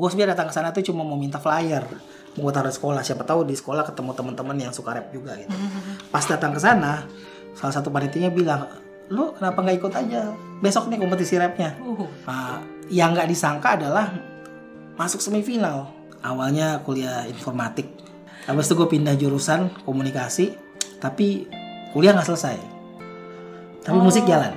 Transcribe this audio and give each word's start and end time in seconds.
gue 0.00 0.08
sebenarnya 0.08 0.32
datang 0.32 0.48
ke 0.48 0.54
sana 0.56 0.72
tuh 0.72 0.80
cuma 0.80 1.04
mau 1.04 1.20
minta 1.20 1.36
flyer. 1.36 1.84
Mau 2.38 2.48
gue 2.48 2.52
taruh 2.56 2.72
di 2.72 2.76
sekolah. 2.80 3.04
Siapa 3.04 3.22
tahu 3.28 3.44
di 3.44 3.52
sekolah 3.52 3.84
ketemu 3.84 4.16
teman-teman 4.16 4.56
yang 4.56 4.72
suka 4.72 4.96
rap 4.96 5.12
juga 5.12 5.36
gitu. 5.36 5.52
Pas 6.14 6.24
datang 6.24 6.56
ke 6.56 6.60
sana 6.60 7.04
salah 7.52 7.74
satu 7.74 7.92
panitianya 7.92 8.32
bilang 8.32 8.64
lu 9.10 9.36
kenapa 9.36 9.60
nggak 9.60 9.76
ikut 9.76 9.92
aja? 9.92 10.32
Besok 10.64 10.88
nih 10.88 10.96
kompetisi 10.96 11.36
rapnya. 11.36 11.76
Uh. 11.84 12.08
Nah, 12.24 12.64
yang 12.88 13.12
nggak 13.12 13.28
disangka 13.28 13.76
adalah 13.76 14.08
masuk 14.96 15.20
semifinal. 15.20 15.92
Awalnya 16.24 16.80
kuliah 16.86 17.28
informatik. 17.28 17.90
Habis 18.48 18.72
itu 18.72 18.74
gue 18.80 18.88
pindah 18.88 19.14
jurusan 19.20 19.68
komunikasi 19.84 20.56
tapi 20.96 21.44
kuliah 21.92 22.16
nggak 22.16 22.28
selesai. 22.28 22.56
Tapi 23.84 23.98
musik 24.00 24.24
jalan. 24.24 24.56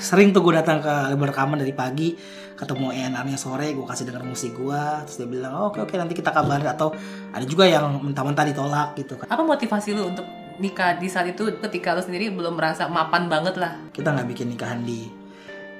Sering 0.00 0.32
tuh 0.32 0.40
gue 0.40 0.56
datang 0.56 0.80
ke 0.80 0.92
label 1.12 1.28
rekaman 1.28 1.60
dari 1.60 1.74
pagi 1.76 2.16
ketemu 2.56 2.88
ENR-nya 2.90 3.36
sore 3.36 3.70
gue 3.70 3.84
kasih 3.84 4.08
denger 4.08 4.24
musik 4.24 4.52
gue 4.52 4.82
terus 5.04 5.16
dia 5.16 5.28
bilang 5.28 5.52
"Oh, 5.54 5.64
oke 5.68 5.78
oke 5.78 5.92
nanti 5.92 6.12
kita 6.12 6.32
kabar 6.32 6.58
atau 6.66 6.88
ada 7.30 7.44
juga 7.44 7.64
yang 7.64 8.00
mentah-mentah 8.02 8.44
ditolak 8.44 8.88
gitu 8.96 9.14
kan 9.14 9.28
Apa 9.28 9.44
motivasi 9.44 9.92
lu 9.92 10.08
untuk 10.08 10.24
nikah 10.56 10.96
di 10.96 11.04
saat 11.06 11.28
itu 11.28 11.52
ketika 11.60 11.92
lu 11.92 12.00
sendiri 12.00 12.32
belum 12.32 12.56
merasa 12.56 12.88
mapan 12.88 13.28
banget 13.28 13.60
lah? 13.60 13.76
kita 13.92 14.08
nggak 14.08 14.24
bikin 14.26 14.46
nikahan 14.48 14.80
di 14.80 15.12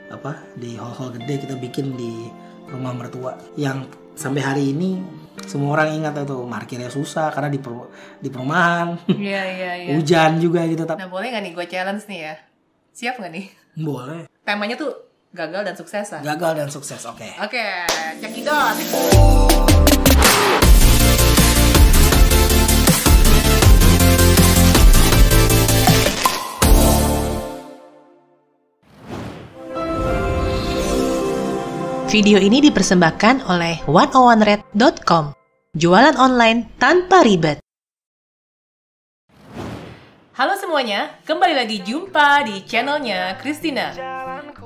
apa 0.06 0.36
di 0.54 0.76
hall-hall 0.76 1.10
gede 1.10 1.42
kita 1.42 1.56
bikin 1.56 1.96
di 1.96 2.28
rumah 2.68 2.92
mertua 2.92 3.34
yang 3.56 3.82
sampai 4.12 4.38
hari 4.38 4.64
ini 4.70 5.00
semua 5.44 5.74
orang 5.74 5.96
ingat 5.96 6.16
itu 6.18 6.36
parkirnya 6.46 6.88
susah 6.88 7.28
karena 7.28 7.48
di 7.48 7.58
per- 7.58 7.88
di 8.16 8.28
perumahan 8.28 8.96
Iya 9.08 9.42
iya 9.46 9.72
iya. 9.76 9.90
hujan 9.96 10.38
juga 10.38 10.64
gitu 10.64 10.84
tapi 10.84 11.00
Nah 11.00 11.08
boleh 11.08 11.28
nggak 11.28 11.42
nih 11.42 11.52
gue 11.52 11.66
challenge 11.66 12.04
nih 12.06 12.20
ya? 12.22 12.34
Siap 12.92 13.14
nggak 13.16 13.32
nih? 13.32 13.46
boleh 13.76 14.24
Temanya 14.40 14.76
tuh 14.76 14.92
gagal 15.36 15.62
dan 15.68 15.74
sukses 15.76 16.06
lah. 16.08 16.20
gagal 16.24 16.52
dan 16.56 16.68
sukses 16.72 17.00
oke 17.04 17.28
Oke, 17.44 17.68
cekidot. 18.24 18.74
Video 32.06 32.40
ini 32.40 32.64
dipersembahkan 32.64 33.44
oleh 33.50 33.84
101red.com. 33.84 35.36
Jualan 35.76 36.16
online 36.16 36.64
tanpa 36.80 37.20
ribet. 37.20 37.60
Halo 40.32 40.56
semuanya, 40.56 41.12
kembali 41.28 41.52
lagi 41.52 41.84
jumpa 41.84 42.46
di 42.48 42.64
channelnya 42.64 43.36
Christina. 43.36 43.92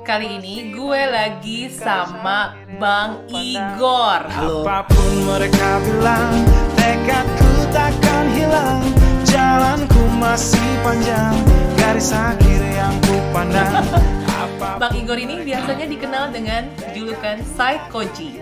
Kali 0.01 0.41
ini 0.41 0.73
gue 0.73 1.01
lagi 1.05 1.69
sama 1.69 2.57
Bang 2.81 3.21
Igor. 3.29 4.25
halo 4.33 4.65
Apa 4.65 4.89
pun 4.89 5.13
mereka 5.29 5.77
bilang 5.85 6.41
Tekadku 6.73 7.69
takkan 7.69 8.25
hilang 8.33 8.81
Jalanku 9.29 10.01
masih 10.17 10.65
panjang 10.81 11.37
Garis 11.77 12.09
akhir 12.09 12.61
yang 12.73 12.97
ku 13.05 13.13
pandang 13.29 13.85
Bang 14.81 14.97
Igor 14.97 15.21
ini 15.21 15.45
biasanya 15.45 15.85
dikenal 15.85 16.33
dengan 16.33 16.65
julukan 16.97 17.37
Psychoji. 17.53 18.41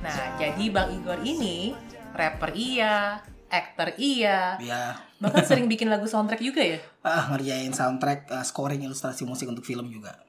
Nah, 0.00 0.40
jadi 0.40 0.72
Bang 0.72 0.88
Igor 0.96 1.20
ini 1.20 1.76
rapper 2.16 2.56
iya, 2.56 3.20
aktor 3.48 3.92
iya, 4.00 4.56
ya 4.60 4.96
bahkan 5.18 5.42
sering 5.42 5.66
bikin 5.66 5.90
lagu 5.90 6.06
soundtrack 6.06 6.40
juga 6.40 6.62
ya. 6.62 6.78
ah 7.06 7.34
ngerjain 7.34 7.72
soundtrack 7.74 8.30
ah, 8.30 8.44
scoring 8.46 8.86
ilustrasi 8.86 9.26
musik 9.26 9.50
untuk 9.50 9.66
film 9.66 9.90
juga 9.90 10.27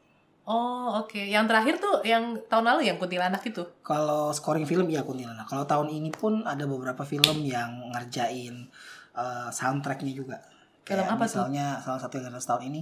Oh, 0.50 0.98
oke. 0.98 1.22
Yang 1.22 1.46
terakhir 1.46 1.76
tuh 1.78 2.02
yang 2.02 2.34
tahun 2.44 2.66
lalu 2.66 2.90
yang 2.90 2.98
kuntilanak 2.98 3.46
itu. 3.46 3.62
kalau 3.80 4.34
scoring 4.34 4.66
film 4.66 4.90
ya 4.90 5.02
kuntilanak 5.02 5.46
kalau 5.46 5.62
tahun 5.64 5.88
ini 5.92 6.10
pun 6.10 6.42
ada 6.42 6.66
beberapa 6.66 7.02
film 7.04 7.46
yang 7.46 7.94
ngerjain 7.94 8.66
eh, 9.14 9.50
soundtracknya 9.50 10.10
juga 10.12 10.42
Film 10.82 10.98
Kayak 10.98 11.14
apa 11.14 11.22
tuh? 11.22 11.46
misalnya 11.46 11.78
salah 11.80 12.02
satu 12.02 12.18
yang 12.18 12.34
ada 12.34 12.42
setahun 12.42 12.66
ini 12.66 12.82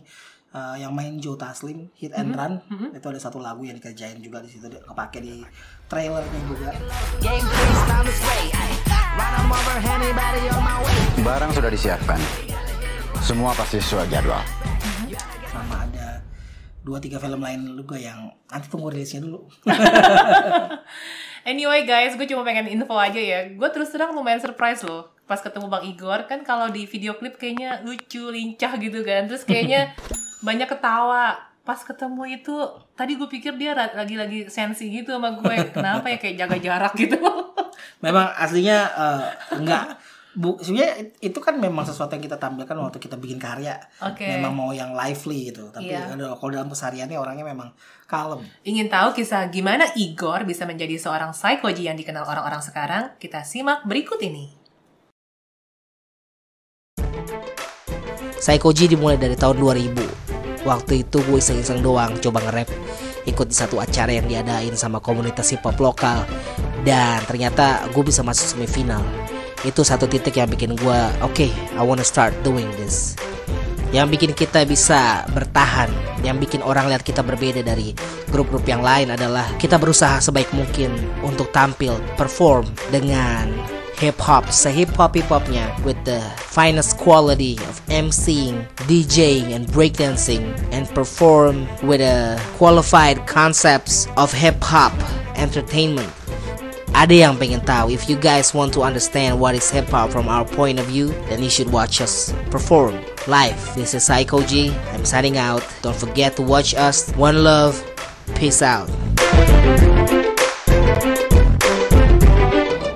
eh, 0.49 0.75
yang 0.79 0.95
main 0.95 1.19
Joe 1.19 1.35
Taslim 1.35 1.91
Hit 1.93 2.15
and 2.15 2.31
Mhm, 2.31 2.39
Run 2.39 2.53
mhm. 2.65 2.87
itu 2.95 3.03
ada 3.05 3.19
satu 3.19 3.37
lagu 3.37 3.59
yang 3.61 3.75
dikerjain 3.75 4.15
juga 4.17 4.39
di 4.39 4.47
situ 4.47 4.63
kepake 4.63 5.19
di 5.19 5.43
trailernya 5.85 6.41
juga 6.47 6.71
Barang 11.19 11.51
sudah 11.51 11.67
disiapkan. 11.67 12.19
Semua 13.19 13.51
pasti 13.51 13.77
sesuai 13.77 14.07
jadwal. 14.07 14.39
Dua 16.87 17.03
tiga 17.03 17.19
film 17.19 17.43
lain 17.43 17.75
juga 17.75 17.99
yang 17.99 18.31
nanti 18.47 18.71
tunggu 18.71 18.87
rilisnya 18.95 19.27
dulu 19.27 19.43
Anyway 21.47 21.87
guys, 21.87 22.19
gue 22.19 22.27
cuma 22.27 22.43
pengen 22.43 22.67
info 22.67 22.91
aja 22.99 23.15
ya. 23.15 23.47
Gue 23.55 23.71
terus 23.71 23.87
terang 23.87 24.11
lumayan 24.11 24.43
surprise 24.43 24.83
loh. 24.83 25.15
Pas 25.31 25.39
ketemu 25.39 25.71
Bang 25.71 25.87
Igor, 25.87 26.27
kan 26.27 26.43
kalau 26.43 26.67
di 26.67 26.83
video 26.83 27.15
klip 27.15 27.39
kayaknya 27.39 27.79
lucu, 27.87 28.27
lincah 28.27 28.75
gitu 28.75 28.99
kan. 29.07 29.31
Terus 29.31 29.47
kayaknya 29.47 29.95
banyak 30.47 30.67
ketawa. 30.67 31.39
Pas 31.63 31.79
ketemu 31.79 32.35
itu, 32.35 32.51
tadi 32.99 33.15
gue 33.15 33.31
pikir 33.31 33.55
dia 33.55 33.71
lagi-lagi 33.71 34.51
sensi 34.51 34.91
gitu 34.91 35.15
sama 35.15 35.39
gue. 35.39 35.71
Kenapa 35.71 36.11
ya 36.11 36.19
kayak 36.19 36.35
jaga 36.35 36.57
jarak 36.59 36.93
gitu. 36.99 37.15
memang 38.03 38.27
aslinya 38.35 38.77
eh, 38.91 39.23
enggak 39.55 39.95
bu 40.37 40.61
sebenarnya 40.61 41.17
itu 41.17 41.39
kan 41.41 41.57
memang 41.57 41.81
sesuatu 41.81 42.13
yang 42.13 42.21
kita 42.21 42.37
tampilkan 42.37 42.77
waktu 42.77 43.01
kita 43.01 43.17
bikin 43.17 43.41
karya. 43.41 43.81
Oke. 44.05 44.21
memang 44.21 44.53
mau 44.53 44.69
yang 44.69 44.93
lively 44.93 45.49
gitu. 45.49 45.73
Tapi 45.73 45.89
ada- 45.89 46.37
kalau 46.37 46.51
dalam 46.53 46.69
kesehariannya 46.69 47.17
orangnya 47.17 47.41
memang 47.41 47.73
kalem. 48.05 48.45
Ingin 48.61 48.85
tahu 48.85 49.17
kisah 49.17 49.49
gimana 49.49 49.89
Igor 49.97 50.45
bisa 50.45 50.69
menjadi 50.69 50.93
seorang 51.01 51.33
psychoji 51.33 51.89
yang 51.89 51.97
dikenal 51.97 52.21
orang-orang 52.21 52.61
sekarang? 52.61 53.17
Kita 53.17 53.41
simak 53.41 53.89
berikut 53.89 54.21
ini. 54.21 54.53
Psychoji 58.37 58.93
dimulai 58.93 59.17
dari 59.17 59.33
tahun 59.33 59.57
2000 59.57 60.61
Waktu 60.61 61.01
itu 61.01 61.17
gue 61.25 61.41
iseng-iseng 61.41 61.81
doang 61.81 62.13
coba 62.21 62.45
nge-rap 62.45 62.69
Ikut 63.25 63.49
di 63.49 63.55
satu 63.57 63.81
acara 63.81 64.13
yang 64.13 64.29
diadain 64.29 64.77
sama 64.77 65.01
komunitas 65.03 65.51
hip 65.51 65.65
hop 65.65 65.75
lokal. 65.83 66.23
Dan 66.87 67.19
ternyata 67.27 67.83
gue 67.91 68.03
bisa 68.05 68.23
masuk 68.23 68.55
semifinal 68.55 69.03
Itu 69.65 69.81
satu 69.81 70.05
titik 70.05 70.37
yang 70.37 70.51
bikin 70.51 70.77
gue 70.77 70.99
Oke, 71.25 71.49
I 71.49 71.81
wanna 71.81 72.05
start 72.05 72.33
doing 72.45 72.67
this 72.77 73.17
Yang 73.89 74.07
bikin 74.19 74.31
kita 74.37 74.67
bisa 74.67 75.25
bertahan 75.33 75.89
Yang 76.21 76.37
bikin 76.49 76.61
orang 76.61 76.91
lihat 76.91 77.01
kita 77.01 77.23
berbeda 77.23 77.65
dari 77.65 77.95
grup-grup 78.29 78.67
yang 78.67 78.85
lain 78.85 79.13
adalah 79.13 79.47
Kita 79.57 79.79
berusaha 79.81 80.21
sebaik 80.21 80.51
mungkin 80.53 80.93
untuk 81.25 81.49
tampil, 81.55 81.97
perform 82.19 82.69
dengan 82.93 83.49
hip 83.97 84.21
hop, 84.21 84.45
sehip 84.53 84.93
hop 84.93 85.17
hip 85.17 85.25
hopnya 85.25 85.73
with 85.81 85.97
the 86.05 86.21
finest 86.37 86.97
quality 86.97 87.57
of 87.65 87.81
MCing, 87.89 88.61
DJing, 88.85 89.53
and 89.53 89.65
breakdancing, 89.73 90.53
and 90.71 90.87
perform 90.93 91.65
with 91.81 92.01
a 92.01 92.39
qualified 92.57 93.25
concepts 93.25 94.07
of 94.17 94.31
hip 94.31 94.61
hop 94.61 94.93
entertainment. 95.35 96.09
Ada 96.97 97.29
yang 97.29 97.37
pengen 97.37 97.61
tahu, 97.61 97.93
if 97.93 98.09
you 98.09 98.17
guys 98.17 98.57
want 98.57 98.73
to 98.73 98.81
understand 98.81 99.37
what 99.37 99.53
is 99.53 99.69
hip 99.69 99.85
hop 99.93 100.09
from 100.09 100.25
our 100.25 100.41
point 100.41 100.81
of 100.81 100.89
view, 100.89 101.13
then 101.29 101.45
you 101.45 101.51
should 101.53 101.69
watch 101.69 102.01
us 102.01 102.33
perform 102.49 102.97
live. 103.29 103.53
This 103.77 103.93
is 103.93 104.01
Psycho 104.01 104.41
G. 104.41 104.73
I'm 104.97 105.05
signing 105.05 105.37
out. 105.37 105.61
Don't 105.85 105.93
forget 105.93 106.33
to 106.35 106.43
watch 106.43 106.73
us. 106.73 107.13
One 107.13 107.45
love. 107.45 107.77
Peace 108.33 108.65
out. 108.65 108.89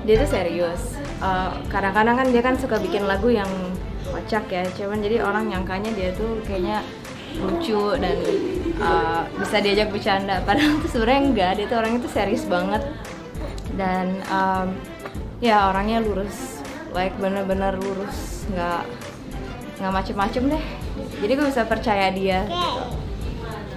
dia 0.02 0.18
tuh 0.18 0.28
serius 0.28 0.92
Eh, 1.22 1.52
kadang-kadang 1.70 2.18
kan 2.18 2.28
dia 2.34 2.42
kan 2.42 2.58
suka 2.58 2.82
bikin 2.82 3.06
lagu 3.06 3.30
yang 3.30 3.46
kocak 4.10 4.42
ya 4.50 4.66
cuman 4.74 5.06
jadi 5.06 5.22
orang 5.22 5.54
nyangkanya 5.54 5.94
dia 5.94 6.10
tuh 6.18 6.42
kayaknya 6.50 6.82
lucu 7.38 7.94
dan 8.02 8.18
eh, 8.82 9.22
bisa 9.38 9.62
diajak 9.62 9.94
bercanda 9.94 10.42
padahal 10.42 10.82
tuh 10.82 10.90
sebenarnya 10.90 11.22
enggak 11.22 11.52
dia 11.62 11.66
tuh 11.70 11.78
orangnya 11.78 12.02
tuh 12.02 12.10
serius 12.10 12.50
banget 12.50 12.82
dan 13.82 14.22
em, 14.30 14.68
ya 15.42 15.74
orangnya 15.74 16.06
lurus. 16.06 16.62
Like 16.94 17.18
bener-bener 17.18 17.74
lurus. 17.82 18.46
Nggak 18.54 18.86
nggak 19.82 19.94
macem-macem 19.98 20.44
deh. 20.54 20.64
Jadi 21.18 21.32
gue 21.34 21.48
bisa 21.50 21.66
percaya 21.66 22.14
dia 22.14 22.46
gitu. 22.46 22.82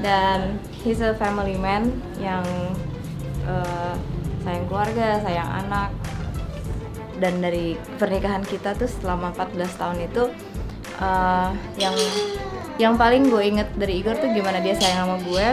dan 0.04 0.60
he's 0.84 1.00
a 1.00 1.16
family 1.16 1.56
man 1.56 1.88
yang 2.20 2.44
eh, 3.48 3.94
sayang 4.44 4.68
keluarga 4.68 5.24
sayang 5.24 5.48
anak. 5.64 5.88
Dan 7.16 7.40
dari 7.40 7.78
pernikahan 7.96 8.44
kita 8.44 8.76
tuh 8.76 8.90
selama 8.90 9.32
14 9.32 9.80
tahun 9.80 9.98
itu 10.04 10.24
eh, 11.00 11.48
yang 11.80 11.96
yang 12.74 12.94
paling 12.98 13.30
gue 13.30 13.40
inget 13.40 13.68
dari 13.78 14.02
Igor 14.02 14.18
tuh 14.18 14.28
gimana 14.34 14.58
dia 14.60 14.74
sayang 14.76 15.06
sama 15.06 15.16
gue 15.22 15.46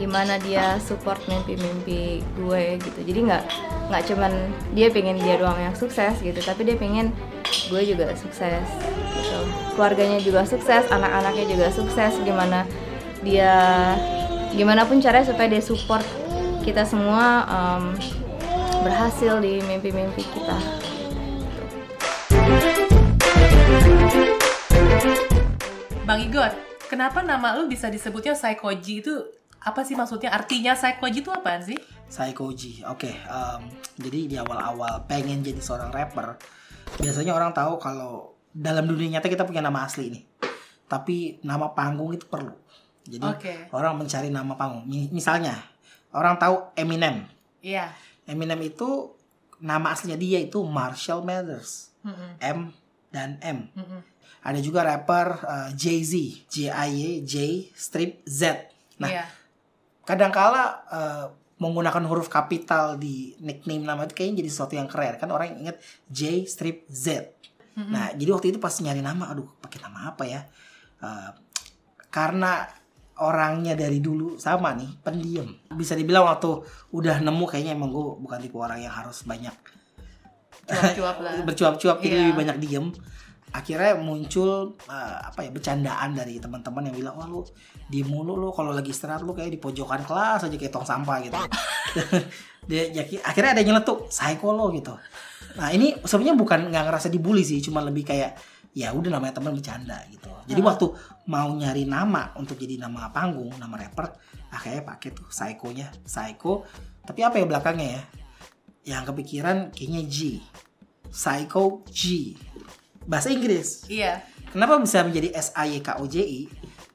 gimana 0.00 0.40
dia 0.40 0.80
support 0.80 1.20
mimpi-mimpi 1.28 2.24
gue 2.40 2.64
gitu. 2.80 3.00
Jadi 3.04 3.20
nggak 3.28 3.44
nggak 3.92 4.02
cuman 4.08 4.32
dia 4.72 4.88
pengen 4.88 5.20
dia 5.20 5.36
doang 5.36 5.60
yang 5.60 5.76
sukses 5.76 6.16
gitu 6.24 6.40
tapi 6.40 6.64
dia 6.64 6.80
pengen 6.80 7.12
gue 7.68 7.82
juga 7.84 8.16
sukses 8.16 8.64
gitu. 9.12 9.38
Keluarganya 9.76 10.16
juga 10.24 10.48
sukses 10.48 10.88
anak-anaknya 10.88 11.44
juga 11.52 11.66
sukses 11.68 12.16
gimana 12.24 12.64
dia 13.20 13.52
gimana 14.56 14.88
pun 14.88 14.98
caranya 15.04 15.28
supaya 15.28 15.52
dia 15.52 15.60
support 15.60 16.02
kita 16.64 16.88
semua 16.88 17.44
em, 17.44 17.84
berhasil 18.80 19.36
di 19.44 19.60
mimpi-mimpi 19.68 20.24
kita. 20.24 20.56
Bang 26.08 26.26
Igor, 26.26 26.50
kenapa 26.90 27.22
nama 27.22 27.54
lu 27.54 27.70
bisa 27.70 27.86
disebutnya 27.86 28.34
Psychoji 28.34 28.98
itu 28.98 29.14
apa 29.60 29.80
sih 29.84 29.92
maksudnya? 29.92 30.32
Artinya 30.32 30.72
Psychoji 30.72 31.20
itu 31.20 31.30
apaan 31.30 31.60
sih? 31.60 31.76
Psychoji. 32.08 32.82
Oke, 32.88 33.12
em, 33.12 33.62
jadi 33.96 34.18
di 34.26 34.36
awal-awal 34.36 35.04
pengen 35.04 35.44
jadi 35.44 35.60
seorang 35.60 35.92
rapper, 35.92 36.40
biasanya 36.96 37.36
orang 37.36 37.52
tahu 37.52 37.76
kalau 37.76 38.34
dalam 38.50 38.82
dunia 38.84 39.16
nyata 39.16 39.28
kita 39.28 39.44
punya 39.44 39.60
nama 39.60 39.84
asli 39.84 40.10
nih. 40.10 40.24
Tapi 40.88 41.38
nama 41.44 41.70
panggung 41.70 42.10
itu 42.10 42.26
perlu. 42.26 42.56
Jadi 43.06 43.22
Oke. 43.22 43.54
orang 43.70 43.94
mencari 43.94 44.26
nama 44.26 44.56
panggung. 44.56 44.84
Mi- 44.84 45.12
Misalnya, 45.12 45.54
orang 46.10 46.34
tahu 46.34 46.74
Eminem. 46.74 47.30
Iya. 47.62 47.94
Eminem 48.26 48.58
itu 48.64 49.14
nama 49.60 49.92
aslinya 49.92 50.16
dia 50.16 50.42
itu 50.42 50.58
Marshall 50.64 51.22
Mathers. 51.22 51.94
Mm-mm. 52.02 52.30
M 52.40 52.58
dan 53.12 53.36
M. 53.44 53.68
Mm-mm. 53.76 54.00
Ada 54.40 54.58
juga 54.58 54.80
rapper 54.82 55.36
uh, 55.44 55.70
Jay-Z, 55.76 56.16
J 56.48 56.72
I 56.72 56.90
Y 56.90 57.02
J 57.22 57.34
strip 57.76 58.24
Z. 58.24 58.72
Nah, 58.98 59.08
Iya. 59.12 59.24
Kadangkala 60.10 60.62
uh, 60.90 61.26
menggunakan 61.60 62.02
huruf 62.08 62.26
kapital 62.26 62.96
di 62.96 63.36
nickname 63.38 63.84
nama 63.84 64.08
itu 64.08 64.16
kayaknya 64.16 64.42
jadi 64.42 64.50
sesuatu 64.50 64.74
yang 64.74 64.88
keren 64.88 65.14
kan 65.20 65.28
orang 65.28 65.54
ingat 65.60 65.76
J 66.08 66.42
strip 66.44 66.88
Z. 66.90 67.36
Nah, 67.80 68.12
jadi 68.12 68.28
waktu 68.36 68.52
itu 68.52 68.58
pas 68.60 68.76
nyari 68.76 69.00
nama, 69.00 69.32
aduh, 69.32 69.48
pakai 69.56 69.80
nama 69.80 70.12
apa 70.12 70.28
ya? 70.28 70.44
Uh, 71.00 71.32
karena 72.12 72.68
orangnya 73.16 73.72
dari 73.72 74.04
dulu 74.04 74.36
sama 74.36 74.76
nih, 74.76 75.00
pendiam. 75.00 75.48
Bisa 75.72 75.96
dibilang 75.96 76.28
waktu 76.28 76.60
udah 76.92 77.24
nemu 77.24 77.44
kayaknya 77.48 77.72
emang 77.72 77.88
gue 77.88 78.04
bukan 78.20 78.36
tipe 78.36 78.56
orang 78.56 78.84
yang 78.84 78.92
harus 78.92 79.24
banyak 79.24 79.52
Cuap-cuap 80.68 81.16
lah. 81.24 81.32
bercuap-cuap 81.48 81.96
jadi 81.98 82.14
Iya. 82.14 82.20
lebih 82.24 82.36
banyak 82.36 82.56
diem 82.60 82.86
akhirnya 83.50 83.98
muncul 83.98 84.78
eh, 84.86 85.18
apa 85.26 85.42
ya 85.42 85.50
bercandaan 85.50 86.14
dari 86.14 86.38
teman-teman 86.38 86.90
yang 86.90 86.96
bilang 86.96 87.14
wah 87.18 87.26
lu 87.26 87.42
di 87.90 88.06
mulu 88.06 88.38
lu 88.38 88.54
kalau 88.54 88.70
lagi 88.70 88.94
istirahat 88.94 89.26
lu 89.26 89.34
kayak 89.34 89.50
di 89.50 89.58
pojokan 89.58 90.06
kelas 90.06 90.46
aja 90.46 90.56
kayak 90.56 90.70
tong 90.70 90.86
sampah 90.86 91.18
gitu. 91.22 91.36
Dia 92.70 92.86
ya, 92.94 93.02
akhirnya 93.26 93.58
ada 93.58 93.60
yang 93.64 93.74
nyeletuk 93.74 94.06
psycho 94.06 94.54
lo 94.54 94.70
gitu. 94.70 94.94
Nah 95.58 95.74
ini 95.74 95.98
sebenarnya 95.98 96.36
bukan 96.38 96.60
nggak 96.70 96.84
ngerasa 96.86 97.08
dibully 97.10 97.42
sih 97.42 97.58
cuma 97.58 97.82
lebih 97.82 98.06
kayak 98.06 98.38
ya 98.70 98.94
udah 98.94 99.10
namanya 99.18 99.42
teman 99.42 99.58
bercanda 99.58 99.98
gitu. 100.14 100.30
Jadi 100.46 100.60
waktu 100.62 100.86
mau 101.26 101.50
nyari 101.50 101.90
nama 101.90 102.30
untuk 102.38 102.54
jadi 102.54 102.78
nama 102.78 103.10
panggung 103.10 103.50
nama 103.58 103.74
rapper 103.74 104.14
akhirnya 104.54 104.86
pakai 104.86 105.08
tuh 105.10 105.26
psycho-nya 105.26 105.90
psycho. 106.06 106.62
Tapi 107.02 107.20
apa 107.26 107.42
ya 107.42 107.46
belakangnya 107.50 107.88
ya? 107.98 108.02
Yang 108.94 109.02
kepikiran 109.10 109.74
kayaknya 109.74 110.02
G. 110.06 110.18
Psycho 111.10 111.82
G 111.90 112.38
bahasa 113.04 113.28
Inggris 113.28 113.84
Iya. 113.86 114.20
kenapa 114.48 114.76
bisa 114.76 115.00
menjadi 115.00 115.32
S 115.32 115.52
A 115.52 115.64
Y 115.64 115.78
K 115.78 115.96
O 115.96 116.04
J 116.04 116.20
I 116.20 116.42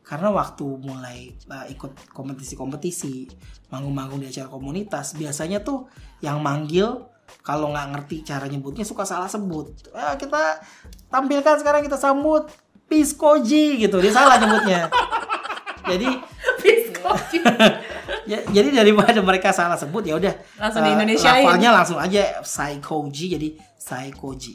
karena 0.01 0.29
waktu 0.29 0.61
mulai 0.77 1.33
uh, 1.47 1.65
ikut 1.65 2.13
kompetisi-kompetisi 2.13 3.25
manggung-manggung 3.67 4.19
di 4.19 4.29
acara 4.29 4.45
komunitas 4.45 5.13
biasanya 5.13 5.59
tuh 5.59 5.89
yang 6.19 6.37
manggil 6.39 7.09
kalau 7.41 7.73
nggak 7.73 7.87
ngerti 7.89 8.21
cara 8.21 8.45
nyebutnya 8.45 8.81
suka 8.81 9.01
salah 9.01 9.25
sebut 9.25 9.73
Eh, 9.89 10.13
kita 10.15 10.61
tampilkan 11.07 11.57
sekarang 11.57 11.81
kita 11.81 11.97
sambut 11.97 12.45
Piskoji 12.85 13.81
gitu 13.81 13.97
dia 13.97 14.13
salah 14.13 14.37
nyebutnya 14.37 14.93
jadi 15.89 16.21
Piskoji. 16.61 17.37
ya, 18.29 18.45
jadi 18.45 18.69
daripada 18.71 19.17
mereka 19.21 19.49
salah 19.49 19.73
sebut 19.73 20.05
ya 20.05 20.15
udah 20.15 20.33
Langsung 20.57 20.81
eh, 20.81 20.85
di-Indonesiain. 20.85 21.41
lafalnya 21.41 21.69
langsung 21.73 21.97
aja 21.97 22.21
Psychoji 22.41 23.25
jadi 23.33 23.47
Psychoji 23.75 24.53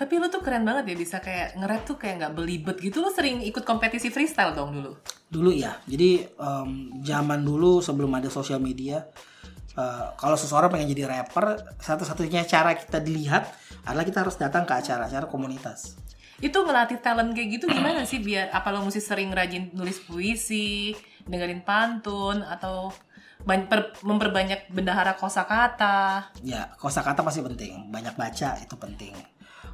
Tapi 0.00 0.16
lu 0.16 0.26
tuh 0.26 0.40
keren 0.40 0.64
banget 0.64 0.88
ya 0.88 0.96
bisa 0.96 1.20
kayak 1.20 1.60
nge-rap 1.60 1.82
tuh 1.84 2.00
kayak 2.00 2.24
nggak 2.24 2.32
belibet 2.32 2.76
gitu. 2.80 3.04
Lu 3.04 3.12
sering 3.12 3.44
ikut 3.44 3.62
kompetisi 3.62 4.08
freestyle 4.08 4.56
dong 4.56 4.72
dulu. 4.72 4.96
dulu 5.30 5.54
ya 5.54 5.78
jadi 5.86 6.26
em, 6.26 6.70
zaman 7.06 7.44
dulu 7.44 7.78
sebelum 7.78 8.10
ada 8.18 8.26
sosial 8.26 8.58
media 8.58 9.06
eh, 9.76 10.06
kalau 10.18 10.34
seseorang 10.34 10.66
pengen 10.66 10.90
jadi 10.90 11.06
rapper 11.06 11.54
satu-satunya 11.78 12.42
cara 12.50 12.74
kita 12.74 12.98
dilihat 12.98 13.46
adalah 13.86 14.02
kita 14.02 14.26
harus 14.26 14.34
datang 14.34 14.66
ke 14.66 14.74
acara-acara 14.74 15.30
komunitas 15.30 15.94
Itu 16.42 16.66
ngelatih 16.66 16.98
talent 16.98 17.30
kayak 17.30 17.46
gitu 17.60 17.70
gimana 17.70 18.02
sih 18.02 18.18
biar 18.18 18.50
apa 18.50 18.74
lo 18.74 18.82
mesti 18.82 18.98
sering 18.98 19.30
rajin 19.30 19.70
nulis 19.70 20.02
puisi, 20.02 20.96
dengerin 21.22 21.62
pantun 21.62 22.42
atau 22.42 22.90
ban- 23.46 23.70
per- 23.70 23.94
memperbanyak 24.02 24.66
bendahara 24.74 25.14
kosakata. 25.14 26.32
ya 26.42 26.74
kosakata 26.74 27.22
pasti 27.22 27.38
penting 27.44 27.86
banyak 27.86 28.18
baca 28.18 28.58
itu 28.58 28.74
penting 28.74 29.14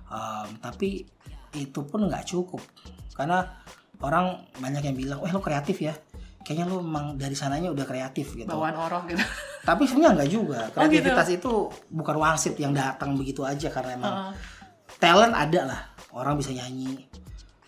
Em, 0.06 0.48
tapi 0.62 1.02
itu 1.52 1.80
pun 1.82 2.06
nggak 2.06 2.24
cukup 2.24 2.62
karena 3.12 3.42
orang 3.98 4.38
banyak 4.54 4.86
yang 4.86 4.96
bilang 4.96 5.18
wah 5.18 5.32
lo 5.32 5.40
kreatif 5.40 5.80
ya 5.80 5.96
kayaknya 6.40 6.68
lo 6.68 6.78
memang 6.78 7.18
dari 7.18 7.34
sananya 7.34 7.74
udah 7.74 7.82
kreatif 7.82 8.36
gitu 8.36 8.46
Bawaan 8.46 8.76
oroh 8.76 9.02
gitu. 9.08 9.18
tapi 9.64 9.82
sebenarnya 9.82 10.14
nggak 10.22 10.30
juga 10.30 10.60
Oh, 10.62 10.66
gitu. 10.68 10.76
kreativitas 10.78 11.28
itu 11.32 11.52
bukan 11.90 12.16
wangsit 12.16 12.54
yang 12.54 12.70
datang 12.70 13.16
begitu 13.16 13.42
aja 13.42 13.66
karena 13.66 13.90
emang 13.98 14.14
Heeh. 14.14 14.32
talent 15.00 15.34
ada 15.34 15.60
lah 15.64 15.80
orang 16.14 16.38
bisa 16.38 16.54
nyanyi 16.54 17.02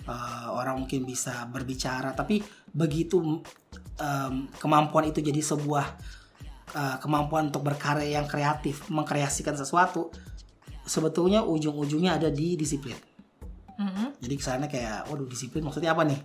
eh, 0.06 0.46
orang 0.46 0.84
mungkin 0.84 1.02
bisa 1.02 1.42
berbicara 1.48 2.14
tapi 2.14 2.38
begitu 2.70 3.18
em, 3.98 4.34
kemampuan 4.54 5.10
itu 5.10 5.18
jadi 5.18 5.42
sebuah 5.42 5.86
eh, 6.70 6.96
kemampuan 7.02 7.50
untuk 7.50 7.64
berkarya 7.64 8.20
yang 8.20 8.28
kreatif 8.28 8.86
mengkreasikan 8.86 9.56
sesuatu 9.56 10.12
sebetulnya 10.88 11.44
ujung-ujungnya 11.44 12.16
ada 12.16 12.32
di 12.32 12.56
disiplin. 12.56 12.96
Mhm. 13.78 14.18
jadi 14.18 14.34
kesannya 14.34 14.66
kayak 14.66 15.06
waduh 15.06 15.30
disiplin 15.30 15.62
maksudnya 15.62 15.94
apa 15.94 16.02
nih? 16.02 16.18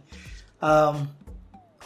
Em, 0.58 1.06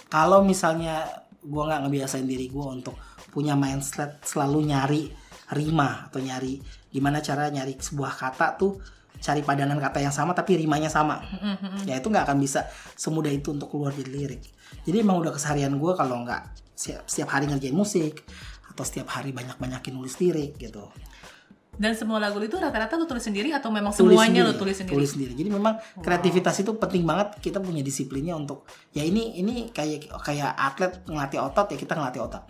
kalau 0.07 0.39
misalnya 0.39 1.03
gue 1.43 1.59
nggak 1.59 1.83
ngebiasain 1.83 2.23
diri 2.23 2.47
gue 2.47 2.63
untuk 2.63 2.95
punya 3.35 3.59
mindset 3.59 4.23
selalu 4.23 4.71
nyari 4.71 5.11
rima 5.51 6.07
atau 6.07 6.23
nyari 6.23 6.63
gimana 6.87 7.19
cara 7.19 7.51
nyari 7.51 7.75
sebuah 7.75 8.15
kata 8.15 8.55
tuh 8.55 8.79
cari 9.19 9.43
padanan 9.43 9.75
kata 9.75 9.99
yang 9.99 10.15
sama 10.15 10.31
tapi 10.31 10.55
rimanya 10.55 10.87
sama. 10.87 11.19
Ya 11.83 11.99
itu 11.99 12.07
nggak 12.07 12.23
akan 12.31 12.37
bisa 12.39 12.63
semudah 12.95 13.33
itu 13.33 13.51
untuk 13.51 13.67
keluar 13.67 13.91
jadi 13.91 14.07
lirik. 14.07 14.43
Jadi 14.87 15.03
emang 15.03 15.19
udah 15.19 15.35
keseharian 15.35 15.75
gue 15.75 15.93
kalau 15.99 16.23
nggak 16.23 16.71
setiap, 16.77 17.03
setiap 17.09 17.29
hari 17.35 17.51
ngerjain 17.51 17.75
musik 17.75 18.23
atau 18.71 18.83
setiap 18.85 19.09
hari 19.09 19.33
banyak-banyakin 19.33 19.91
nulis 19.91 20.21
lirik 20.21 20.55
gitu 20.61 20.85
Dan 21.77 21.93
semua 21.93 22.17
lagu 22.17 22.41
itu 22.41 22.57
rata-rata 22.57 22.97
lu 22.97 23.05
tulis 23.05 23.21
sendiri 23.21 23.53
atau 23.53 23.69
memang 23.69 23.93
tulis 23.93 24.17
semuanya 24.17 24.41
sendiri, 24.41 24.49
lu 24.49 24.53
tulis 24.57 24.75
sendiri? 24.81 24.93
tulis 24.97 25.09
sendiri. 25.13 25.33
Jadi 25.37 25.49
memang 25.53 25.73
kreativitas 26.01 26.55
itu 26.65 26.73
penting 26.73 27.05
banget 27.05 27.37
kita 27.37 27.61
punya 27.61 27.85
disiplinnya 27.85 28.33
untuk 28.33 28.65
ya 28.97 29.05
ini 29.05 29.37
ini 29.37 29.69
kayak 29.69 30.09
kayak 30.25 30.57
atlet 30.57 30.97
ngelatih 31.05 31.39
otot 31.45 31.69
ya 31.69 31.77
kita 31.77 31.93
ngelatih 31.93 32.21
otak. 32.25 32.43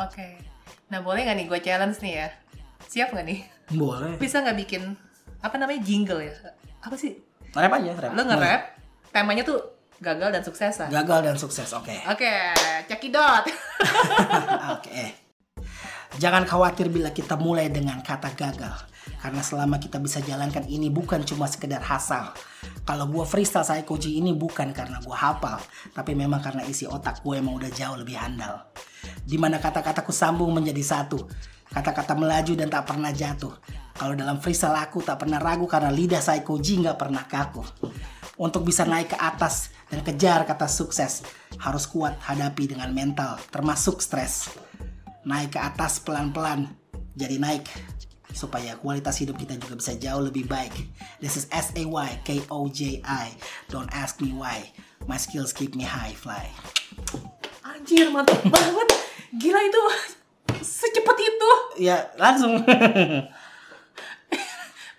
Oke. 0.00 0.40
Nah 0.88 1.04
boleh 1.04 1.28
nggak 1.28 1.36
nih 1.36 1.46
gue 1.52 1.60
challenge 1.60 2.00
nih 2.00 2.14
ya? 2.24 2.28
Siap 2.88 3.12
nggak 3.12 3.26
nih? 3.28 3.40
Boleh. 3.76 4.16
Bisa 4.16 4.40
nggak 4.40 4.56
bikin 4.64 4.96
apa 5.44 5.54
namanya 5.60 5.80
jingle 5.84 6.24
ya? 6.24 6.32
Apa 6.80 6.96
sih? 6.96 7.20
Rap 7.52 7.72
aja, 7.72 7.92
rap. 7.96 8.12
Lo 8.12 8.22
nge-rap, 8.24 8.62
temanya 9.12 9.42
tuh 9.44 9.58
gagal 10.00 10.28
dan 10.28 10.42
suksesan. 10.44 10.88
Gagal 10.92 11.20
dan 11.24 11.36
sukses. 11.40 11.68
Oke. 11.72 11.96
Oke, 12.04 12.32
cekidot. 12.88 13.48
Oke. 14.76 15.00
Jangan 16.16 16.48
khawatir 16.48 16.88
bila 16.88 17.12
kita 17.12 17.36
mulai 17.36 17.68
dengan 17.68 18.00
kata 18.00 18.32
gagal. 18.32 18.72
Karena 19.20 19.42
selama 19.44 19.76
kita 19.76 20.00
bisa 20.00 20.24
jalankan 20.24 20.64
ini 20.64 20.88
bukan 20.88 21.20
cuma 21.28 21.44
sekedar 21.44 21.84
hasal. 21.84 22.32
Kalau 22.88 23.04
gua 23.04 23.28
freestyle 23.28 23.68
saya 23.68 23.84
koji 23.84 24.16
ini 24.16 24.32
bukan 24.32 24.72
karena 24.72 24.96
gua 25.04 25.12
hafal. 25.12 25.60
Tapi 25.92 26.16
memang 26.16 26.40
karena 26.40 26.64
isi 26.64 26.88
otak 26.88 27.20
gue 27.20 27.36
emang 27.36 27.60
udah 27.60 27.68
jauh 27.68 28.00
lebih 28.00 28.16
handal. 28.16 28.64
Di 29.28 29.36
mana 29.36 29.60
kata-kataku 29.60 30.08
sambung 30.08 30.56
menjadi 30.56 30.80
satu. 30.80 31.20
Kata-kata 31.68 32.16
melaju 32.16 32.52
dan 32.56 32.72
tak 32.72 32.88
pernah 32.88 33.12
jatuh. 33.12 33.52
Kalau 33.92 34.16
dalam 34.16 34.40
freestyle 34.40 34.76
aku 34.76 35.04
tak 35.04 35.20
pernah 35.20 35.36
ragu 35.36 35.68
karena 35.68 35.92
lidah 35.92 36.24
saya 36.24 36.40
koji 36.40 36.80
nggak 36.80 36.96
pernah 36.96 37.28
kaku. 37.28 37.60
Untuk 38.40 38.64
bisa 38.64 38.88
naik 38.88 39.12
ke 39.12 39.18
atas 39.20 39.68
dan 39.92 40.00
kejar 40.00 40.48
kata 40.48 40.68
sukses, 40.68 41.24
harus 41.60 41.84
kuat 41.88 42.16
hadapi 42.24 42.72
dengan 42.72 42.92
mental, 42.92 43.40
termasuk 43.48 44.00
stres 44.04 44.52
naik 45.26 45.58
ke 45.58 45.60
atas 45.60 45.98
pelan-pelan 45.98 46.70
jadi 47.18 47.42
naik 47.42 47.66
supaya 48.30 48.78
kualitas 48.78 49.18
hidup 49.18 49.40
kita 49.40 49.58
juga 49.58 49.80
bisa 49.80 49.96
jauh 49.96 50.20
lebih 50.20 50.44
baik. 50.44 50.70
This 51.18 51.40
is 51.40 51.50
S 51.50 51.72
A 51.74 51.82
Y 51.82 52.10
K 52.22 52.44
O 52.52 52.68
J 52.68 53.00
I. 53.02 53.32
Don't 53.72 53.88
ask 53.90 54.20
me 54.22 54.30
why. 54.36 54.70
My 55.08 55.16
skills 55.16 55.56
keep 55.56 55.72
me 55.72 55.88
high 55.88 56.12
fly. 56.12 56.46
Anjir, 57.64 58.12
mantap 58.12 58.44
banget. 58.44 58.88
Gila 59.40 59.60
itu 59.64 59.82
secepat 60.60 61.16
itu. 61.16 61.50
Ya 61.80 62.12
langsung. 62.20 62.60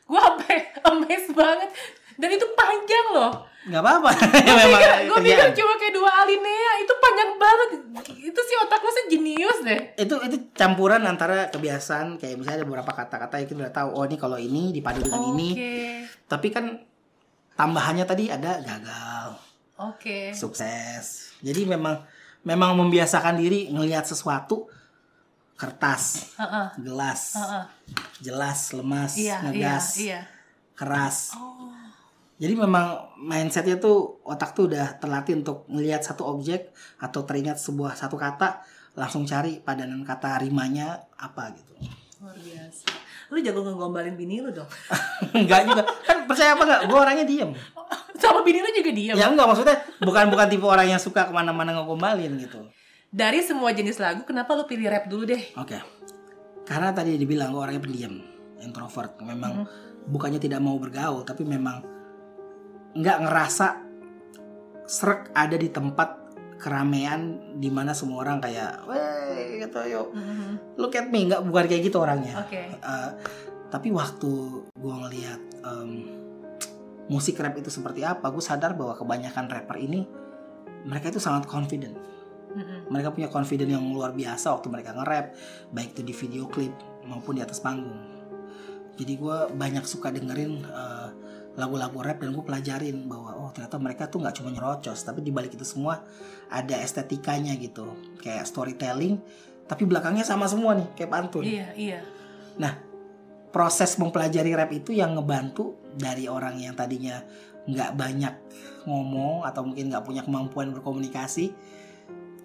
Sampai 0.10 0.58
amazed 0.82 1.32
banget. 1.38 1.70
Dan 2.18 2.30
itu 2.34 2.46
panjang 2.58 3.08
loh. 3.14 3.46
Nggak 3.68 3.80
apa-apa 3.80 4.12
Gue 4.16 4.56
Memang 4.58 4.72
pikir, 4.74 4.92
gue 5.06 5.20
pikir 5.22 5.38
kerjaan. 5.38 5.54
cuma 5.54 5.74
kayak 5.76 5.94
dua 5.94 6.12
alinea 6.18 6.72
itu 6.80 6.94
panjang 6.98 7.32
banget. 7.36 7.70
Itu 8.24 8.40
sih 8.42 8.56
otak 8.58 8.80
sih 8.80 9.06
jenius 9.10 9.60
deh. 9.62 9.80
itu 9.98 10.16
itu 10.24 10.36
campuran 10.52 11.04
antara 11.04 11.48
kebiasaan 11.48 12.16
kayak 12.16 12.36
misalnya 12.38 12.58
ada 12.58 12.68
beberapa 12.68 12.92
kata-kata 12.94 13.38
yang 13.38 13.48
kita 13.48 13.60
udah 13.62 13.76
tahu 13.76 13.90
oh 13.92 14.04
ini 14.04 14.16
kalau 14.16 14.38
ini 14.38 14.72
dipadu 14.72 15.00
dengan 15.00 15.22
ini 15.28 15.50
Oke, 15.52 15.76
tapi 16.26 16.48
kan 16.50 16.66
tambahannya 17.54 18.04
tadi 18.04 18.28
ada 18.28 18.58
gagal 18.58 19.36
oke. 19.78 20.32
sukses 20.32 21.34
jadi 21.40 21.68
memang 21.68 22.02
memang 22.42 22.74
membiasakan 22.76 23.36
diri 23.36 23.68
ngelihat 23.68 24.06
sesuatu 24.06 24.70
kertas 25.54 26.34
Heeh, 26.36 26.68
gelas 26.80 27.34
heeh. 27.36 27.64
jelas 28.20 28.60
lemas 28.72 29.14
Iya, 29.14 29.26
iya, 29.26 29.36
ngegas 29.44 29.86
iya. 29.98 30.20
keras 30.74 31.34
Oh, 31.34 31.74
jadi 32.38 32.54
memang 32.54 33.18
mindsetnya 33.18 33.82
tuh 33.82 34.22
otak 34.22 34.54
tuh 34.54 34.70
udah 34.70 35.02
terlatih 35.02 35.42
untuk 35.42 35.66
melihat 35.70 36.06
satu 36.06 36.26
objek 36.30 36.70
atau 37.02 37.26
teringat 37.26 37.58
sebuah 37.58 37.98
satu 37.98 38.14
kata 38.14 38.62
langsung 38.98 39.26
cari 39.26 39.62
padanan 39.62 40.02
kata 40.06 40.42
rimanya 40.42 41.06
apa 41.18 41.54
gitu 41.54 41.74
luar 42.18 42.34
biasa. 42.34 42.90
Lu 43.30 43.38
jago 43.44 43.62
ngegombalin 43.62 44.16
bini 44.18 44.42
lu 44.42 44.50
dong. 44.50 44.66
enggak 45.38 45.70
juga 45.70 45.84
kan 46.02 46.26
percaya 46.26 46.58
apa 46.58 46.64
enggak 46.66 46.82
gue 46.90 46.98
orangnya 46.98 47.26
diem 47.30 47.52
Sama 48.22 48.42
bini 48.42 48.60
lu 48.66 48.70
juga 48.74 48.92
diam. 48.92 49.16
ya 49.16 49.30
enggak 49.30 49.46
maksudnya 49.46 49.78
bukan 50.02 50.34
bukan 50.34 50.48
tipe 50.50 50.66
orang 50.66 50.88
yang 50.90 51.02
suka 51.02 51.30
ke 51.30 51.34
mana-mana 51.34 51.78
ngegombalin 51.78 52.34
gitu 52.42 52.66
Dari 53.08 53.40
semua 53.40 53.72
jenis 53.72 54.04
lagu, 54.04 54.28
kenapa 54.28 54.52
lu 54.52 54.68
pilih 54.68 54.92
rap 54.92 55.08
dulu 55.08 55.24
deh? 55.24 55.40
Oke. 55.56 55.80
Karena 56.68 56.92
tadi 56.92 57.16
dibilang 57.16 57.56
gue 57.56 57.62
orangnya 57.64 57.80
pendiam, 57.80 58.20
introvert. 58.60 59.16
Memang 59.24 59.64
bukannya 60.12 60.44
tidak 60.44 60.60
mau 60.60 60.76
bergaul, 60.76 61.24
tapi 61.24 61.48
memang 61.48 61.97
nggak 62.98 63.18
ngerasa 63.24 63.68
serak 64.88 65.30
ada 65.38 65.54
di 65.54 65.70
tempat 65.70 66.34
keramaian 66.58 67.54
di 67.62 67.70
mana 67.70 67.94
semua 67.94 68.26
orang 68.26 68.42
kayak, 68.42 68.90
weh 68.90 69.62
gitu 69.62 69.78
yuk, 69.86 70.08
look 70.80 70.98
at 70.98 71.06
me, 71.14 71.30
nggak 71.30 71.46
bukan 71.46 71.66
kayak 71.70 71.84
gitu 71.86 72.02
orangnya. 72.02 72.42
Oke. 72.42 72.74
Eh, 72.74 73.12
tapi 73.70 73.94
waktu 73.94 74.32
gue 74.74 74.94
ngelihat 75.06 75.42
em, 75.62 75.92
musik 77.12 77.38
rap 77.38 77.54
itu 77.60 77.70
seperti 77.70 78.02
apa, 78.02 78.32
gue 78.34 78.42
sadar 78.42 78.74
bahwa 78.74 78.98
kebanyakan 78.98 79.46
rapper 79.52 79.78
ini 79.78 80.08
mereka 80.88 81.12
itu 81.12 81.20
sangat 81.20 81.46
confident 81.46 81.94
Mm-mm. 82.58 82.90
mereka 82.90 83.12
punya 83.12 83.28
confidence 83.28 83.70
yang 83.70 83.86
luar 83.92 84.16
biasa 84.16 84.56
waktu 84.56 84.68
mereka 84.72 84.96
nge-rap 84.96 85.36
baik 85.76 85.94
itu 85.94 86.02
di 86.02 86.14
video 86.16 86.44
klip 86.48 86.74
maupun 87.04 87.38
di 87.38 87.44
atas 87.44 87.60
panggung 87.60 88.00
jadi 88.98 89.14
gue 89.14 89.38
banyak 89.54 89.86
suka 89.86 90.10
dengerin 90.10 90.64
eh, 90.64 91.07
lagu-lagu 91.58 91.98
rap 92.06 92.22
dan 92.22 92.38
gue 92.38 92.46
pelajarin 92.46 93.10
bahwa 93.10 93.34
oh 93.34 93.50
ternyata 93.50 93.82
mereka 93.82 94.06
tuh 94.06 94.22
nggak 94.22 94.36
cuma 94.38 94.54
nyerocos 94.54 95.02
tapi 95.02 95.26
di 95.26 95.34
balik 95.34 95.58
itu 95.58 95.66
semua 95.66 96.06
ada 96.54 96.78
estetikanya 96.78 97.58
gitu 97.58 97.98
kayak 98.22 98.46
storytelling 98.46 99.18
tapi 99.66 99.90
belakangnya 99.90 100.22
sama 100.22 100.46
semua 100.46 100.78
nih 100.78 100.88
kayak 100.94 101.12
pantun 101.12 101.44
Iya, 101.44 101.74
iya. 101.74 102.00
nah 102.62 102.78
proses 103.50 103.98
mempelajari 103.98 104.54
rap 104.54 104.70
itu 104.70 104.94
yang 104.94 105.18
ngebantu 105.18 105.82
dari 105.98 106.30
orang 106.30 106.62
yang 106.62 106.78
tadinya 106.78 107.26
nggak 107.68 107.92
banyak 107.98 108.34
ngomong 108.86 109.44
atau 109.44 109.66
mungkin 109.66 109.90
nggak 109.90 110.06
punya 110.06 110.22
kemampuan 110.24 110.72
berkomunikasi 110.72 111.52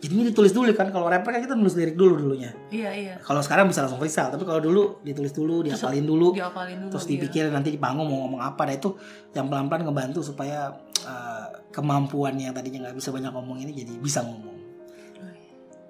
jadinya 0.02 0.26
ditulis 0.26 0.50
dulu 0.50 0.66
kan 0.74 0.90
kalau 0.90 1.06
rapper 1.06 1.30
kan 1.30 1.40
kita 1.46 1.54
nulis 1.54 1.78
lirik 1.78 1.94
dulu 1.94 2.18
dulunya 2.18 2.50
Iya, 2.74 2.90
iya. 2.90 3.14
kalau 3.22 3.38
sekarang 3.38 3.70
bisa 3.70 3.86
langsung 3.86 4.02
freestyle 4.02 4.34
tapi 4.34 4.42
kalau 4.42 4.58
dulu 4.58 4.98
ditulis 5.06 5.30
dulu 5.30 5.62
dihafalin 5.62 6.02
dulu 6.02 6.34
Diapalin 6.34 6.76
dulu. 6.82 6.90
terus 6.90 7.04
iya. 7.06 7.10
dipikir 7.14 7.44
nanti 7.54 7.70
di 7.70 7.78
panggung 7.78 8.10
mau 8.10 8.26
ngomong 8.26 8.42
apa 8.42 8.66
nah 8.66 8.74
itu 8.74 8.98
yang 9.30 9.46
pelan-pelan 9.46 9.86
ngebantu 9.86 10.20
supaya 10.26 10.74
eh, 11.06 11.46
kemampuan 11.70 12.34
yang 12.34 12.50
tadinya 12.50 12.90
nggak 12.90 12.98
bisa 12.98 13.14
banyak 13.14 13.30
ngomong 13.30 13.62
ini 13.62 13.70
jadi 13.70 13.94
bisa 14.02 14.26
ngomong 14.26 14.58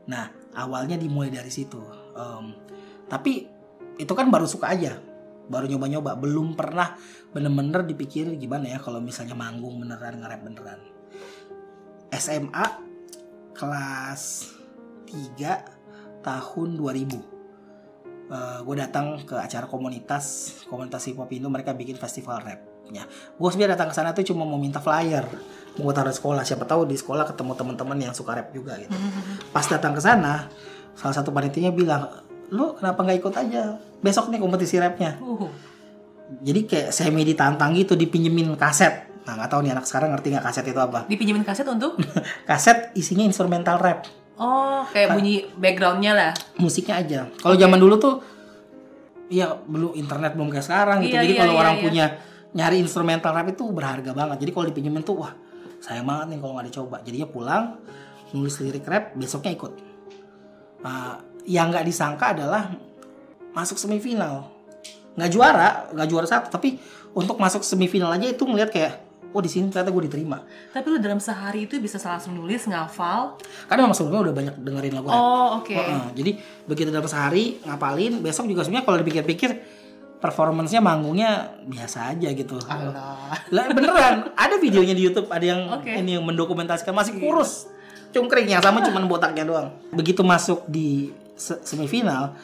nah 0.03 0.29
awalnya 0.53 1.01
dimulai 1.01 1.33
dari 1.33 1.49
situ 1.49 1.81
Em, 2.13 2.53
tapi 3.09 3.49
itu 3.97 4.13
kan 4.13 4.29
baru 4.29 4.45
suka 4.45 4.69
aja 4.69 5.01
baru 5.49 5.65
nyoba-nyoba 5.65 6.21
belum 6.21 6.53
pernah 6.53 6.93
bener-bener 7.33 7.89
dipikir 7.89 8.29
gimana 8.37 8.69
ya 8.69 8.77
kalau 8.77 9.01
misalnya 9.01 9.33
manggung 9.33 9.81
beneran 9.81 10.21
nge-rap 10.21 10.45
beneran 10.45 10.81
SMA 12.13 12.92
kelas 13.53 14.53
3 15.09 16.25
tahun 16.25 16.69
2000 16.79 18.65
gue 18.65 18.77
datang 18.81 19.21
ke 19.29 19.37
acara 19.37 19.69
komunitas 19.69 20.57
komunitas 20.65 21.05
hip 21.05 21.21
hop 21.21 21.29
Indo 21.29 21.53
mereka 21.53 21.77
bikin 21.77 22.01
festival 22.01 22.41
rap 22.41 22.65
ya 22.89 23.05
gue 23.09 23.49
sebenarnya 23.53 23.77
datang 23.77 23.93
ke 23.93 23.95
sana 23.95 24.17
tuh 24.17 24.25
cuma 24.25 24.49
mau 24.49 24.57
minta 24.57 24.81
flyer 24.81 25.29
mau 25.81 25.95
taruh 25.97 26.13
di 26.13 26.19
sekolah. 26.19 26.43
Siapa 26.45 26.69
tahu 26.69 26.85
di 26.85 26.97
sekolah 26.99 27.25
ketemu 27.25 27.53
teman-teman 27.57 27.97
yang 27.97 28.13
suka 28.13 28.37
rap 28.37 28.53
juga 28.53 28.77
gitu. 28.77 28.93
Pas 29.55 29.65
datang 29.65 29.97
ke 29.97 30.03
sana 30.03 30.53
salah 30.93 31.17
satu 31.17 31.33
panitianya 31.33 31.73
bilang 31.73 32.13
lu 32.53 32.77
kenapa 32.77 33.01
nggak 33.01 33.19
ikut 33.25 33.35
aja? 33.39 33.81
Besok 34.05 34.29
nih 34.29 34.41
kompetisi 34.43 34.77
rapnya. 34.77 35.17
Uh, 35.25 35.49
jadi 36.45 36.61
kayak 36.69 36.89
semi 36.93 37.25
ditantang 37.25 37.73
gitu 37.77 37.97
dipinjemin 37.97 38.53
kaset 38.61 39.09
nah 39.23 39.39
nggak 39.39 39.51
tahu 39.55 39.61
nih 39.63 39.73
anak 39.75 39.87
sekarang 39.87 40.11
ngerti 40.15 40.35
nggak 40.35 40.45
kaset 40.45 40.65
itu 40.67 40.81
apa 40.83 41.07
dipinjemin 41.11 41.47
kaset 41.47 41.67
untuk? 41.69 41.99
kaset 42.51 42.91
isinya 42.99 43.23
instrumental 43.27 43.79
rap 43.79 44.07
Oh, 44.43 44.83
kayak 44.89 45.13
bunyi 45.13 45.45
backgroundnya 45.55 46.13
lah. 46.17 46.33
musiknya 46.57 46.99
aja. 46.99 47.21
Kalau 47.37 47.55
zaman 47.55 47.79
dulu 47.79 47.95
tuh 48.01 48.15
ya 49.31 49.55
belum 49.55 49.95
internet 49.95 50.35
belum 50.35 50.49
kayak 50.51 50.67
sekarang 50.67 51.05
gitu. 51.05 51.15
Iya, 51.15 51.23
Jadi 51.23 51.35
iya, 51.37 51.41
kalau 51.45 51.55
iya, 51.55 51.61
orang 51.61 51.75
iya. 51.77 51.83
punya 51.85 52.05
nyari 52.53 52.77
instrumental 52.81 53.31
rap 53.37 53.49
itu 53.53 53.65
berharga 53.71 54.11
banget. 54.17 54.37
Jadi 54.43 54.51
kalau 54.51 54.67
dipinjemin 54.73 55.05
tuh 55.05 55.23
wah 55.23 55.33
sayang 55.79 56.09
banget 56.09 56.27
nih 56.35 56.39
kalau 56.41 56.53
nggak 56.59 56.67
dicoba. 56.73 56.97
Jadinya 57.05 57.29
pulang 57.29 57.65
nulis 58.33 58.57
lirik 58.65 58.89
rap 58.89 59.13
besoknya 59.15 59.53
ikut. 59.53 59.73
Nah, 60.83 61.21
yang 61.45 61.69
nggak 61.69 61.87
disangka 61.87 62.33
adalah 62.35 62.73
masuk 63.53 63.77
semifinal. 63.77 64.49
Nggak 65.13 65.31
juara, 65.31 65.71
nggak 65.93 66.09
juara 66.09 66.27
satu, 66.27 66.49
tapi 66.49 66.81
untuk 67.13 67.37
masuk 67.37 67.61
semifinal 67.61 68.09
aja 68.17 68.33
itu 68.33 68.43
ngeliat 68.49 68.73
kayak 68.73 69.12
oh 69.33 69.43
di 69.43 69.51
sini 69.51 69.73
ternyata 69.73 69.91
gue 69.91 70.05
diterima. 70.07 70.39
Tapi 70.71 70.87
lu 70.93 70.97
dalam 71.01 71.19
sehari 71.19 71.65
itu 71.67 71.81
bisa 71.81 71.99
langsung 71.99 72.37
nulis, 72.37 72.69
ngafal. 72.69 73.41
Karena 73.67 73.89
memang 73.89 73.97
sebelumnya 73.97 74.31
udah 74.31 74.35
banyak 74.37 74.55
dengerin 74.61 74.93
lagu. 74.95 75.09
Oh, 75.09 75.59
oke. 75.61 75.73
Heeh, 75.75 76.05
jadi 76.15 76.31
begitu 76.69 76.89
dalam 76.93 77.09
sehari 77.09 77.59
ngapalin, 77.65 78.21
besok 78.21 78.47
juga 78.47 78.63
sebenarnya 78.63 78.87
kalau 78.87 78.99
dipikir-pikir 79.01 79.51
performance-nya 80.23 80.79
manggungnya 80.79 81.59
biasa 81.67 82.15
aja 82.15 82.31
gitu. 82.31 82.55
Alah. 82.71 83.35
Lah 83.51 83.65
beneran, 83.75 84.31
ada 84.39 84.55
videonya 84.63 84.95
di 84.95 85.03
YouTube, 85.03 85.27
ada 85.35 85.43
yang 85.43 85.83
Oke. 85.83 85.91
ini 85.91 86.15
yang 86.15 86.23
mendokumentasikan 86.23 86.95
masih 86.95 87.19
kurus. 87.19 87.67
Cungkring 88.15 88.47
yang 88.47 88.63
sama 88.63 88.85
cuman 88.87 89.11
botaknya 89.11 89.43
doang. 89.43 89.75
Begitu 89.91 90.23
masuk 90.23 90.63
di 90.71 91.11
se- 91.35 91.59
semifinal 91.67 92.39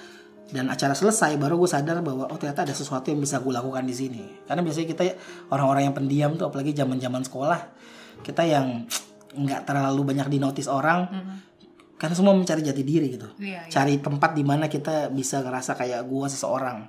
dan 0.49 0.73
acara 0.73 0.97
selesai 0.97 1.37
baru 1.37 1.61
gue 1.61 1.69
sadar 1.69 2.01
bahwa 2.01 2.25
oh 2.29 2.39
ternyata 2.41 2.65
ada 2.65 2.73
sesuatu 2.73 3.13
yang 3.13 3.21
bisa 3.21 3.37
gue 3.41 3.53
lakukan 3.53 3.85
di 3.85 3.93
sini. 3.93 4.25
Karena 4.49 4.65
biasanya 4.65 4.89
kita 4.89 5.03
orang-orang 5.53 5.93
yang 5.93 5.95
pendiam 5.97 6.31
tuh 6.41 6.49
apalagi 6.49 6.73
zaman-zaman 6.73 7.21
sekolah 7.25 7.61
kita 8.25 8.43
yang 8.49 8.89
nggak 9.37 9.69
terlalu 9.69 10.03
banyak 10.09 10.27
dinotis 10.33 10.67
orang 10.67 11.07
kan 11.99 12.11
semua 12.15 12.33
mencari 12.33 12.65
jati 12.65 12.83
diri 12.87 13.13
gitu. 13.13 13.29
Iya, 13.37 13.67
iya. 13.67 13.71
cari 13.71 14.01
tempat 14.01 14.33
di 14.33 14.47
mana 14.47 14.71
kita 14.71 15.13
bisa 15.13 15.45
ngerasa 15.45 15.77
kayak 15.77 16.07
gua 16.09 16.31
seseorang. 16.31 16.87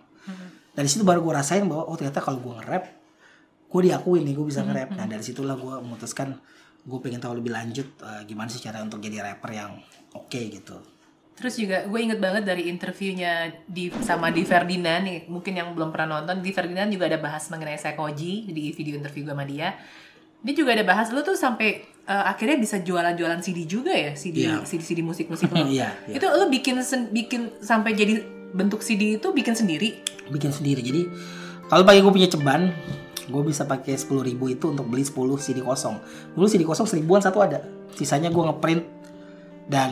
Dari 0.69 0.87
situ 0.87 1.03
baru 1.03 1.19
gue 1.19 1.33
rasain 1.35 1.65
bahwa 1.67 1.89
oh 1.91 1.97
ternyata 1.99 2.23
kalau 2.23 2.39
gue 2.39 2.53
nge-rap 2.55 2.85
gue 3.69 3.81
diakuin 3.85 4.23
nih 4.23 4.33
gue 4.37 4.47
bisa 4.47 4.63
nge-rap. 4.63 4.95
Nah 4.95 5.05
dari 5.09 5.19
situlah 5.25 5.59
gue 5.59 5.75
memutuskan 5.83 6.37
gue 6.85 6.99
pengen 7.03 7.19
tahu 7.19 7.43
lebih 7.43 7.51
lanjut 7.51 7.87
eh, 7.99 8.23
gimana 8.23 8.47
sih 8.47 8.63
cara 8.63 8.79
untuk 8.79 9.03
jadi 9.03 9.19
rapper 9.19 9.51
yang 9.51 9.75
oke 10.15 10.39
gitu 10.39 10.79
Terus 11.39 11.55
juga 11.55 11.87
gue 11.87 11.99
inget 11.99 12.19
banget 12.19 12.43
dari 12.43 12.67
interviewnya 12.67 13.31
di 13.63 13.87
sama 14.01 14.27
Di 14.27 14.43
Ferdinand 14.43 15.01
nih, 15.01 15.17
mungkin 15.25 15.55
yang 15.55 15.71
belum 15.71 15.89
pernah 15.89 16.19
nonton, 16.19 16.43
Di 16.43 16.51
Ferdinand 16.51 16.87
juga 16.87 17.07
ada 17.07 17.15
bahas 17.17 17.47
mengenai 17.47 17.79
Sekoji 17.79 18.45
di 18.45 18.69
video 18.69 18.93
interview 18.93 19.23
gue 19.23 19.31
sama 19.31 19.47
dia. 19.47 19.71
Dia 20.39 20.53
juga 20.53 20.71
ada 20.71 20.83
bahas 20.83 21.07
lu 21.09 21.19
tuh 21.19 21.33
sampai 21.33 21.79
eh, 21.81 22.23
akhirnya 22.25 22.55
bisa 22.55 22.77
jualan-jualan 22.77 23.39
CD 23.39 23.63
juga 23.63 23.91
ya, 23.91 24.11
CD 24.13 24.43
Iya. 24.45 24.63
CD, 24.63 24.81
CD 24.81 24.99
musik-musik 24.99 25.47
lu. 25.47 25.63
Iya, 25.71 25.95
iya. 26.05 26.15
Itu 26.15 26.27
lu 26.27 26.47
bikin 26.47 26.79
sen- 26.79 27.07
bikin 27.09 27.55
sampai 27.59 27.91
jadi 27.93 28.19
bentuk 28.49 28.79
CD 28.79 29.15
itu 29.15 29.29
bikin 29.29 29.53
sendiri. 29.53 30.01
bikin 30.27 30.49
sendiri 30.49 30.77
jadi 30.79 31.09
kalau 31.65 31.81
pagi 31.81 31.99
gue 31.99 32.11
punya 32.11 32.25
ceban 32.25 32.69
gue 33.25 33.41
bisa 33.43 33.61
pakai 33.63 33.93
10.000 33.93 34.09
ribu 34.23 34.45
itu 34.45 34.65
untuk 34.67 34.85
beli 34.85 35.01
10 35.01 35.13
CD 35.37 35.57
kosong 35.59 35.97
dulu 36.31 36.45
CD 36.45 36.61
kosong 36.61 36.85
seribuan 36.85 37.17
satu 37.17 37.41
ada 37.41 37.61
sisanya 37.91 38.29
gue 38.29 38.37
ngeprint 38.39 38.85
dan 39.65 39.89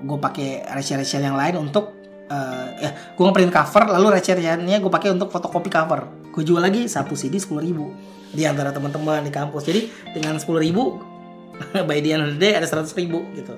gue 0.00 0.18
pakai 0.18 0.64
receh-receh 0.68 1.20
yang 1.20 1.36
lain 1.36 1.60
untuk 1.60 2.00
eh 2.30 2.68
ya 2.78 2.90
gue 3.18 3.24
ngeprint 3.26 3.50
cover 3.50 3.90
lalu 3.90 4.14
receh-recehnya 4.14 4.78
gue 4.78 4.92
pakai 4.92 5.10
untuk 5.12 5.28
fotokopi 5.28 5.70
cover. 5.70 6.30
Gue 6.30 6.42
jual 6.46 6.62
lagi 6.62 6.86
satu 6.86 7.18
CD 7.18 7.42
10.000 7.42 7.58
ribu 7.58 7.90
di 8.30 8.46
antara 8.46 8.70
teman-teman 8.70 9.26
di 9.26 9.32
kampus. 9.34 9.66
Jadi 9.66 9.90
dengan 10.14 10.38
10.000 10.38 10.46
ribu 10.62 11.02
by 11.88 11.98
the 12.00 12.10
end 12.14 12.22
of 12.24 12.30
the 12.34 12.38
day 12.38 12.54
ada 12.54 12.66
100.000 12.66 12.94
ribu 13.02 13.26
gitu. 13.34 13.54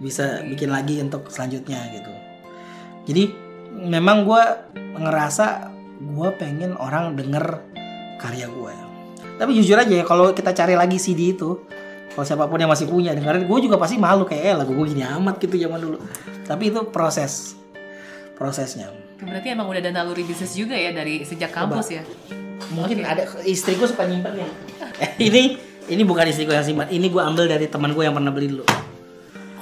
Bisa 0.00 0.40
bikin 0.42 0.72
lagi 0.72 0.98
untuk 1.04 1.28
selanjutnya 1.28 1.78
gitu. 1.92 2.12
Jadi 3.06 3.24
memang 3.72 4.24
gue 4.24 4.42
ngerasa 4.98 5.72
gue 6.02 6.28
pengen 6.36 6.74
orang 6.76 7.14
denger 7.14 7.62
karya 8.18 8.46
gue 8.46 8.74
Tapi 9.38 9.50
jujur 9.58 9.74
aja 9.74 9.90
ya 9.90 10.04
kalau 10.06 10.30
kita 10.30 10.54
cari 10.54 10.78
lagi 10.78 11.02
CD 11.02 11.34
itu, 11.34 11.66
kalau 12.12 12.24
siapa 12.28 12.44
pun 12.44 12.60
yang 12.60 12.68
masih 12.68 12.92
punya 12.92 13.16
dengerin, 13.16 13.48
gue 13.48 13.58
juga 13.64 13.80
pasti 13.80 13.96
malu 13.96 14.28
kayak 14.28 14.44
eh, 14.44 14.54
lagu 14.56 14.76
gue 14.76 14.86
gini 14.92 15.00
amat 15.00 15.40
gitu 15.40 15.56
zaman 15.56 15.80
dulu. 15.80 15.98
Tapi 16.44 16.68
itu 16.68 16.84
proses, 16.92 17.56
prosesnya. 18.36 18.92
Berarti 19.16 19.48
emang 19.56 19.72
udah 19.72 19.80
ada 19.80 19.92
naluri 19.96 20.20
bisnis 20.28 20.52
juga 20.52 20.76
ya 20.76 20.92
dari 20.92 21.24
sejak 21.24 21.48
kampus 21.48 21.88
ya? 21.88 22.04
Mungkin 22.76 23.00
Oke. 23.00 23.08
ada 23.08 23.22
istri 23.48 23.80
gue 23.80 23.88
suka 23.88 24.04
nyimpen. 24.04 24.44
Eh, 25.00 25.10
ini 25.24 25.56
ini 25.88 26.02
bukan 26.04 26.28
istri 26.28 26.44
gue 26.44 26.52
yang 26.52 26.66
simpan, 26.68 26.92
ini 26.92 27.08
gue 27.08 27.22
ambil 27.22 27.48
dari 27.48 27.64
teman 27.64 27.96
gue 27.96 28.04
yang 28.04 28.12
pernah 28.12 28.28
beli 28.28 28.52
dulu. 28.52 28.64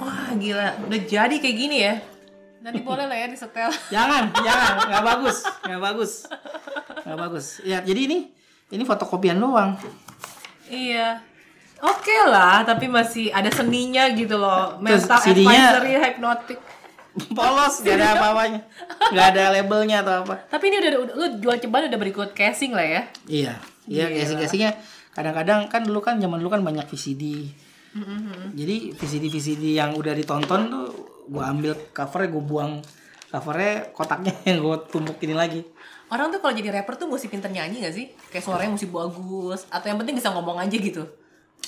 Wah 0.03 0.35
gila, 0.35 0.75
udah 0.91 1.01
jadi 1.07 1.37
kayak 1.39 1.57
gini 1.57 1.77
ya? 1.87 1.95
Nanti 2.67 2.83
boleh 2.89 3.07
lah 3.07 3.15
ya 3.15 3.31
disetel. 3.31 3.71
Jangan, 3.95 4.35
jangan, 4.47 4.73
nggak 4.91 5.05
bagus, 5.07 5.37
nggak 5.71 5.81
bagus, 5.87 6.13
nggak 7.07 7.19
bagus. 7.31 7.47
Ya, 7.63 7.79
jadi 7.79 8.11
ini 8.11 8.19
ini 8.75 8.83
fotokopian 8.83 9.39
doang. 9.39 9.79
iya. 10.67 11.30
Oke 11.81 12.13
lah, 12.29 12.61
tapi 12.61 12.93
masih 12.93 13.33
ada 13.33 13.49
seninya 13.49 14.05
gitu 14.13 14.37
loh. 14.37 14.77
Mental 14.85 15.17
advisory, 15.17 15.97
hypnotic. 15.97 16.59
Polos, 17.35 17.83
gak 17.83 17.99
ada 17.99 18.15
apa-apanya, 18.15 18.61
nggak 19.11 19.27
ada 19.35 19.43
labelnya 19.51 19.99
atau 20.07 20.23
apa. 20.23 20.47
Tapi 20.47 20.71
ini 20.71 20.77
udah, 20.79 20.91
lu 21.11 21.27
jual 21.43 21.57
ceban 21.59 21.91
udah 21.91 21.99
berikut 21.99 22.31
casing 22.39 22.71
lah 22.71 22.87
ya. 22.87 23.03
Iya, 23.27 23.53
iya 23.91 24.07
casing-casingnya 24.07 24.79
kadang-kadang 25.11 25.67
kan 25.67 25.83
dulu 25.83 25.99
kan 25.99 26.23
zaman 26.23 26.39
dulu 26.39 26.55
kan 26.55 26.63
banyak 26.63 26.87
VCD. 26.87 27.51
Jadi 28.55 28.95
VCD 28.95 29.27
VCD 29.27 29.65
yang 29.75 29.99
udah 29.99 30.15
ditonton 30.15 30.71
tuh 30.71 30.87
gue 31.27 31.43
ambil 31.43 31.75
covernya 31.91 32.29
gue 32.31 32.45
buang 32.47 32.73
covernya 33.31 33.91
kotaknya 33.91 34.33
yang 34.49 34.63
gue 34.63 34.77
tumpukin 34.95 35.35
lagi. 35.35 35.67
Orang 36.11 36.31
tuh 36.31 36.39
kalau 36.39 36.55
jadi 36.55 36.75
rapper 36.75 36.95
tuh 36.95 37.07
mesti 37.11 37.27
pinter 37.31 37.51
nyanyi 37.51 37.87
gak 37.87 37.95
sih? 37.95 38.11
Kayak 38.35 38.43
suaranya 38.43 38.75
mesti 38.75 38.91
bagus 38.91 39.63
Atau 39.71 39.95
yang 39.95 39.99
penting 40.03 40.19
bisa 40.19 40.35
ngomong 40.35 40.59
aja 40.59 40.75
gitu 40.75 41.07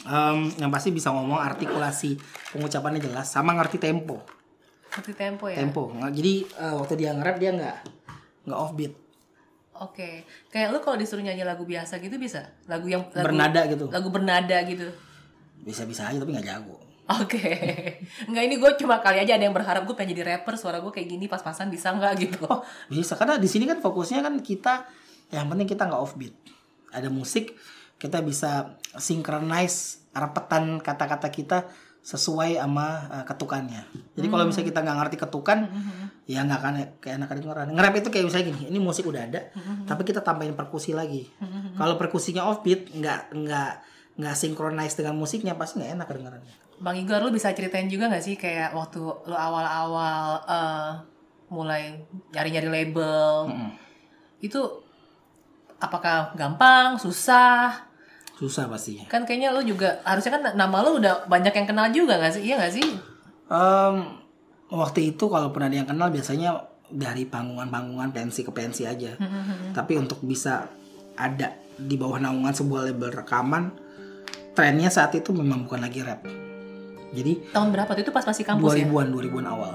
Em, 0.03 0.51
yang 0.59 0.71
pasti 0.71 0.91
bisa 0.91 1.15
ngomong 1.15 1.39
artikulasi. 1.39 2.19
Pengucapannya 2.51 2.99
jelas 2.99 3.31
sama 3.31 3.55
ngerti 3.55 3.79
tempo. 3.79 4.19
Seperti 4.91 5.13
tempo 5.15 5.47
ya? 5.49 5.57
tempo. 5.57 5.89
Nggak- 5.89 6.13
jadi 6.13 6.33
eh, 6.59 6.75
waktu 6.75 6.95
dia 6.99 7.11
nge-rap 7.15 7.37
dia 7.39 7.51
nggak 7.55 7.77
nggak 8.45 8.59
offbeat. 8.59 8.93
Oke. 9.81 10.27
Kayak 10.53 10.75
lu 10.75 10.79
kalau 10.85 10.99
disuruh 10.99 11.25
nyanyi 11.25 11.47
lagu 11.47 11.65
biasa 11.65 12.03
gitu 12.03 12.19
bisa? 12.21 12.45
Lagu 12.69 12.87
yang 12.87 13.09
lagu, 13.15 13.25
Bernada 13.25 13.61
gitu. 13.67 13.87
Lagu 13.89 14.09
bernada 14.13 14.59
gitu? 14.69 14.87
Bisa 15.63 15.87
bisa 15.87 16.11
aja 16.11 16.19
tapi 16.19 16.35
nggak 16.35 16.47
jago. 16.47 16.77
Oke. 17.09 17.41
Enggak 18.29 18.43
ini 18.47 18.57
gue 18.59 18.71
cuma 18.79 19.01
kali 19.01 19.23
aja 19.23 19.35
ada 19.35 19.45
yang 19.47 19.55
berharap 19.55 19.87
gue 19.87 19.95
pengen 19.95 20.15
jadi 20.15 20.37
rapper 20.37 20.55
Suara 20.55 20.79
gue 20.79 20.93
kayak 20.93 21.09
gini 21.09 21.27
pas-pasan 21.27 21.71
bisa 21.71 21.91
nggak 21.91 22.13
gitu? 22.19 22.43
Oh 22.47 22.63
bisa 22.87 23.15
karena 23.17 23.39
di 23.39 23.49
sini 23.51 23.65
kan 23.67 23.79
fokusnya 23.79 24.23
kan 24.23 24.35
kita 24.43 24.87
yang 25.31 25.49
penting 25.49 25.67
kita 25.67 25.89
nggak 25.89 25.99
offbeat. 25.99 26.35
Ada 26.93 27.09
musik 27.09 27.57
kita 28.03 28.19
bisa 28.27 28.75
synchronize 28.99 30.03
rapetan 30.11 30.83
kata-kata 30.83 31.31
kita 31.31 31.71
sesuai 32.03 32.59
sama 32.59 33.07
uh, 33.15 33.23
ketukannya. 33.23 33.87
Jadi 34.19 34.27
kalau 34.27 34.43
misalnya 34.51 34.69
kita 34.75 34.81
nggak 34.83 34.99
ngerti 34.99 35.17
ketukan, 35.23 35.59
ya 36.27 36.43
nggak 36.43 36.59
akan 36.59 36.75
kayak 36.99 37.15
enak 37.23 37.29
kedengeran. 37.31 37.67
Nge-rap 37.71 37.95
itu 38.03 38.09
kayak 38.11 38.25
misalnya 38.27 38.47
gini, 38.51 38.63
ini 38.75 38.79
musik 38.83 39.07
udah 39.07 39.23
ada, 39.23 39.55
tapi 39.87 40.03
kita 40.03 40.19
tambahin 40.19 40.59
perkusi 40.59 40.99
lagi. 40.99 41.31
Kalau 41.79 41.95
perkusinya 41.95 42.51
offbeat, 42.51 42.91
nggak 42.91 43.39
nggak 43.39 43.73
nggak 44.19 44.35
synchronize 44.35 44.99
dengan 44.99 45.15
musiknya 45.15 45.55
pasti 45.55 45.79
nggak 45.79 45.93
enak 45.95 46.07
kedengerannya. 46.11 46.55
Bang 46.83 46.99
Igor 46.99 47.23
lu 47.23 47.31
bisa 47.31 47.55
ceritain 47.55 47.87
juga 47.87 48.11
gak 48.11 48.27
sih 48.27 48.35
Kayak 48.35 48.75
waktu 48.75 48.99
lu 48.99 49.37
awal-awal 49.39 50.43
eh, 50.51 50.91
Mulai 51.55 52.03
nyari-nyari 52.35 52.67
label 52.67 53.47
Itu 54.43 54.83
Apakah 55.79 56.35
gampang, 56.35 56.99
susah 56.99 57.92
Susah 58.43 58.67
pastinya. 58.67 59.07
Kan 59.07 59.23
kayaknya 59.23 59.55
lu 59.55 59.63
juga 59.63 60.03
Harusnya 60.03 60.35
kan 60.35 60.43
nama 60.59 60.83
lu 60.83 60.99
udah 60.99 61.31
banyak 61.31 61.55
yang 61.55 61.67
kenal 61.71 61.87
juga 61.95 62.19
gak 62.19 62.35
sih 62.35 62.43
Iya 62.51 62.59
gak 62.59 62.75
sih 62.75 62.89
Em, 63.53 63.97
waktu 64.73 65.15
itu 65.15 65.29
kalaupun 65.29 65.61
ada 65.63 65.77
yang 65.77 65.85
kenal 65.85 66.09
biasanya 66.09 66.73
dari 66.89 67.25
panggungan-panggungan 67.29 68.13
pensi 68.13 68.41
ke 68.45 68.53
pensi 68.53 68.89
aja. 68.89 69.17
Tapi 69.73 69.93
untuk 70.01 70.21
bisa 70.25 70.69
ada 71.17 71.57
di 71.77 71.97
bawah 71.97 72.21
naungan 72.21 72.53
sebuah 72.53 72.93
label 72.93 73.13
rekaman, 73.13 73.73
trennya 74.57 74.93
saat 74.93 75.17
itu 75.17 75.33
memang 75.33 75.69
bukan 75.69 75.81
lagi 75.85 76.01
rap. 76.05 76.25
Jadi 77.13 77.53
Tahun 77.53 77.69
berapa 77.69 77.93
tuh 77.93 78.03
itu 78.09 78.13
pas 78.13 78.25
masih 78.25 78.45
kampus 78.45 78.73
ya 78.73 78.89
2000-an 78.89 79.09
2000-an 79.13 79.47
awal. 79.49 79.75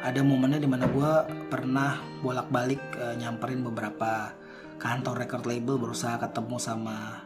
Ada 0.00 0.20
momennya 0.22 0.60
di 0.62 0.68
mana 0.70 0.88
gue 0.88 1.12
pernah 1.52 2.00
bolak-balik 2.24 2.80
eh, 2.96 3.14
nyamperin 3.20 3.60
beberapa 3.60 4.32
kantor 4.76 5.24
record 5.26 5.44
label 5.48 5.76
berusaha 5.80 6.16
ketemu 6.20 6.56
sama 6.60 7.24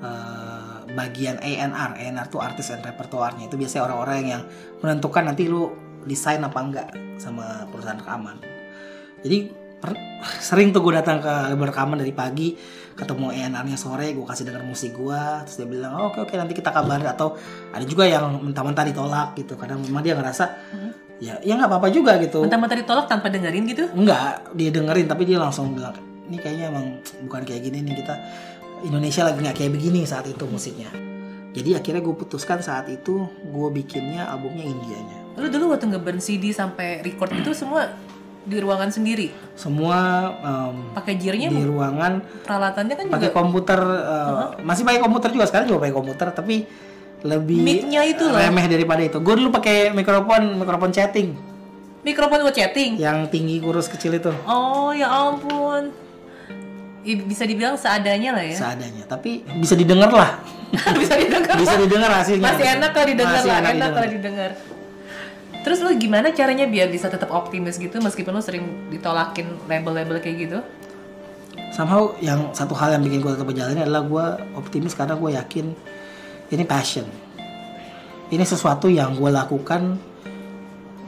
eh, 0.00 0.76
bagian 0.92 1.36
A&R. 1.40 1.90
A&R 1.96 2.26
tuh 2.32 2.40
artis 2.40 2.72
and 2.72 2.84
repertoire-nya. 2.84 3.48
Itu 3.48 3.60
biasanya 3.60 3.92
orang-orang 3.92 4.16
yang 4.26 4.42
menentukan 4.80 5.28
nanti 5.28 5.46
lu 5.48 5.72
desain 6.08 6.40
apa 6.40 6.58
enggak 6.58 6.88
sama 7.20 7.68
perusahaan 7.68 8.00
rekaman. 8.00 8.40
Jadi 9.20 9.38
per- 9.78 10.08
sering 10.42 10.74
tuh 10.74 10.82
gue 10.82 10.94
datang 10.98 11.22
ke 11.22 11.32
label 11.54 11.70
rekaman 11.70 11.98
dari 11.98 12.10
pagi 12.10 12.58
ketemu 12.98 13.30
A&R-nya 13.30 13.78
sore 13.78 14.10
gue 14.10 14.26
kasih 14.26 14.50
denger 14.50 14.66
musik 14.66 14.90
gue 14.98 15.22
terus 15.46 15.54
dia 15.54 15.68
bilang 15.70 15.94
oh, 15.94 16.10
oke 16.10 16.26
oke 16.26 16.34
nanti 16.34 16.50
kita 16.50 16.74
kabarin 16.74 17.06
atau 17.06 17.38
ada 17.70 17.86
juga 17.86 18.10
yang 18.10 18.42
mentah-mentah 18.42 18.82
ditolak 18.90 19.38
gitu 19.38 19.54
kadang 19.54 19.78
memang 19.78 20.02
dia 20.02 20.18
ngerasa 20.18 20.44
ya 21.22 21.38
ya 21.38 21.54
nggak 21.54 21.70
apa-apa 21.70 21.94
juga 21.94 22.18
gitu 22.18 22.42
Mentah-mentah 22.42 22.78
ditolak 22.82 23.06
tanpa 23.06 23.30
dengerin 23.30 23.70
gitu 23.70 23.86
Enggak, 23.94 24.50
dia 24.58 24.70
dengerin 24.74 25.06
tapi 25.06 25.22
dia 25.30 25.38
langsung 25.38 25.70
bilang 25.78 25.94
ini 26.28 26.36
kayaknya 26.36 26.64
emang 26.68 26.86
bukan 27.24 27.42
kayak 27.42 27.60
gini 27.64 27.80
nih 27.82 27.94
kita 28.04 28.14
Indonesia 28.84 29.26
lagi 29.26 29.38
nggak 29.42 29.56
kayak 29.58 29.72
begini 29.74 30.06
saat 30.06 30.28
itu 30.28 30.44
musiknya. 30.46 30.92
Jadi 31.48 31.74
akhirnya 31.74 32.04
gue 32.04 32.14
putuskan 32.14 32.62
saat 32.62 32.86
itu 32.86 33.26
gue 33.26 33.68
bikinnya 33.72 34.28
albumnya 34.28 34.62
Indianya. 34.62 35.18
Lu 35.34 35.48
dulu 35.48 35.74
waktu 35.74 35.90
ngeburn 35.90 36.20
CD 36.20 36.52
sampai 36.52 37.02
record 37.02 37.32
itu 37.34 37.50
semua 37.56 37.90
di 38.48 38.56
ruangan 38.64 38.88
sendiri 38.88 39.28
Semua 39.60 39.98
em, 40.40 40.96
Pakai 40.96 41.20
gearnya 41.20 41.52
di 41.52 41.60
ruangan 41.68 42.24
peralatannya 42.48 42.94
kan 42.96 43.06
pakai 43.12 43.28
juga 43.28 43.36
komputer 43.36 43.80
eh, 43.84 44.64
masih 44.64 44.82
pakai 44.88 45.00
komputer 45.04 45.28
juga 45.36 45.44
sekarang 45.44 45.66
juga 45.68 45.84
pakai 45.84 45.94
komputer 45.94 46.28
tapi 46.32 46.56
lebih 47.28 47.60
Mic-nya 47.60 48.06
itu 48.08 48.24
loh. 48.24 48.38
remeh 48.38 48.64
daripada 48.70 49.02
itu. 49.04 49.18
Gue 49.20 49.34
dulu 49.36 49.50
pakai 49.52 49.90
mikrofon 49.92 50.54
mikrofon 50.56 50.90
chatting 50.94 51.34
Mikrofon 52.06 52.40
buat 52.46 52.54
chatting 52.54 52.96
yang 52.96 53.26
tinggi 53.28 53.58
kurus 53.58 53.90
kecil 53.90 54.16
itu 54.16 54.30
Oh 54.46 54.94
ya 54.94 55.10
ampun 55.10 55.90
Bisa 57.04 57.44
dibilang 57.48 57.78
seadanya 57.78 58.36
lah 58.36 58.44
ya 58.44 58.56
seadanya. 58.58 59.04
Tapi 59.06 59.46
bisa 59.62 59.74
didengar 59.78 60.10
lah. 60.12 60.30
Bisa 61.00 61.16
didengar 61.16 61.56
bisa 61.56 61.80
didengar 61.80 62.10
hasilnya. 62.12 62.44
Masih 62.44 62.66
enak 62.76 62.90
kalau 62.92 63.08
didengar 63.08 63.40
Masih 63.40 63.48
lah 63.48 63.56
enak 63.56 63.72
Enak 63.72 63.88
kalau 63.96 64.08
didengar 64.12 64.50
Terus 65.64 65.78
lu 65.80 65.90
gimana 65.96 66.28
caranya 66.36 66.68
biar 66.68 66.92
bisa 66.92 67.08
tetap 67.08 67.32
optimis 67.32 67.80
gitu 67.80 67.96
Meskipun 68.04 68.36
lu 68.36 68.44
sering 68.44 68.92
ditolakin 68.92 69.48
label-label 69.64 70.20
kayak 70.20 70.36
gitu 70.44 70.60
somehow 71.72 72.10
yang 72.18 72.50
satu 72.50 72.74
hal 72.74 72.96
yang 72.96 73.02
bikin 73.04 73.22
gue 73.22 73.32
tetap 73.34 73.48
berjalan 73.48 73.78
adalah 73.78 74.02
gue 74.02 74.26
optimis 74.58 74.98
karena 74.98 75.14
gue 75.14 75.30
yakin 75.36 75.66
ini 76.50 76.64
passion 76.64 77.06
ini 78.28 78.44
sesuatu 78.44 78.90
yang 78.90 79.16
gue 79.16 79.30
lakukan 79.30 79.96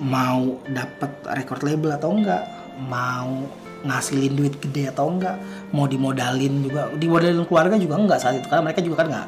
mau 0.01 0.63
dapat 0.65 1.11
record 1.37 1.61
label 1.65 1.91
atau 1.97 2.15
enggak 2.17 2.45
mau 2.89 3.45
ngasilin 3.85 4.33
duit 4.37 4.55
gede 4.61 4.93
atau 4.93 5.13
enggak 5.13 5.37
mau 5.71 5.87
dimodalin 5.87 6.65
juga. 6.65 6.91
Dimodalin 6.95 7.47
keluarga 7.47 7.77
juga 7.79 7.95
enggak 7.99 8.19
saat 8.23 8.39
itu 8.39 8.47
karena 8.47 8.63
mereka 8.67 8.81
juga 8.83 8.97
kan 9.05 9.07
nggak 9.11 9.27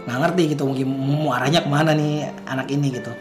nggak 0.00 0.18
ngerti 0.26 0.42
gitu 0.56 0.62
mungkin 0.64 0.86
mau 0.90 1.36
arahnya 1.36 1.60
ke 1.60 1.68
mana 1.68 1.92
nih 1.92 2.30
anak 2.48 2.66
ini 2.72 2.88
gitu. 2.94 3.12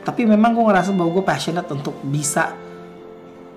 Tapi 0.00 0.24
memang 0.24 0.56
gue 0.56 0.64
ngerasa 0.64 0.96
bahwa 0.96 1.20
gue 1.20 1.24
passionate 1.26 1.68
untuk 1.68 1.98
bisa 2.06 2.56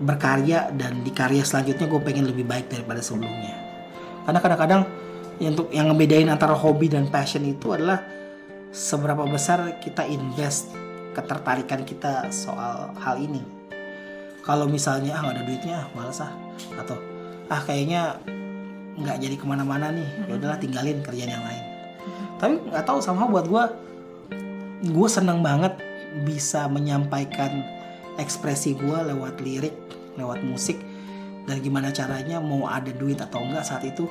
berkarya 0.03 0.73
dan 0.73 1.05
di 1.05 1.11
karya 1.13 1.45
selanjutnya 1.45 1.87
gue 1.87 2.01
pengen 2.03 2.27
lebih 2.27 2.43
baik 2.43 2.67
daripada 2.67 2.99
sebelumnya. 2.99 3.55
Karena 4.27 4.39
kadang-kadang 4.43 4.81
yang 5.39 5.51
untuk 5.55 5.67
yang 5.71 5.87
ngebedain 5.89 6.29
antara 6.29 6.53
hobi 6.53 6.91
dan 6.91 7.07
passion 7.07 7.43
itu 7.47 7.73
adalah 7.73 8.03
seberapa 8.73 9.23
besar 9.29 9.77
kita 9.79 10.03
invest 10.09 10.73
ketertarikan 11.13 11.85
kita 11.85 12.27
soal 12.33 12.91
hal 12.97 13.15
ini. 13.21 13.41
Kalau 14.43 14.67
misalnya 14.67 15.15
ah 15.15 15.21
nggak 15.23 15.35
ada 15.39 15.43
duitnya 15.47 15.75
ah, 15.79 15.87
malas 15.95 16.19
ah 16.19 16.33
atau 16.75 16.99
ah 17.47 17.61
kayaknya 17.63 18.19
nggak 18.97 19.17
jadi 19.21 19.35
ke 19.37 19.45
mana-mana 19.45 19.89
nih. 19.89 20.09
Ya 20.29 20.33
udahlah 20.37 20.59
tinggalin 20.61 21.01
kerjaan 21.01 21.31
yang 21.33 21.45
lain. 21.45 21.63
Tapi 22.37 22.53
nggak 22.69 22.85
tahu 22.85 22.99
sama 22.99 23.29
buat 23.29 23.47
gue 23.47 23.63
gue 24.83 25.07
seneng 25.07 25.39
banget 25.39 25.79
bisa 26.27 26.67
menyampaikan 26.67 27.63
ekspresi 28.19 28.75
gue 28.75 28.97
lewat 29.09 29.39
lirik 29.39 29.73
lewat 30.19 30.43
musik 30.43 30.77
dan 31.47 31.63
gimana 31.63 31.89
caranya 31.89 32.37
mau 32.43 32.67
ada 32.67 32.91
duit 32.91 33.17
atau 33.17 33.41
enggak 33.41 33.63
saat 33.65 33.83
itu 33.87 34.05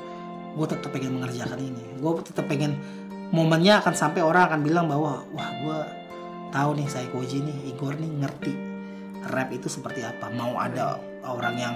gue 0.53 0.67
tetap 0.69 0.93
pengen 0.93 1.17
mengerjakan 1.21 1.61
ini. 1.61 1.85
Gue 2.01 2.21
tetap 2.25 2.49
pengen 2.49 2.77
momennya 3.33 3.81
akan 3.81 3.95
sampai 3.97 4.21
orang 4.21 4.49
akan 4.53 4.61
bilang 4.61 4.87
bahwa 4.89 5.25
wah 5.33 5.51
gue 5.65 5.79
tahu 6.53 6.71
nih 6.77 6.89
saya 6.89 7.09
Koji 7.09 7.41
nih 7.41 7.59
Igor 7.73 7.97
nih 7.97 8.13
ngerti 8.21 8.53
rap 9.33 9.49
itu 9.49 9.73
seperti 9.73 10.05
apa. 10.05 10.29
Mau 10.33 10.61
ada 10.61 11.01
orang 11.25 11.57
yang 11.57 11.75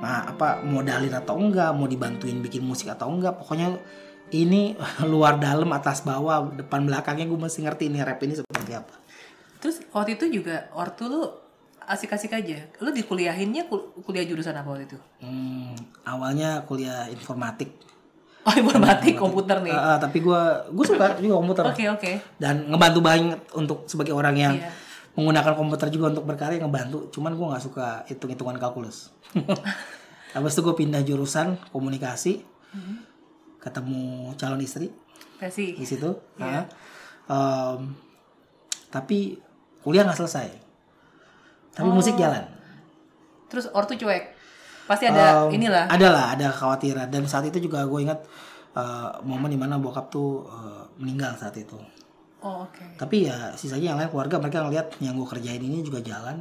nah, 0.00 0.26
apa 0.26 0.64
modalin 0.64 1.12
atau 1.12 1.36
enggak 1.36 1.70
mau 1.70 1.84
dibantuin 1.84 2.40
bikin 2.40 2.64
musik 2.64 2.88
atau 2.88 3.08
enggak 3.08 3.36
pokoknya 3.36 3.76
ini 4.32 4.74
luar 5.12 5.36
dalam 5.36 5.68
atas 5.70 6.00
bawah 6.00 6.50
depan 6.50 6.84
belakangnya 6.84 7.24
gue 7.24 7.38
mesti 7.38 7.62
ngerti 7.62 7.88
ini 7.88 8.00
rap 8.00 8.20
ini 8.20 8.34
seperti 8.34 8.72
apa 8.72 8.94
Terus 9.60 9.84
waktu 9.92 10.16
itu 10.16 10.40
juga 10.40 10.72
waktu 10.72 11.04
lu 11.04 11.28
asik-asik 11.84 12.32
aja. 12.32 12.64
Lu 12.80 12.96
dikuliahinnya 12.96 13.68
kul- 13.68 13.92
kuliah 14.00 14.24
jurusan 14.24 14.56
apa 14.56 14.64
waktu 14.64 14.88
itu? 14.88 14.96
Hmm, 15.20 15.76
awalnya 16.00 16.64
kuliah 16.64 17.04
informatik 17.12 17.68
Oh, 18.40 18.56
informatik 18.56 19.20
komputer 19.20 19.60
nih. 19.60 19.68
Eh, 19.68 19.98
tapi 20.00 20.24
gue 20.24 20.40
gue 20.72 20.84
suka 20.88 21.12
juga 21.20 21.36
komputer 21.36 21.64
Oke, 21.68 21.84
oke. 21.92 22.12
dan 22.40 22.64
ngebantu 22.72 23.04
banget 23.04 23.40
untuk 23.52 23.84
sebagai 23.84 24.16
orang 24.16 24.32
yang 24.32 24.54
Iya. 24.56 24.72
Menggunakan 25.12 25.52
komputer 25.52 25.88
juga 25.88 26.10
untuk 26.10 26.24
berkarya 26.24 26.58
ngebantu 26.58 27.10
cuman 27.10 27.32
gue 27.32 27.46
nggak 27.46 27.62
suka 27.62 27.86
hitung 28.04 28.28
hitungan 28.28 28.56
kalkulus 28.56 29.10
habis 30.30 30.52
itu 30.52 30.60
gue 30.60 30.74
pindah 30.76 31.02
jurusan 31.02 31.54
komunikasi 31.68 32.46
Mm-hmm. 32.70 32.96
ketemu 33.58 34.02
calon 34.36 34.62
istri 34.62 34.94
Pasti. 35.36 35.74
di 35.74 35.82
situ 35.82 36.06
Iya. 36.36 36.46
Nah, 36.46 36.64
em, 37.26 37.80
tapi 38.88 39.34
kuliah 39.80 40.02
nggak 40.02 40.14
selesai 40.16 40.46
tapi 41.72 41.82
Oh. 41.84 41.92
musik 41.92 42.14
jalan 42.14 42.46
Terus 43.46 43.66
ortu 43.68 43.94
cuek. 43.96 44.30
Pasti 44.86 45.04
ada 45.04 45.42
Em, 45.44 45.58
inilah. 45.58 45.90
ada 45.90 46.08
lah 46.08 46.26
ada 46.30 46.46
kekhawatiran 46.48 47.10
dan 47.10 47.26
saat 47.26 47.42
itu 47.44 47.58
juga 47.60 47.82
gue 47.82 47.98
ingat 48.00 48.22
eh, 48.72 49.10
momen 49.20 49.50
di 49.50 49.58
mana 49.58 49.74
bokap 49.76 50.06
tuh 50.08 50.46
eh, 50.46 50.82
meninggal 50.96 51.34
saat 51.34 51.58
itu 51.58 51.74
Oh, 52.40 52.64
oke. 52.64 52.96
tapi 52.96 53.28
ya 53.28 53.52
sisanya 53.52 53.92
yang 53.92 53.98
lain 54.00 54.08
keluarga 54.08 54.40
mereka 54.40 54.64
ngeliat 54.64 54.96
yang 55.04 55.12
gue 55.12 55.28
kerjain 55.28 55.60
ini 55.60 55.84
juga 55.84 56.00
jalan. 56.00 56.40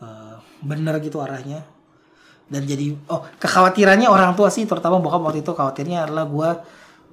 Eh, 0.00 0.36
bener 0.64 0.96
gitu 1.04 1.20
arahnya. 1.20 1.60
Dan 2.48 2.64
jadi 2.64 2.92
oh 3.08 3.24
kekhawatirannya 3.40 4.08
orang 4.08 4.36
tua 4.36 4.52
sih 4.52 4.64
terutama 4.68 5.00
bokap 5.00 5.20
waktu 5.24 5.40
itu 5.40 5.52
khawatirnya 5.52 6.08
adalah 6.08 6.24
gue 6.28 6.50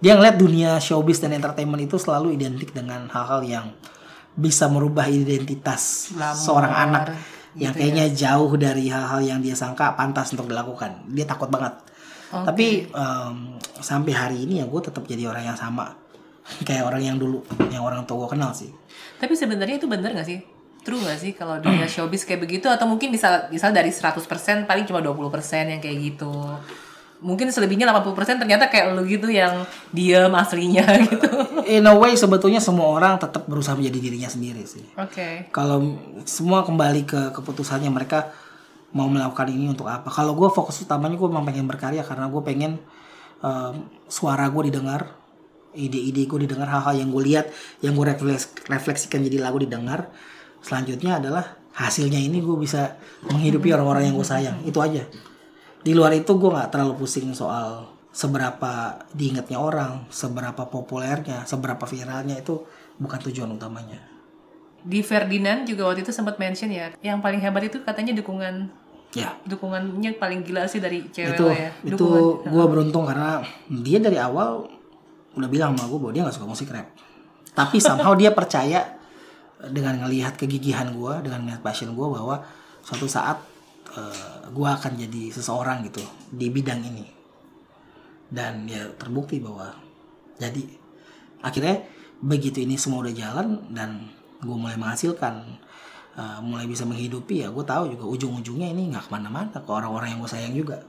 dia 0.01 0.17
ngeliat 0.17 0.35
dunia 0.35 0.79
showbiz 0.81 1.23
dan 1.23 1.31
entertainment 1.35 1.83
itu 1.83 1.95
selalu 1.95 2.35
identik 2.35 2.75
dengan 2.75 3.07
hal-hal 3.07 3.43
yang 3.45 3.65
bisa 4.35 4.71
merubah 4.71 5.07
identitas 5.11 6.11
seorang 6.35 6.71
anak 6.71 7.03
yang 7.55 7.75
gitu 7.75 7.83
kayaknya 7.83 8.05
jauh 8.15 8.51
dari 8.55 8.87
hal-hal 8.87 9.19
yang 9.19 9.39
dia 9.43 9.55
sangka 9.55 9.95
pantas 9.95 10.31
untuk 10.31 10.47
dilakukan. 10.47 11.11
Dia 11.11 11.27
takut 11.27 11.51
banget. 11.51 11.75
Oke. 12.31 12.47
tapi 12.47 12.67
em, 12.87 13.59
sampai 13.83 14.13
hari 14.15 14.37
ini 14.47 14.63
ya 14.63 14.65
gue 14.65 14.81
tetap 14.81 15.03
jadi 15.03 15.27
orang 15.27 15.51
yang 15.51 15.59
sama 15.59 16.00
kayak 16.63 16.83
orang 16.85 17.01
yang 17.01 17.17
dulu 17.17 17.41
yang 17.71 17.83
orang 17.83 18.03
tua 18.05 18.25
gue 18.25 18.35
kenal 18.37 18.51
sih 18.51 18.71
Tapi 19.21 19.33
sebenarnya 19.37 19.77
itu 19.77 19.85
bener 19.85 20.17
gak 20.17 20.25
sih? 20.25 20.41
True 20.81 20.97
gak 20.97 21.19
sih 21.21 21.37
kalau 21.37 21.61
dunia 21.61 21.85
showbiz 21.85 22.25
kayak 22.25 22.41
begitu 22.41 22.65
atau 22.65 22.89
mungkin 22.89 23.13
bisa 23.13 23.45
misal 23.53 23.69
dari 23.69 23.93
100% 23.93 24.17
paling 24.65 24.85
cuma 24.89 24.97
20% 24.97 25.29
yang 25.69 25.77
kayak 25.77 25.97
gitu. 26.01 26.33
Mungkin 27.21 27.53
selebihnya 27.53 27.85
80% 27.85 28.41
ternyata 28.41 28.65
kayak 28.65 28.97
lu 28.97 29.05
gitu 29.05 29.29
yang 29.29 29.61
diem 29.93 30.33
aslinya 30.33 30.81
gitu. 31.05 31.29
in 31.69 31.85
a 31.85 31.93
way 31.93 32.17
sebetulnya 32.17 32.57
semua 32.57 32.89
orang 32.89 33.21
tetap 33.21 33.45
berusaha 33.45 33.77
menjadi 33.77 33.99
dirinya 34.01 34.25
sendiri 34.25 34.65
sih 34.65 34.81
Oke. 34.97 35.53
kalau 35.53 36.01
semua 36.25 36.65
kembali 36.65 37.05
ke 37.05 37.21
keputusannya 37.29 37.93
mereka 37.93 38.33
mau 38.91 39.07
melakukan 39.07 39.47
ini 39.47 39.71
untuk 39.71 39.87
apa 39.87 40.09
kalau 40.11 40.33
gue 40.35 40.49
fokus 40.49 40.81
utamanya 40.83 41.15
gue 41.15 41.29
memang 41.29 41.45
pengen 41.47 41.69
berkarya 41.69 42.03
karena 42.03 42.27
gue 42.27 42.41
pengen 42.41 42.81
em, 43.39 43.75
suara 44.09 44.49
gue 44.49 44.73
didengar 44.73 45.20
ide-ide 45.73 46.27
gue 46.27 46.39
didengar 46.47 46.67
hal-hal 46.67 46.99
yang 47.05 47.09
gue 47.09 47.23
lihat 47.23 47.45
yang 47.79 47.95
gue 47.95 48.05
refleks- 48.05 48.67
refleksikan 48.67 49.23
jadi 49.23 49.41
lagu 49.43 49.59
didengar. 49.59 50.11
Selanjutnya 50.61 51.17
adalah 51.17 51.57
hasilnya 51.73 52.19
ini 52.19 52.43
gue 52.43 52.57
bisa 52.59 52.99
menghidupi 53.25 53.71
orang-orang 53.73 54.11
yang 54.11 54.15
gue 54.19 54.27
sayang. 54.27 54.57
Itu 54.67 54.83
aja. 54.83 55.07
Di 55.81 55.91
luar 55.97 56.13
itu 56.13 56.29
gue 56.37 56.49
nggak 56.51 56.69
terlalu 56.69 57.01
pusing 57.01 57.33
soal 57.33 57.89
seberapa 58.11 59.01
diingatnya 59.15 59.55
orang 59.55 60.05
seberapa 60.11 60.67
populernya 60.67 61.47
seberapa 61.47 61.81
viralnya. 61.87 62.37
Itu 62.37 62.67
bukan 63.01 63.19
tujuan 63.31 63.49
utamanya. 63.55 63.97
Di 64.81 65.05
Ferdinand 65.05 65.65
juga 65.69 65.89
waktu 65.89 66.01
itu 66.01 66.13
sempat 66.13 66.41
mention 66.41 66.73
ya, 66.73 66.89
yang 67.05 67.21
paling 67.21 67.37
hebat 67.37 67.69
itu 67.69 67.81
katanya 67.85 68.17
dukungan. 68.17 68.69
Ya. 69.11 69.35
Dukungannya 69.45 70.15
paling 70.17 70.41
gila 70.41 70.65
sih 70.71 70.79
dari 70.79 71.03
cewek 71.11 71.35
itu 71.35 71.45
ya. 71.51 71.69
itu 71.83 72.07
gue 72.41 72.65
beruntung 72.65 73.03
karena 73.03 73.43
dia 73.67 73.99
dari 73.99 74.15
awal 74.15 74.71
udah 75.37 75.49
bilang 75.51 75.75
sama 75.77 75.87
gue 75.87 75.99
bahwa 75.99 76.13
dia 76.13 76.21
nggak 76.27 76.35
suka 76.35 76.47
musik 76.49 76.69
rap. 76.71 76.87
Tapi 77.51 77.77
somehow 77.83 78.15
dia 78.15 78.31
percaya 78.31 78.99
dengan 79.71 80.01
ngelihat 80.01 80.39
kegigihan 80.39 80.89
gue 80.91 81.13
dengan 81.23 81.45
ngelihat 81.45 81.61
passion 81.61 81.93
gue 81.93 82.07
bahwa 82.07 82.41
suatu 82.81 83.05
saat 83.05 83.37
gue 84.51 84.67
akan 84.71 84.95
jadi 84.95 85.35
seseorang 85.35 85.83
gitu 85.87 85.99
di 86.31 86.47
bidang 86.47 86.79
ini. 86.79 87.03
Dan 88.31 88.63
ya 88.71 88.87
terbukti 88.95 89.43
bahwa 89.43 89.75
jadi 90.39 90.63
akhirnya 91.43 91.83
begitu 92.23 92.63
ini 92.63 92.79
semua 92.79 93.03
udah 93.03 93.11
jalan 93.11 93.59
dan 93.75 94.07
gue 94.39 94.55
mulai 94.55 94.79
menghasilkan 94.79 95.59
uh, 96.15 96.39
mulai 96.39 96.65
bisa 96.69 96.85
menghidupi 96.85 97.45
ya 97.45 97.49
gue 97.51 97.65
tahu 97.65 97.93
juga 97.93 98.05
ujung-ujungnya 98.09 98.71
ini 98.71 98.93
nggak 98.93 99.09
ke 99.09 99.11
mana-mana 99.11 99.51
ke 99.53 99.69
orang-orang 99.69 100.15
yang 100.15 100.19
gue 100.23 100.31
sayang 100.31 100.53
juga. 100.55 100.81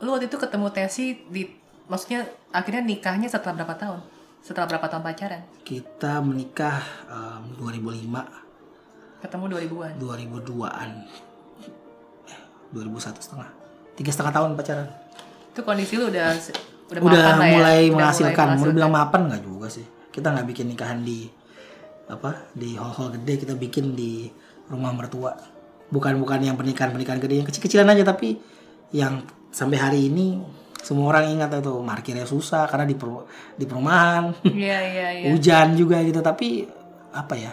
Lu 0.00 0.14
waktu 0.14 0.30
itu 0.30 0.38
ketemu 0.38 0.66
Tesi 0.70 1.06
di 1.28 1.42
maksudnya 1.88 2.20
akhirnya 2.48 2.84
nikahnya 2.84 3.26
setelah 3.26 3.56
berapa 3.58 3.74
tahun? 3.74 4.00
Setelah 4.38 4.70
berapa 4.70 4.86
tahun 4.86 5.02
pacaran? 5.02 5.42
kita 5.66 6.22
menikah 6.22 6.80
um, 7.10 7.42
2005 7.60 8.06
Ketemu 9.18 9.44
2000-an. 9.50 9.92
2002an 9.98 10.90
eh 12.30 12.40
2001 12.70 13.18
setengah 13.18 13.48
tiga 13.92 14.10
setengah 14.14 14.32
tahun 14.32 14.54
pacaran 14.54 14.88
Itu 15.50 15.60
kondisi 15.66 15.98
lu 15.98 16.06
udah 16.08 16.38
udah, 16.88 17.00
udah 17.02 17.20
mapan 17.20 17.36
lah 17.36 17.44
ya? 17.44 17.52
mulai 17.58 17.80
Udah 17.82 17.92
menghasilkan 17.98 18.46
mau 18.46 18.52
menghasilkan. 18.54 18.76
bilang 18.78 18.92
mapan 18.94 19.20
nggak 19.28 19.42
juga 19.42 19.66
sih 19.68 19.84
kita 20.08 20.26
nggak 20.32 20.46
bikin 20.48 20.66
nikahan 20.70 20.98
di 21.02 21.26
apa 22.08 22.30
di 22.56 22.72
hall-hall 22.78 23.12
gede 23.12 23.44
kita 23.44 23.54
bikin 23.58 23.92
di 23.92 24.30
rumah 24.70 24.94
mertua 24.96 25.36
bukan 25.90 26.16
bukan 26.16 26.40
yang 26.40 26.56
pernikahan 26.56 26.94
pernikahan 26.94 27.20
gede 27.20 27.42
yang 27.42 27.46
kecil-kecilan 27.50 27.90
aja 27.92 28.04
tapi 28.06 28.38
yang 28.94 29.20
sampai 29.52 29.76
hari 29.76 30.08
ini 30.08 30.40
semua 30.78 31.10
orang 31.10 31.28
ingat 31.28 31.50
itu 31.58 31.74
parkirnya 31.82 32.24
susah 32.24 32.64
karena 32.66 32.86
di 32.86 32.94
per- 32.94 33.26
di 33.54 33.64
perumahan 33.66 34.32
Iya, 34.42 34.78
iya, 34.80 35.08
iya. 35.20 35.26
hujan 35.30 35.74
juga 35.74 36.00
gitu 36.02 36.20
tapi 36.20 36.64
apa 37.10 37.34
ya 37.34 37.52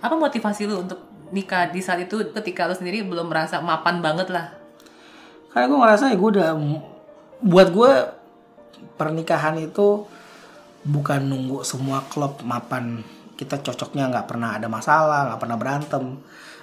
Apa 0.00 0.14
motivasi 0.14 0.68
lu 0.68 0.84
untuk 0.84 1.00
nikah 1.32 1.68
di 1.68 1.82
saat 1.82 1.98
itu 2.00 2.22
ketika 2.30 2.68
lu 2.68 2.74
sendiri 2.74 3.02
belum 3.02 3.26
merasa 3.26 3.58
mapan 3.58 3.98
banget 3.98 4.30
lah? 4.30 4.54
karena 5.50 5.72
gue 5.72 5.78
ngerasa 5.80 6.04
ya 6.12 6.16
gue 6.20 6.30
udah 6.36 6.48
buat 7.40 7.68
gue 7.72 7.92
pernikahan 8.96 9.56
itu 9.56 10.04
bukan 10.84 11.20
nunggu 11.24 11.64
semua 11.64 12.04
klub 12.06 12.44
mapan 12.44 13.00
kita 13.34 13.60
cocoknya 13.60 14.12
nggak 14.12 14.28
pernah 14.28 14.56
ada 14.56 14.68
masalah 14.68 15.32
nggak 15.32 15.40
pernah 15.40 15.56
berantem 15.56 16.04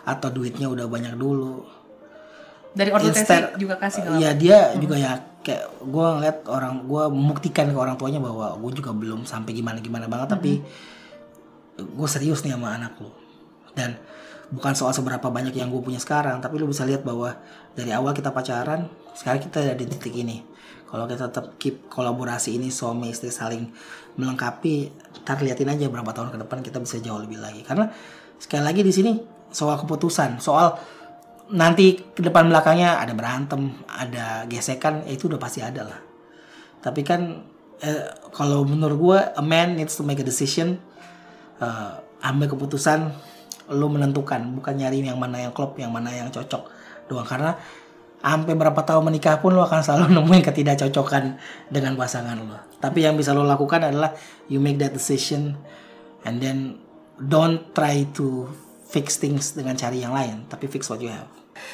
atau 0.06 0.30
duitnya 0.30 0.70
udah 0.70 0.86
banyak 0.86 1.18
dulu 1.18 1.66
Dari 2.74 2.90
ortu 2.90 3.14
Tesi 3.14 3.22
Instead- 3.22 3.54
juga 3.62 3.78
kasih 3.78 4.02
nggak? 4.02 4.18
ya 4.18 4.32
dia 4.34 4.58
juga 4.82 4.96
ya 4.98 5.14
kayak 5.46 5.86
gue 5.86 6.08
ngeliat 6.18 6.38
orang 6.50 6.90
gue 6.90 7.04
membuktikan 7.14 7.70
ke 7.70 7.78
orang 7.78 8.00
tuanya 8.00 8.18
bahwa 8.18 8.58
gue 8.58 8.72
juga 8.82 8.92
belum 8.96 9.30
sampai 9.30 9.54
gimana 9.54 9.78
gimana 9.78 10.10
banget 10.10 10.34
tapi 10.40 10.64
gue 11.78 12.08
serius 12.10 12.42
nih 12.42 12.58
sama 12.58 12.74
anak 12.74 12.98
lu. 12.98 13.12
Dan 13.74 13.98
bukan 14.54 14.74
soal 14.78 14.94
seberapa 14.94 15.30
banyak 15.30 15.54
yang 15.54 15.70
gue 15.70 15.82
punya 15.82 15.98
sekarang 15.98 16.42
tapi 16.42 16.58
lu 16.62 16.70
bisa 16.70 16.86
lihat 16.86 17.02
bahwa 17.02 17.34
dari 17.74 17.90
awal 17.94 18.14
kita 18.14 18.30
pacaran 18.30 18.90
sekarang 19.14 19.42
kita 19.42 19.62
ada 19.62 19.74
di 19.78 19.86
titik 19.86 20.14
ini. 20.14 20.42
Kalau 20.90 21.10
kita 21.10 21.30
tetap 21.30 21.58
keep 21.58 21.90
kolaborasi 21.90 22.54
ini 22.58 22.70
suami 22.70 23.10
istri 23.10 23.34
saling 23.34 23.66
melengkapi 24.14 24.94
ntar 25.26 25.42
liatin 25.42 25.70
aja 25.74 25.90
berapa 25.90 26.14
tahun 26.14 26.30
ke 26.30 26.38
depan 26.46 26.62
kita 26.62 26.78
bisa 26.78 27.02
jauh 27.02 27.18
lebih 27.18 27.42
lagi. 27.42 27.66
Karena 27.66 27.90
sekali 28.38 28.62
lagi 28.62 28.82
di 28.86 28.94
sini 28.94 29.12
soal 29.50 29.78
keputusan 29.82 30.38
soal 30.38 30.78
nanti 31.52 32.00
ke 32.00 32.24
depan 32.24 32.48
belakangnya 32.48 33.04
ada 33.04 33.12
berantem 33.12 33.76
ada 33.90 34.48
gesekan 34.48 35.04
ya 35.04 35.12
itu 35.18 35.28
udah 35.28 35.40
pasti 35.42 35.60
ada 35.60 35.84
lah. 35.84 36.00
Tapi 36.80 37.02
kan 37.04 37.44
eh, 37.84 38.08
kalau 38.32 38.64
menurut 38.64 38.98
gue 39.00 39.20
a 39.20 39.44
man 39.44 39.76
needs 39.76 40.00
to 40.00 40.04
make 40.08 40.20
a 40.20 40.26
decision 40.26 40.80
eh, 41.60 41.92
ambil 42.24 42.56
keputusan 42.56 43.12
lu 43.72 43.88
menentukan 43.88 44.60
bukan 44.60 44.76
nyari 44.76 45.04
yang 45.04 45.20
mana 45.20 45.40
yang 45.40 45.56
klop 45.56 45.76
yang 45.80 45.92
mana 45.92 46.12
yang 46.16 46.32
cocok 46.32 46.64
doang. 47.12 47.28
Karena 47.28 47.56
sampai 48.24 48.56
berapa 48.56 48.80
tahun 48.88 49.12
menikah 49.12 49.44
pun 49.44 49.52
lu 49.52 49.60
akan 49.60 49.84
selalu 49.84 50.06
nemuin 50.16 50.44
ketidakcocokan 50.48 51.24
dengan 51.68 52.00
pasangan 52.00 52.40
lu. 52.40 52.56
Tapi 52.80 53.04
yang 53.04 53.20
bisa 53.20 53.36
lu 53.36 53.44
lakukan 53.44 53.84
adalah 53.84 54.16
you 54.48 54.64
make 54.64 54.80
that 54.80 54.96
decision 54.96 55.60
and 56.24 56.40
then 56.40 56.80
don't 57.20 57.76
try 57.76 58.08
to 58.16 58.48
fix 58.94 59.18
things 59.18 59.52
dengan 59.52 59.74
cari 59.74 60.00
yang 60.00 60.14
lain 60.14 60.46
tapi 60.46 60.70
fix 60.70 60.86
what 60.88 61.02
you 61.02 61.10
have 61.10 61.26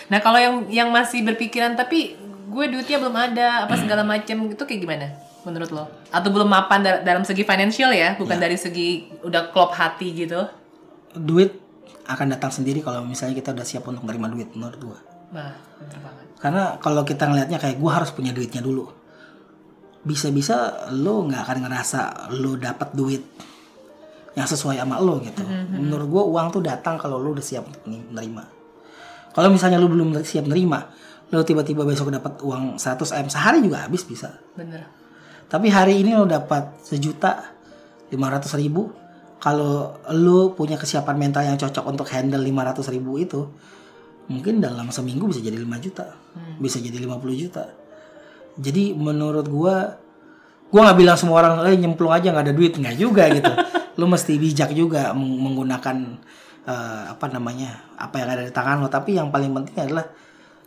Nah 0.07 0.19
kalau 0.19 0.35
yang 0.35 0.55
yang 0.67 0.89
masih 0.89 1.21
berpikiran 1.21 1.71
tapi 1.73 2.15
gue 2.47 2.65
duitnya 2.67 2.97
belum 2.97 3.15
ada 3.15 3.63
apa 3.63 3.75
segala 3.75 4.03
macam 4.03 4.47
itu 4.47 4.59
kayak 4.59 4.81
gimana 4.81 5.07
menurut 5.39 5.71
lo? 5.71 5.87
Atau 6.09 6.29
belum 6.29 6.47
mapan 6.47 6.83
da- 6.83 6.99
dalam 6.99 7.23
segi 7.23 7.47
financial 7.47 7.87
ya, 7.89 8.11
bukan 8.13 8.35
Ya. 8.35 8.43
dari 8.43 8.59
segi 8.59 8.87
udah 9.21 9.51
klop 9.51 9.71
hati 9.71 10.11
gitu? 10.13 10.43
duit 11.09 11.55
akan 12.05 12.27
datang 12.29 12.51
sendiri 12.51 12.83
kalau 12.83 13.01
misalnya 13.01 13.33
kita 13.33 13.55
udah 13.55 13.63
siap 13.63 13.87
untuk 13.87 14.03
menerima 14.03 14.27
duit 14.29 14.49
menurut 14.51 14.77
Nah, 15.31 15.55
bener 15.79 15.99
banget. 16.03 16.25
karena 16.37 16.63
kalau 16.77 17.01
kita 17.01 17.23
ngelihatnya 17.23 17.57
kayak 17.57 17.77
gua 17.79 18.03
harus 18.03 18.11
punya 18.11 18.29
duitnya 18.29 18.59
dulu 18.59 18.89
bisa-bisa 19.99 20.89
lo 20.91 21.23
nggak 21.23 21.39
akan 21.39 21.57
ngerasa 21.65 21.99
lo 22.35 22.55
dapat 22.55 22.89
duit 22.93 23.23
yang 24.39 24.47
sesuai 24.47 24.79
sama 24.79 24.95
lo 25.03 25.19
gitu. 25.19 25.43
Menurut 25.75 26.07
gue 26.07 26.23
uang 26.31 26.47
tuh 26.55 26.63
datang 26.63 26.95
kalau 26.95 27.19
lo 27.19 27.35
udah 27.35 27.43
siap 27.43 27.67
untuk 27.67 27.83
menerima. 27.83 28.43
Kalau 29.35 29.51
misalnya 29.51 29.75
lo 29.75 29.91
belum 29.91 30.15
siap 30.23 30.47
menerima, 30.47 30.79
lo 31.35 31.43
tiba-tiba 31.43 31.83
besok 31.83 32.09
dapat 32.09 32.39
uang 32.39 32.79
100 32.79 33.19
m 33.19 33.27
sehari 33.27 33.59
juga 33.59 33.83
habis 33.83 34.07
bisa. 34.07 34.39
Bener. 34.55 34.87
Tapi 35.51 35.67
hari 35.67 35.99
ini 36.01 36.15
lo 36.15 36.23
dapat 36.23 36.79
sejuta 36.87 37.51
lima 38.09 38.27
ratus 38.31 38.55
ribu. 38.55 38.89
Kalau 39.39 39.95
lo 40.11 40.51
punya 40.51 40.75
kesiapan 40.75 41.15
mental 41.15 41.47
yang 41.47 41.55
cocok 41.55 41.87
untuk 41.87 42.07
handle 42.11 42.43
500 42.43 42.91
ribu 42.91 43.15
itu, 43.15 43.47
mungkin 44.27 44.59
dalam 44.59 44.91
seminggu 44.91 45.31
bisa 45.31 45.39
jadi 45.39 45.55
5 45.55 45.79
juta, 45.79 46.11
bisa 46.59 46.77
jadi 46.83 46.99
50 47.07 47.39
juta. 47.39 47.71
Jadi 48.59 48.91
menurut 48.91 49.47
gua, 49.47 49.95
gua 50.67 50.91
nggak 50.91 50.97
bilang 50.99 51.15
semua 51.15 51.39
orang 51.39 51.71
eh 51.71 51.79
nyemplung 51.79 52.11
aja 52.11 52.35
nggak 52.35 52.45
ada 52.51 52.55
duit 52.55 52.75
nggak 52.75 52.95
juga 52.99 53.31
gitu. 53.31 53.47
lo 53.99 54.07
mesti 54.07 54.39
bijak 54.39 54.71
juga 54.71 55.11
meng- 55.11 55.43
menggunakan 55.43 55.97
eh, 56.63 57.03
apa 57.11 57.27
namanya 57.27 57.83
apa 57.93 58.15
yang 58.17 58.29
ada 58.31 58.43
di 58.47 58.53
tangan 58.55 58.79
lo. 58.79 58.87
Tapi 58.87 59.19
yang 59.19 59.27
paling 59.27 59.51
penting 59.53 59.75
adalah 59.77 60.07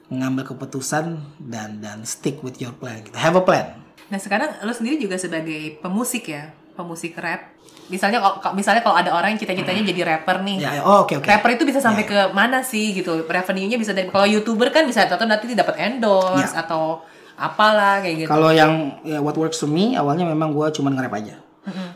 mengambil 0.07 0.45
keputusan 0.47 1.17
dan 1.41 1.81
dan 1.81 2.05
stick 2.05 2.45
with 2.45 2.61
your 2.61 2.77
plan. 2.77 3.01
Gitu. 3.01 3.17
Have 3.17 3.35
a 3.35 3.43
plan. 3.43 3.81
Nah 4.13 4.21
sekarang 4.21 4.61
lo 4.61 4.71
sendiri 4.71 5.01
juga 5.01 5.17
sebagai 5.17 5.81
pemusik 5.81 6.29
ya, 6.29 6.53
pemusik 6.77 7.17
rap. 7.17 7.49
Misalnya 7.89 8.21
kalau 8.21 8.53
misalnya 8.53 8.85
kalau 8.85 8.97
ada 8.97 9.11
orang 9.13 9.33
yang 9.33 9.41
cita-citanya 9.41 9.83
jadi 9.85 10.01
rapper 10.07 10.45
nih. 10.45 10.57
Ya, 10.61 10.85
oh, 10.85 11.05
oke 11.05 11.17
oke. 11.21 11.25
Rapper 11.25 11.57
itu 11.57 11.65
bisa 11.65 11.81
sampai 11.81 12.05
ke 12.05 12.29
mana 12.33 12.61
sih 12.61 12.93
gitu? 12.93 13.25
Revenue-nya 13.25 13.77
bisa 13.77 13.93
dari 13.93 14.09
kalau 14.09 14.29
YouTuber 14.29 14.69
kan 14.69 14.85
bisa 14.85 15.05
atau 15.05 15.17
nanti 15.25 15.49
dapat 15.53 15.81
endorse 15.81 16.53
Ya. 16.53 16.61
atau 16.61 17.01
apalah 17.35 18.05
kayak 18.05 18.25
gitu. 18.25 18.29
Kalau 18.29 18.53
yang 18.53 19.01
ya, 19.03 19.19
what 19.19 19.35
works 19.35 19.61
for 19.61 19.69
me 19.69 19.97
awalnya 19.97 20.29
memang 20.29 20.53
gue 20.53 20.67
cuman 20.73 20.93
nge-rap 20.93 21.15
aja. 21.17 21.37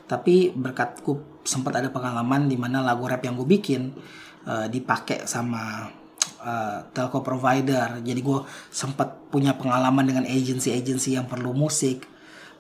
Tapi 0.06 0.54
berkat 0.54 1.02
gue 1.02 1.42
sempat 1.42 1.78
ada 1.82 1.90
pengalaman 1.90 2.46
di 2.46 2.54
mana 2.54 2.82
lagu 2.82 3.06
rap 3.10 3.22
yang 3.26 3.34
gue 3.34 3.46
bikin 3.46 3.90
eh, 4.46 4.66
dipakai 4.70 5.26
sama 5.26 5.90
eh, 6.42 6.78
telco 6.94 7.20
provider. 7.26 7.98
Jadi 8.02 8.20
gue 8.22 8.40
sempat 8.70 9.30
punya 9.30 9.58
pengalaman 9.58 10.06
dengan 10.06 10.24
agency-agency 10.26 11.18
yang 11.18 11.26
perlu 11.26 11.50
musik, 11.50 12.06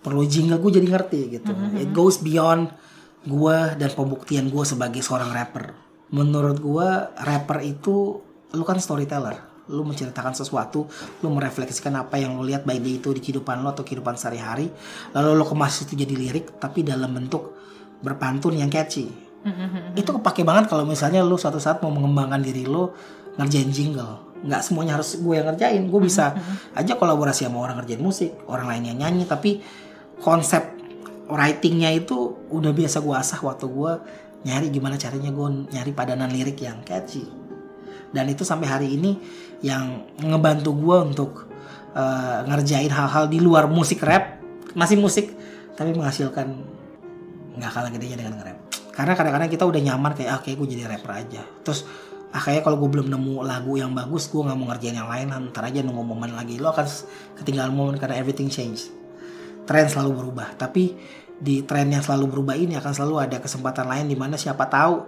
perlu 0.02 0.26
jingle 0.26 0.58
gue 0.58 0.82
jadi 0.82 0.88
ngerti 0.90 1.20
gitu. 1.38 1.54
It 1.78 1.94
goes 1.94 2.18
beyond 2.18 2.74
gue 3.26 3.58
dan 3.78 3.90
pembuktian 3.94 4.50
gue 4.50 4.64
sebagai 4.66 5.02
seorang 5.02 5.30
rapper. 5.30 5.74
Menurut 6.10 6.58
gue 6.58 6.88
rapper 7.22 7.62
itu 7.62 8.22
lu 8.54 8.62
kan 8.62 8.78
storyteller 8.78 9.45
lu 9.66 9.82
menceritakan 9.82 10.34
sesuatu, 10.34 10.86
lu 11.22 11.28
merefleksikan 11.34 11.94
apa 11.98 12.22
yang 12.22 12.38
lu 12.38 12.46
lihat 12.46 12.62
baik 12.62 12.82
di 12.82 13.02
itu 13.02 13.10
di 13.10 13.18
kehidupan 13.18 13.62
lu 13.62 13.68
atau 13.70 13.82
kehidupan 13.82 14.14
sehari-hari, 14.14 14.70
lalu 15.10 15.30
lu 15.34 15.44
kemas 15.46 15.82
itu 15.82 15.98
jadi 15.98 16.14
lirik 16.14 16.58
tapi 16.62 16.86
dalam 16.86 17.10
bentuk 17.10 17.54
berpantun 18.02 18.54
yang 18.54 18.70
catchy. 18.70 19.10
Itu 19.94 20.10
kepake 20.18 20.42
banget 20.42 20.70
kalau 20.70 20.82
misalnya 20.82 21.22
lu 21.22 21.38
suatu 21.38 21.62
saat 21.62 21.78
mau 21.82 21.90
mengembangkan 21.90 22.42
diri 22.42 22.66
lu 22.66 22.90
ngerjain 23.38 23.70
jingle. 23.70 24.22
Nggak 24.42 24.62
semuanya 24.62 24.98
harus 24.98 25.18
gue 25.18 25.34
yang 25.34 25.46
ngerjain, 25.50 25.82
gue 25.86 26.00
bisa 26.02 26.34
aja 26.74 26.92
kolaborasi 26.94 27.46
sama 27.46 27.62
orang 27.62 27.82
ngerjain 27.82 28.02
musik, 28.02 28.30
orang 28.46 28.70
lain 28.70 28.94
yang 28.94 28.98
nyanyi, 29.06 29.24
tapi 29.26 29.62
konsep 30.22 30.62
writingnya 31.26 31.90
itu 31.90 32.38
udah 32.50 32.70
biasa 32.70 33.02
gue 33.02 33.14
asah 33.14 33.40
waktu 33.42 33.66
gue 33.66 33.92
nyari 34.46 34.70
gimana 34.70 34.94
caranya 34.94 35.34
gue 35.34 35.48
nyari 35.74 35.90
padanan 35.90 36.30
lirik 36.30 36.62
yang 36.62 36.78
catchy 36.86 37.26
dan 38.16 38.32
itu 38.32 38.48
sampai 38.48 38.64
hari 38.64 38.96
ini 38.96 39.20
yang 39.60 40.08
ngebantu 40.16 40.72
gue 40.72 40.96
untuk 41.12 41.30
eh, 41.92 42.38
ngerjain 42.48 42.88
hal-hal 42.88 43.28
di 43.28 43.38
luar 43.44 43.68
musik 43.68 44.00
rap. 44.00 44.40
Masih 44.72 44.96
musik 44.96 45.36
tapi 45.76 45.92
menghasilkan 45.92 46.56
nggak 47.56 47.72
kalah 47.72 47.92
gedenya 47.92 48.16
dengan 48.24 48.40
nge-rap. 48.40 48.58
Karena 48.96 49.12
kadang-kadang 49.12 49.50
kita 49.52 49.64
udah 49.68 49.80
nyaman 49.80 50.12
kayak 50.16 50.30
ah 50.32 50.40
kayak 50.40 50.56
gue 50.56 50.68
jadi 50.72 50.84
rapper 50.88 51.12
aja. 51.12 51.42
Terus 51.60 51.84
ah 52.32 52.40
kayak 52.40 52.64
kalau 52.64 52.80
gue 52.80 52.88
belum 52.88 53.12
nemu 53.12 53.44
lagu 53.44 53.76
yang 53.76 53.92
bagus 53.92 54.32
gue 54.32 54.40
nggak 54.40 54.56
mau 54.56 54.72
ngerjain 54.72 54.96
yang 54.96 55.08
lain 55.08 55.52
ntar 55.52 55.68
aja 55.68 55.84
nunggu 55.84 56.00
momen 56.00 56.32
lagi. 56.32 56.56
Lo 56.56 56.72
akan 56.72 56.88
ketinggalan 57.36 57.72
momen 57.76 58.00
karena 58.00 58.16
everything 58.16 58.48
change. 58.48 58.88
Tren 59.68 59.92
selalu 59.92 60.24
berubah 60.24 60.56
tapi 60.56 60.96
di 61.36 61.60
tren 61.68 61.92
yang 61.92 62.00
selalu 62.00 62.32
berubah 62.32 62.56
ini 62.56 62.80
akan 62.80 62.92
selalu 62.96 63.28
ada 63.28 63.36
kesempatan 63.44 63.84
lain 63.84 64.08
di 64.08 64.16
mana 64.16 64.40
siapa 64.40 64.64
tahu 64.72 65.04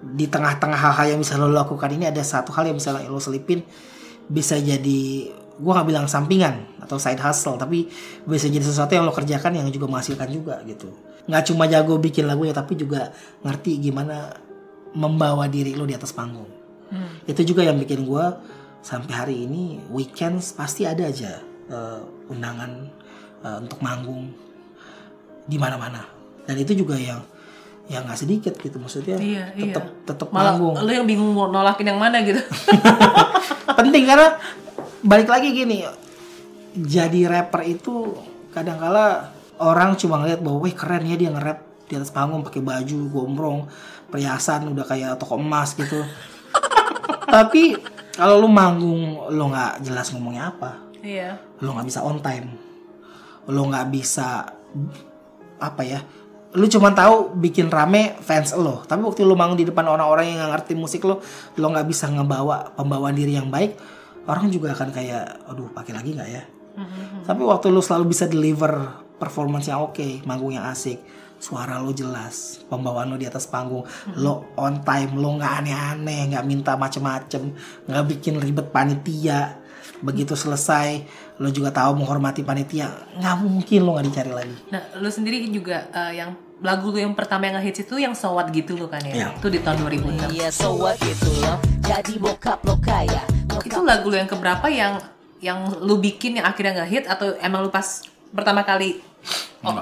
di 0.00 0.26
tengah-tengah 0.26 0.76
hal-hal 0.76 1.06
yang 1.16 1.20
bisa 1.20 1.38
lo 1.38 1.52
lakukan 1.52 1.88
ini 1.92 2.10
ada 2.10 2.20
satu 2.20 2.50
hal 2.56 2.68
yang 2.68 2.76
bisa 2.76 2.92
lo 3.06 3.20
selipin 3.20 3.62
bisa 4.28 4.56
jadi 4.56 5.30
gua 5.60 5.80
nggak 5.80 5.88
bilang 5.88 6.06
sampingan 6.10 6.82
atau 6.82 6.98
side 6.98 7.20
hustle 7.20 7.56
tapi 7.56 7.86
bisa 8.26 8.50
jadi 8.50 8.64
sesuatu 8.64 8.92
yang 8.96 9.06
lo 9.06 9.14
kerjakan 9.14 9.54
yang 9.54 9.68
juga 9.70 9.86
menghasilkan 9.88 10.28
juga 10.32 10.60
gitu. 10.66 10.90
Nggak 11.30 11.42
cuma 11.52 11.64
jago 11.70 11.96
bikin 11.96 12.28
lagunya 12.28 12.52
tapi 12.52 12.76
juga 12.76 13.14
ngerti 13.46 13.80
gimana 13.80 14.34
membawa 14.92 15.48
diri 15.48 15.72
lo 15.72 15.88
di 15.88 15.94
atas 15.96 16.12
panggung. 16.12 16.48
Itu 17.26 17.42
juga 17.42 17.64
yang 17.66 17.80
bikin 17.80 18.04
gua 18.06 18.38
sampai 18.84 19.12
hari 19.16 19.36
ini 19.48 19.80
weekends 19.88 20.52
pasti 20.52 20.84
ada 20.84 21.08
aja 21.08 21.40
eh, 21.72 22.00
undangan 22.30 22.70
eh, 23.42 23.58
untuk 23.64 23.80
manggung 23.80 24.30
di 25.48 25.56
mana-mana. 25.56 26.04
Dan 26.44 26.60
itu 26.60 26.84
juga 26.84 27.00
yang 27.00 27.24
yang 27.84 28.02
nggak 28.02 28.16
sedikit 28.16 28.54
gitu 28.56 28.76
maksudnya 28.76 29.16
Iya, 29.16 29.44
iya. 29.52 29.62
tetap 29.70 29.84
tetap 30.04 30.28
Malah 30.28 30.56
manggung 30.56 30.74
lo 30.78 30.90
yang 30.90 31.04
bingung 31.04 31.30
mau 31.30 31.46
nolakin 31.46 31.84
yang 31.86 32.00
mana 32.00 32.24
gitu. 32.24 32.40
penting 33.78 34.04
karena 34.04 34.40
balik 35.00 35.28
lagi 35.28 35.52
gini 35.52 35.84
jadi 36.74 37.28
rapper 37.28 37.62
itu 37.62 38.16
kadangkala 38.50 39.30
orang 39.56 39.94
cuma 39.94 40.18
ngeliat 40.18 40.40
bahwa 40.40 40.58
wih 40.60 40.72
keren 40.72 41.04
ya 41.04 41.14
dia 41.14 41.28
nge-rap 41.28 41.60
di 41.84 41.94
atas 41.94 42.08
panggung 42.08 42.40
pakai 42.40 42.60
baju 42.60 42.98
gombrong 43.06 43.68
perhiasan 44.08 44.64
udah 44.66 44.84
kayak 44.84 45.14
toko 45.14 45.36
emas 45.36 45.76
gitu 45.76 46.00
tapi 47.34 47.76
kalau 48.10 48.40
lu 48.40 48.48
manggung 48.48 49.28
lu 49.28 49.44
nggak 49.44 49.82
jelas 49.82 50.08
ngomongnya 50.10 50.50
apa 50.50 50.80
Iya. 50.98 51.36
lo 51.60 51.76
nggak 51.76 51.84
bisa 51.84 52.00
on 52.00 52.18
time 52.18 52.48
lo 53.44 53.68
nggak 53.68 53.92
bisa 53.92 54.48
apa 55.54 55.82
ya 55.84 56.00
lu 56.54 56.70
cuma 56.70 56.94
tahu 56.94 57.34
bikin 57.34 57.66
rame 57.66 58.14
fans 58.22 58.54
lo. 58.54 58.86
Tapi 58.86 59.02
waktu 59.02 59.26
lu 59.26 59.34
manggung 59.34 59.58
di 59.58 59.66
depan 59.66 59.90
orang-orang 59.90 60.30
yang 60.30 60.38
nggak 60.38 60.52
ngerti 60.54 60.72
musik 60.78 61.02
lo 61.02 61.18
lo 61.58 61.66
nggak 61.74 61.86
bisa 61.90 62.06
ngebawa 62.06 62.78
pembawaan 62.78 63.14
diri 63.18 63.34
yang 63.34 63.50
baik 63.50 63.74
orang 64.24 64.48
juga 64.48 64.72
akan 64.72 64.88
kayak 64.94 65.50
aduh 65.50 65.68
pakai 65.74 65.92
lagi 65.92 66.14
nggak 66.14 66.30
ya? 66.30 66.42
Tapi 67.26 67.42
waktu 67.42 67.70
lu 67.70 67.82
selalu 67.82 68.10
bisa 68.10 68.30
deliver 68.30 69.02
performance 69.18 69.70
yang 69.70 69.82
oke 69.82 70.22
manggung 70.26 70.54
yang 70.54 70.66
asik 70.66 71.02
suara 71.38 71.76
lo 71.82 71.92
jelas 71.92 72.62
pembawaan 72.70 73.10
lo 73.10 73.16
di 73.20 73.28
atas 73.28 73.50
panggung 73.50 73.84
lo 74.16 74.54
on 74.56 74.80
time 74.80 75.18
lo 75.18 75.36
nggak 75.36 75.54
aneh-aneh 75.60 76.32
nggak 76.32 76.44
minta 76.46 76.72
macem-macem 76.78 77.50
nggak 77.90 78.04
bikin 78.14 78.38
ribet 78.38 78.70
panitia. 78.70 79.58
Begitu 80.04 80.36
selesai 80.36 81.02
lo 81.42 81.48
juga 81.50 81.74
tahu 81.74 81.98
menghormati 81.98 82.46
panitia 82.46 82.90
nggak 83.18 83.36
mungkin 83.42 83.80
lo 83.82 83.98
nggak 83.98 84.06
dicari 84.06 84.32
lagi. 84.32 84.56
Nah, 84.70 84.82
lu 85.02 85.10
sendiri 85.10 85.42
juga 85.50 85.90
eh, 85.90 86.22
yang 86.22 86.43
lagu 86.60 86.90
lu 86.90 86.98
yang 86.98 87.12
pertama 87.12 87.46
yang 87.46 87.58
ngehits 87.58 87.82
itu 87.82 87.96
yang 87.96 88.12
sowat 88.12 88.50
gitu 88.50 88.74
lo 88.74 88.86
kan 88.86 89.02
ya. 89.02 89.14
Iya. 89.14 89.28
Itu 89.34 89.48
di 89.48 89.58
tahun 89.58 89.82
2006. 89.82 90.30
Iya 90.32 90.48
so 90.48 90.74
what 90.74 90.94
gitu 91.00 91.28
loh 91.40 91.58
Jadi 91.80 92.16
bokap 92.16 92.62
lo 92.62 92.78
kaya 92.78 93.22
Itu 93.60 93.82
lagu 93.82 94.08
lu 94.08 94.16
yang 94.16 94.26
keberapa 94.26 94.64
yang 94.66 94.96
yang 95.38 95.60
lu 95.78 95.98
bikin 95.98 96.38
yang 96.38 96.46
akhirnya 96.46 96.80
ngehit 96.80 97.04
atau 97.04 97.36
emang 97.36 97.60
lu 97.60 97.68
pas 97.68 98.00
pertama 98.30 98.62
kali 98.62 98.98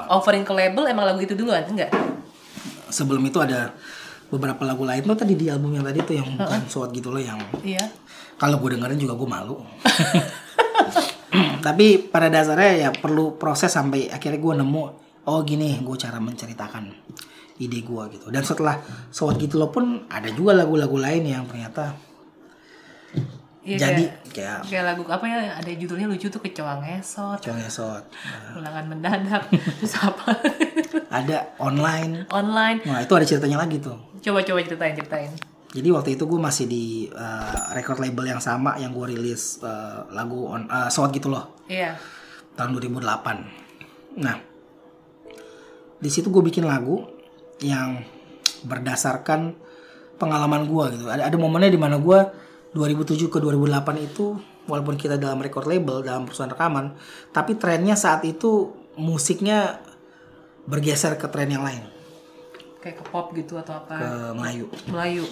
offering 0.08 0.42
ke 0.42 0.50
label 0.50 0.86
emang 0.86 1.06
lagu 1.06 1.18
itu 1.18 1.34
duluan 1.34 1.62
enggak? 1.66 1.90
sebelum 2.86 3.24
itu 3.24 3.38
ada 3.38 3.72
beberapa 4.28 4.62
lagu 4.62 4.84
lain 4.84 5.00
tuh 5.02 5.16
tadi 5.16 5.32
di 5.32 5.48
album 5.48 5.72
yang 5.72 5.82
tadi 5.82 6.02
tuh 6.02 6.14
yang 6.14 6.28
bukan 6.36 6.62
suat 6.66 6.90
gitu 6.90 7.08
loh 7.08 7.18
yang 7.18 7.40
Iya. 7.62 7.88
kalau 8.36 8.60
gue 8.60 8.76
dengerin 8.76 9.00
juga 9.00 9.14
gue 9.14 9.28
malu 9.28 9.56
tapi 11.66 11.96
pada 11.98 12.28
dasarnya 12.28 12.72
ya 12.78 12.90
perlu 12.92 13.36
proses 13.36 13.72
sampai 13.72 14.12
akhirnya 14.12 14.38
gue 14.38 14.54
nemu 14.60 14.82
oh 15.24 15.40
gini 15.42 15.78
gue 15.78 15.96
cara 15.96 16.18
menceritakan 16.18 16.90
ide 17.56 17.78
gue 17.80 18.02
gitu 18.12 18.26
dan 18.28 18.42
setelah 18.42 18.80
soal 19.08 19.36
gitu 19.36 19.56
lo 19.56 19.70
pun 19.70 20.06
ada 20.08 20.26
juga 20.30 20.56
lagu-lagu 20.56 20.96
lain 20.96 21.22
yang 21.24 21.44
ternyata 21.46 21.94
Iya, 23.62 23.78
jadi 23.78 24.04
kayak, 24.34 24.34
kayak 24.34 24.58
kayak 24.66 24.84
lagu 24.90 25.02
apa 25.06 25.22
ya 25.22 25.54
ada 25.54 25.70
judulnya 25.70 26.10
lucu 26.10 26.26
tuh 26.26 26.42
kecoa 26.42 26.82
ngesot, 26.82 27.38
contohnya 27.38 27.70
sot 27.70 28.02
ulangan 28.58 28.90
mendadak, 28.90 29.46
terus 29.78 29.94
apa? 30.02 30.34
ada 31.06 31.46
online 31.62 32.26
Online. 32.34 32.82
nah 32.82 32.98
itu 32.98 33.14
ada 33.14 33.22
ceritanya 33.22 33.62
lagi 33.62 33.78
tuh 33.78 33.94
Coba 34.18 34.42
coba 34.42 34.62
ceritain 34.66 34.94
ceritain. 34.94 35.30
Jadi 35.72 35.88
waktu 35.94 36.14
itu 36.18 36.26
gue 36.26 36.40
masih 36.42 36.66
di 36.66 36.84
uh, 37.10 37.70
record 37.70 38.02
label 38.02 38.34
yang 38.34 38.42
sama 38.42 38.74
yang 38.82 38.90
gue 38.90 39.14
rilis 39.14 39.62
uh, 39.62 40.10
lagu 40.10 40.46
on 40.46 40.66
uh, 40.66 40.90
Sawat 40.90 41.14
gitu 41.14 41.30
loh 41.30 41.54
Iya. 41.70 41.94
tahun 42.58 42.74
2008. 42.74 42.98
Nah 44.18 44.36
di 46.02 46.10
situ 46.10 46.28
gue 46.28 46.42
bikin 46.42 46.66
lagu 46.66 47.06
yang 47.62 48.02
berdasarkan 48.66 49.54
pengalaman 50.18 50.66
gue 50.66 50.98
gitu. 50.98 51.06
Ada 51.06 51.30
ada 51.30 51.36
momennya 51.38 51.70
di 51.70 51.78
mana 51.78 51.96
gue 51.96 52.18
2007 52.74 53.30
ke 53.30 53.38
2008 53.38 54.02
itu 54.02 54.34
walaupun 54.66 54.94
kita 54.94 55.14
dalam 55.14 55.38
record 55.38 55.66
label 55.66 56.02
dalam 56.02 56.26
perusahaan 56.26 56.50
rekaman, 56.50 56.94
tapi 57.30 57.54
trennya 57.54 57.94
saat 57.94 58.22
itu 58.26 58.70
musiknya 58.94 59.82
bergeser 60.62 61.18
ke 61.18 61.26
tren 61.26 61.50
yang 61.50 61.66
lain 61.66 61.82
Kayak 62.78 63.02
ke 63.02 63.04
pop 63.10 63.34
gitu 63.34 63.58
atau 63.58 63.82
ke 63.82 63.94
apa? 63.94 64.30
Melayu 64.30 64.66
Melayu. 64.86 65.26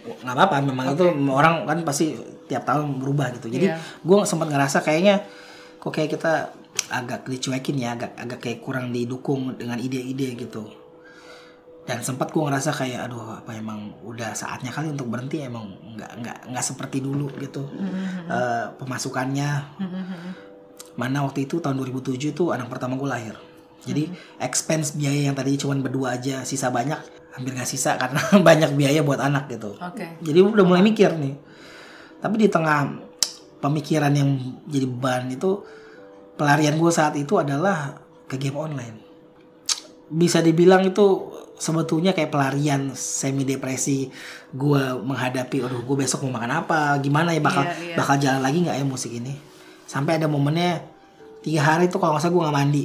nggak 0.00 0.32
apa-apa 0.32 0.64
memang 0.64 0.96
itu 0.96 1.04
orang 1.28 1.68
kan 1.68 1.76
pasti 1.84 2.16
tiap 2.48 2.64
tahun 2.64 2.96
berubah 3.02 3.36
gitu 3.36 3.52
jadi 3.52 3.74
Iya. 3.74 3.76
gue 4.00 4.16
sempat 4.24 4.48
ngerasa 4.48 4.80
kayaknya 4.80 5.28
kok 5.76 5.92
kayak 5.92 6.16
kita 6.16 6.56
agak 6.90 7.26
dicuekin 7.30 7.76
ya 7.78 7.94
agak 7.94 8.18
agak 8.18 8.38
kayak 8.42 8.60
kurang 8.62 8.90
didukung 8.90 9.54
dengan 9.54 9.78
ide-ide 9.78 10.34
gitu. 10.38 10.66
Dan 11.86 12.06
sempat 12.06 12.30
gue 12.30 12.38
ngerasa 12.38 12.70
kayak 12.70 13.10
aduh 13.10 13.42
apa 13.42 13.56
emang 13.56 13.90
udah 14.06 14.30
saatnya 14.36 14.70
kali 14.70 14.94
untuk 14.94 15.10
berhenti 15.10 15.42
emang 15.42 15.74
nggak 15.96 16.12
nggak 16.22 16.38
nggak 16.54 16.64
seperti 16.64 17.02
dulu 17.02 17.30
gitu. 17.40 17.66
Eh, 18.30 18.66
pemasukannya. 18.78 19.50
Mana 20.94 21.24
waktu 21.24 21.48
itu 21.48 21.58
tahun 21.58 21.80
2007 21.80 22.34
itu 22.36 22.44
anak 22.54 22.70
pertama 22.70 22.94
gue 22.94 23.08
lahir. 23.10 23.34
Jadi 23.80 24.12
expense 24.36 24.92
biaya 24.92 25.32
yang 25.32 25.36
tadi 25.36 25.56
cuma 25.56 25.72
berdua 25.80 26.20
aja 26.20 26.44
sisa 26.44 26.68
banyak 26.68 27.00
hampir 27.32 27.56
nggak 27.56 27.70
sisa 27.70 27.96
karena 27.96 28.20
banyak 28.48 28.70
biaya 28.76 29.00
buat 29.00 29.18
anak 29.22 29.48
gitu. 29.50 29.74
Oke. 29.80 30.20
jadi 30.20 30.38
udah 30.44 30.64
mulai 30.66 30.84
mikir 30.84 31.16
nih. 31.16 31.34
Tapi 32.20 32.36
di 32.36 32.48
tengah 32.52 32.92
pemikiran 33.64 34.12
yang 34.12 34.30
jadi 34.68 34.84
beban 34.84 35.32
itu 35.32 35.64
pelarian 36.40 36.80
gue 36.80 36.88
saat 36.88 37.12
itu 37.20 37.36
adalah 37.36 38.00
ke 38.24 38.40
game 38.40 38.56
online. 38.56 38.96
Bisa 40.08 40.40
dibilang 40.40 40.88
itu 40.88 41.28
sebetulnya 41.60 42.16
kayak 42.16 42.32
pelarian 42.32 42.96
semi 42.96 43.44
depresi 43.44 44.08
gue 44.48 44.82
menghadapi 45.04 45.60
aduh 45.60 45.84
gue 45.84 45.96
besok 46.00 46.24
mau 46.24 46.40
makan 46.40 46.64
apa? 46.64 46.96
Gimana 47.04 47.36
ya? 47.36 47.44
Bakal 47.44 47.64
Iya, 47.68 47.74
iya. 47.92 47.96
bakal 48.00 48.16
jalan 48.16 48.40
lagi 48.40 48.64
nggak 48.64 48.76
ya 48.80 48.84
musik 48.88 49.12
ini? 49.12 49.36
Sampai 49.84 50.16
ada 50.16 50.32
momennya 50.32 50.80
tiga 51.44 51.76
hari 51.76 51.92
itu 51.92 52.00
kalau 52.00 52.16
nggak 52.16 52.24
salah 52.24 52.32
gue 52.32 52.42
nggak 52.48 52.56
mandi. 52.56 52.84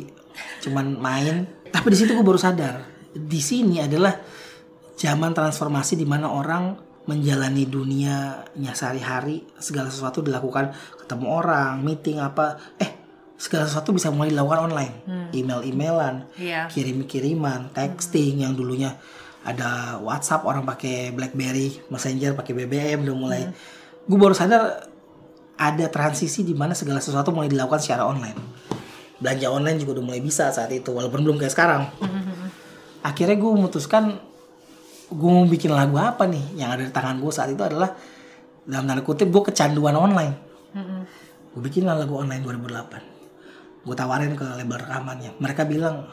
Cuman 0.68 0.86
main. 1.00 1.48
Tapi 1.72 1.88
di 1.88 1.98
situ 1.98 2.12
gue 2.12 2.28
baru 2.28 2.36
sadar 2.36 2.96
di 3.16 3.40
sini 3.40 3.80
adalah 3.80 4.12
zaman 5.00 5.32
transformasi 5.32 5.96
di 5.96 6.04
mana 6.04 6.28
orang 6.28 6.76
menjalani 7.08 7.64
dunianya 7.64 8.74
sehari-hari 8.76 9.48
segala 9.56 9.88
sesuatu 9.88 10.20
dilakukan. 10.20 10.76
Ketemu 11.00 11.26
orang 11.32 11.80
meeting 11.80 12.20
apa. 12.20 12.60
Eh 12.76 13.05
segala 13.36 13.68
sesuatu 13.68 13.92
bisa 13.92 14.08
mulai 14.12 14.32
dilakukan 14.32 14.72
online. 14.72 14.94
Email-emailan 15.36 16.32
Iya. 16.40 16.72
kirim-kiriman 16.72 17.76
texting 17.76 18.48
yang 18.48 18.56
dulunya 18.56 18.96
ada 19.44 20.00
WhatsApp 20.02 20.48
orang 20.48 20.66
pakai 20.66 21.12
BlackBerry 21.12 21.92
Messenger 21.92 22.34
pakai 22.34 22.54
BBM 22.56 23.04
udah 23.06 23.16
mulai. 23.16 23.42
Gue 24.08 24.18
baru 24.18 24.34
sadar 24.34 24.88
ada 25.56 25.86
transisi 25.88 26.44
di 26.44 26.52
mana 26.52 26.74
segala 26.76 27.00
sesuatu 27.00 27.32
mulai 27.32 27.52
dilakukan 27.52 27.80
secara 27.80 28.08
online. 28.08 28.36
Belanja 29.20 29.48
online 29.48 29.78
juga 29.80 30.00
udah 30.00 30.06
mulai 30.12 30.22
bisa 30.24 30.52
saat 30.52 30.72
itu 30.72 30.92
walaupun 30.92 31.24
belum 31.24 31.38
kayak 31.38 31.54
sekarang. 31.54 31.88
Akhirnya 33.06 33.38
gue 33.38 33.52
memutuskan 33.54 34.18
gue 35.06 35.30
mau 35.30 35.46
bikin 35.46 35.70
lagu 35.70 36.02
apa 36.02 36.26
nih 36.26 36.58
yang 36.58 36.74
ada 36.74 36.82
di 36.82 36.90
tangan 36.90 37.22
gue 37.22 37.30
saat 37.30 37.54
itu 37.54 37.62
adalah 37.62 37.94
dalam 38.66 38.90
tanda 38.90 39.04
kutip 39.06 39.30
gue 39.30 39.44
kecanduan 39.46 39.94
online. 39.94 40.34
Gue 41.54 41.62
bikin 41.62 41.86
lagu 41.86 42.18
online 42.18 42.42
2008 42.42 43.15
gue 43.86 43.96
tawarin 43.96 44.34
ke 44.34 44.46
label 44.58 44.82
rekamannya. 44.82 45.38
Mereka 45.38 45.70
bilang 45.70 46.10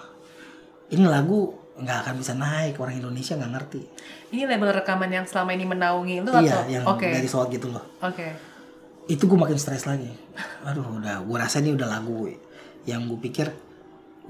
ini 0.92 1.08
lagu 1.08 1.56
nggak 1.72 1.98
akan 2.04 2.14
bisa 2.20 2.36
naik 2.36 2.76
orang 2.76 3.00
Indonesia 3.00 3.32
nggak 3.34 3.52
ngerti. 3.56 3.82
Ini 4.36 4.44
label 4.44 4.76
rekaman 4.84 5.08
yang 5.08 5.24
selama 5.24 5.56
ini 5.56 5.64
menaungi 5.64 6.16
lu 6.20 6.30
iya 6.44 6.62
atau? 6.62 6.62
yang 6.68 6.84
Oke. 6.84 7.08
dari 7.08 7.28
soal 7.28 7.48
gitu 7.48 7.72
loh. 7.72 7.84
Oke. 8.04 8.52
itu 9.10 9.26
gue 9.26 9.34
makin 9.34 9.58
stres 9.58 9.82
lagi. 9.82 10.06
Aduh 10.62 11.02
udah 11.02 11.26
gue 11.26 11.36
rasa 11.36 11.58
ini 11.58 11.74
udah 11.74 11.90
lagu 11.90 12.30
yang 12.86 13.10
gue 13.10 13.18
pikir 13.18 13.50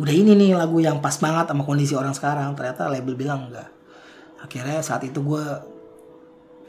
udah 0.00 0.14
ini 0.16 0.32
nih 0.32 0.56
lagu 0.56 0.80
yang 0.80 1.04
pas 1.04 1.12
banget 1.20 1.52
sama 1.52 1.66
kondisi 1.66 1.92
orang 1.92 2.16
sekarang. 2.16 2.56
Ternyata 2.56 2.88
label 2.88 3.12
bilang 3.12 3.52
enggak 3.52 3.68
akhirnya 4.42 4.82
saat 4.82 5.06
itu 5.06 5.22
gue 5.22 5.44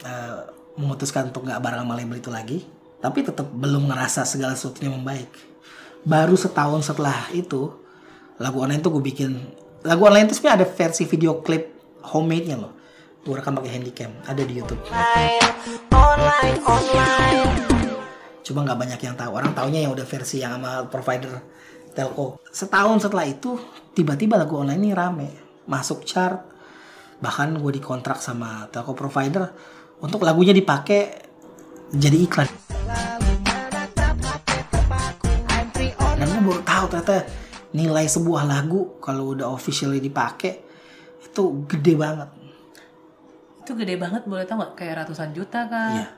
eh, 0.06 0.38
memutuskan 0.78 1.30
untuk 1.30 1.46
nggak 1.46 1.58
bareng 1.58 1.82
sama 1.82 1.94
label 1.98 2.18
itu 2.18 2.30
lagi 2.30 2.58
tapi 3.02 3.20
tetap 3.20 3.50
belum 3.50 3.90
ngerasa 3.90 4.24
segala 4.24 4.54
sesuatunya 4.54 4.94
membaik 4.94 5.30
baru 6.04 6.36
setahun 6.36 6.84
setelah 6.84 7.32
itu 7.32 7.72
lagu 8.36 8.60
online 8.60 8.84
tuh 8.84 8.92
gue 9.00 9.04
bikin 9.04 9.40
lagu 9.84 10.04
online 10.04 10.28
itu 10.28 10.36
sebenarnya 10.36 10.64
ada 10.64 10.66
versi 10.68 11.04
video 11.08 11.40
klip 11.40 11.72
homemade 12.04 12.46
nya 12.48 12.56
loh. 12.60 12.72
Gue 13.24 13.40
rekam 13.40 13.56
pakai 13.56 13.80
handycam 13.80 14.12
ada 14.28 14.42
di 14.44 14.52
YouTube. 14.60 14.84
Cuma 18.44 18.60
nggak 18.68 18.78
banyak 18.78 19.00
yang 19.00 19.16
tahu 19.16 19.30
orang 19.32 19.56
taunya 19.56 19.80
yang 19.80 19.96
udah 19.96 20.04
versi 20.04 20.44
yang 20.44 20.60
sama 20.60 20.84
provider 20.92 21.40
telco. 21.96 22.36
Setahun 22.52 23.08
setelah 23.08 23.24
itu 23.24 23.56
tiba-tiba 23.96 24.36
lagu 24.36 24.60
online 24.60 24.80
ini 24.84 24.92
rame. 24.92 25.28
Masuk 25.64 26.04
chart 26.04 26.52
bahkan 27.24 27.56
gue 27.56 27.72
dikontrak 27.80 28.20
sama 28.20 28.68
telco 28.68 28.92
provider 28.92 29.48
untuk 30.04 30.20
lagunya 30.20 30.52
dipakai 30.52 31.32
jadi 31.96 32.28
iklan 32.28 32.63
baru 36.44 36.60
tahu 36.62 36.84
ternyata 36.92 37.16
nilai 37.74 38.06
sebuah 38.06 38.46
lagu 38.46 39.00
kalau 39.02 39.34
udah 39.34 39.50
officially 39.50 39.98
dipakai 39.98 40.62
itu 41.24 41.42
gede 41.66 41.94
banget 41.98 42.30
Itu 43.64 43.72
gede 43.74 43.96
banget 43.96 44.28
boleh 44.28 44.44
tau 44.44 44.60
nggak? 44.60 44.76
Kayak 44.76 44.94
ratusan 45.08 45.32
juta 45.32 45.64
kan? 45.66 46.04
Iya. 46.04 46.08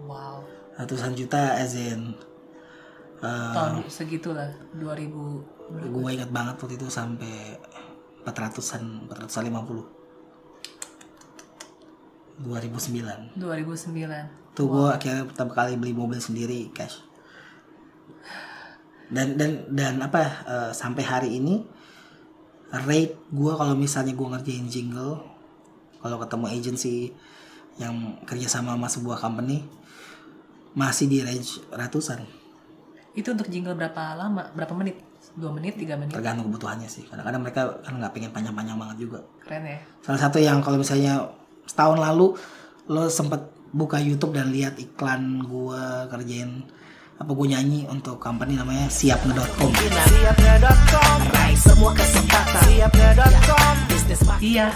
Wow. 0.00 0.42
ratusan 0.80 1.12
juta 1.12 1.60
as 1.60 1.76
in 1.76 2.16
eh, 3.20 3.52
Tahun 3.52 3.84
segitulah 3.84 4.48
2000 4.80 5.92
gue 5.92 6.08
inget 6.10 6.30
banget 6.32 6.56
waktu 6.58 6.74
itu 6.80 6.88
sampai 6.90 7.54
400-an 8.24 9.06
450 9.06 10.00
2009 12.40 13.36
2009. 13.36 14.56
tuh 14.56 14.66
gue 14.66 14.86
akhirnya 14.88 15.28
pertama 15.28 15.52
kali 15.52 15.76
beli 15.76 15.92
mobil 15.92 16.16
sendiri 16.16 16.72
cash 16.72 17.04
dan 19.10 19.34
dan 19.34 19.50
dan 19.74 19.94
apa 19.98 20.22
eh, 20.46 20.70
sampai 20.72 21.02
hari 21.02 21.30
ini 21.42 21.66
rate 22.70 23.18
gue 23.34 23.52
kalau 23.58 23.74
misalnya 23.74 24.14
gue 24.14 24.28
ngerjain 24.30 24.66
jingle 24.70 25.18
kalau 25.98 26.16
ketemu 26.22 26.46
agency 26.54 27.10
yang 27.76 28.16
kerja 28.24 28.46
sama 28.46 28.78
sama 28.78 28.88
sebuah 28.88 29.18
company 29.18 29.66
masih 30.78 31.10
di 31.10 31.18
range 31.20 31.58
ratusan 31.74 32.22
Itu 33.10 33.34
untuk 33.34 33.50
jingle 33.50 33.74
berapa 33.74 34.14
lama? 34.14 34.54
Berapa 34.54 34.70
menit? 34.70 35.02
2 35.34 35.50
menit, 35.50 35.74
3 35.74 35.98
menit? 35.98 36.14
tergantung 36.14 36.46
kebutuhannya 36.46 36.86
sih 36.86 37.04
kadang-kadang 37.10 37.42
mereka 37.42 37.62
kan 37.82 37.98
nggak 37.98 38.12
pengen 38.14 38.30
panjang-panjang 38.30 38.78
banget 38.78 38.96
juga 39.02 39.20
Keren 39.42 39.66
ya. 39.66 39.78
salah 40.02 40.20
satu 40.22 40.38
yang 40.38 40.62
kalau 40.62 40.78
misalnya 40.78 41.26
setahun 41.66 41.98
lalu 41.98 42.34
lo 42.90 43.06
sempet 43.10 43.42
buka 43.70 43.98
YouTube 44.02 44.34
dan 44.34 44.50
lihat 44.50 44.78
iklan 44.78 45.42
gua 45.46 46.06
kerjain 46.10 46.66
apa 47.20 47.30
gue 47.30 47.46
nyanyi 47.46 47.84
untuk 47.86 48.16
company 48.16 48.56
namanya 48.56 48.88
siapne.com 48.88 49.68
Iya. 54.40 54.72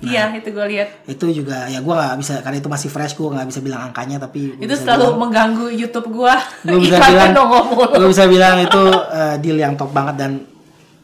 Iya, 0.00 0.36
itu 0.36 0.48
gue 0.50 0.66
lihat. 0.68 0.88
itu 1.06 1.24
juga 1.34 1.64
ya 1.64 1.80
gua 1.80 1.96
nggak 1.98 2.18
bisa 2.18 2.34
karena 2.40 2.56
itu 2.58 2.68
masih 2.68 2.88
fresh 2.88 3.14
gua 3.14 3.32
nggak 3.34 3.48
bisa 3.48 3.60
bilang 3.60 3.88
angkanya 3.88 4.16
tapi 4.18 4.52
Itu 4.54 4.74
selalu 4.74 5.00
bilang- 5.06 5.16
mengganggu 5.18 5.66
YouTube 5.70 6.08
gua. 6.10 6.36
gua 6.62 6.76
bisa 6.78 7.00
bilang 7.08 7.32
gua 7.32 8.06
bisa 8.06 8.24
bilang 8.26 8.56
itu 8.58 8.82
eh, 9.10 9.36
deal 9.40 9.56
yang 9.56 9.72
top 9.74 9.92
banget 9.92 10.14
dan 10.18 10.32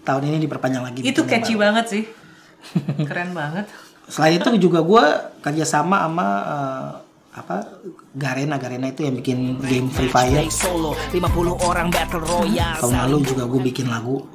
tahun 0.03 0.23
ini 0.27 0.37
diperpanjang 0.43 0.81
lagi 0.83 1.01
Itu 1.03 1.25
catchy 1.25 1.57
Bang. 1.57 1.73
banget 1.73 1.85
sih. 1.89 2.03
Keren 3.09 3.33
banget. 3.33 3.69
selain 4.05 4.37
itu 4.37 4.51
juga 4.61 4.83
gue 4.83 5.05
kerja 5.41 5.63
sama 5.63 6.03
sama 6.03 6.29
eh, 6.43 6.89
apa 7.31 7.63
Garena 8.11 8.59
Garena 8.59 8.91
itu 8.91 9.07
yang 9.07 9.15
bikin 9.23 9.39
game 9.63 9.89
Free 9.91 10.11
Fire. 10.11 10.43
Solo 10.51 10.99
50 11.15 11.23
orang 11.63 11.89
battle 11.89 12.27
royale. 12.27 12.79
Tahun 12.83 12.97
lalu 13.07 13.23
juga 13.23 13.47
gue 13.47 13.61
bikin 13.63 13.87
lagu 13.87 14.27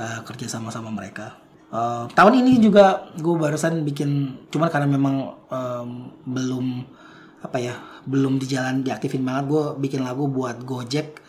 eh, 0.00 0.20
kerja 0.24 0.48
sama 0.48 0.72
sama 0.72 0.88
mereka. 0.88 1.36
Eh, 1.74 2.04
tahun 2.14 2.34
ini 2.40 2.62
juga 2.64 3.12
gue 3.18 3.34
barusan 3.36 3.84
bikin 3.84 4.10
cuman 4.48 4.68
karena 4.70 4.88
memang 4.88 5.16
em, 5.50 5.88
belum 6.22 6.86
apa 7.44 7.58
ya 7.60 7.74
belum 8.08 8.40
di 8.40 8.46
jalan 8.48 8.80
diaktifin 8.80 9.20
banget 9.20 9.44
gue 9.52 9.64
bikin 9.84 10.00
lagu 10.00 10.24
buat 10.30 10.64
Gojek 10.64 11.20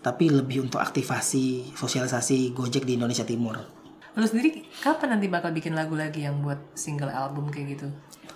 tapi 0.00 0.32
lebih 0.32 0.64
untuk 0.64 0.80
aktivasi 0.80 1.76
sosialisasi 1.76 2.56
Gojek 2.56 2.88
di 2.88 2.96
Indonesia 2.96 3.26
Timur. 3.28 3.60
Lu 4.16 4.24
sendiri 4.24 4.64
kapan 4.80 5.18
nanti 5.18 5.28
bakal 5.28 5.52
bikin 5.52 5.76
lagu 5.76 5.92
lagi 5.98 6.24
yang 6.24 6.40
buat 6.40 6.58
single 6.72 7.12
album 7.12 7.52
kayak 7.52 7.76
gitu? 7.76 7.88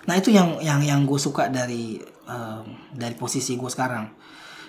Nah 0.05 0.15
itu 0.17 0.29
yang 0.33 0.61
yang 0.61 0.81
yang 0.81 1.01
gue 1.05 1.17
suka 1.17 1.49
dari 1.49 1.99
em, 2.29 2.65
dari 2.93 3.15
posisi 3.17 3.57
gue 3.57 3.69
sekarang. 3.69 4.09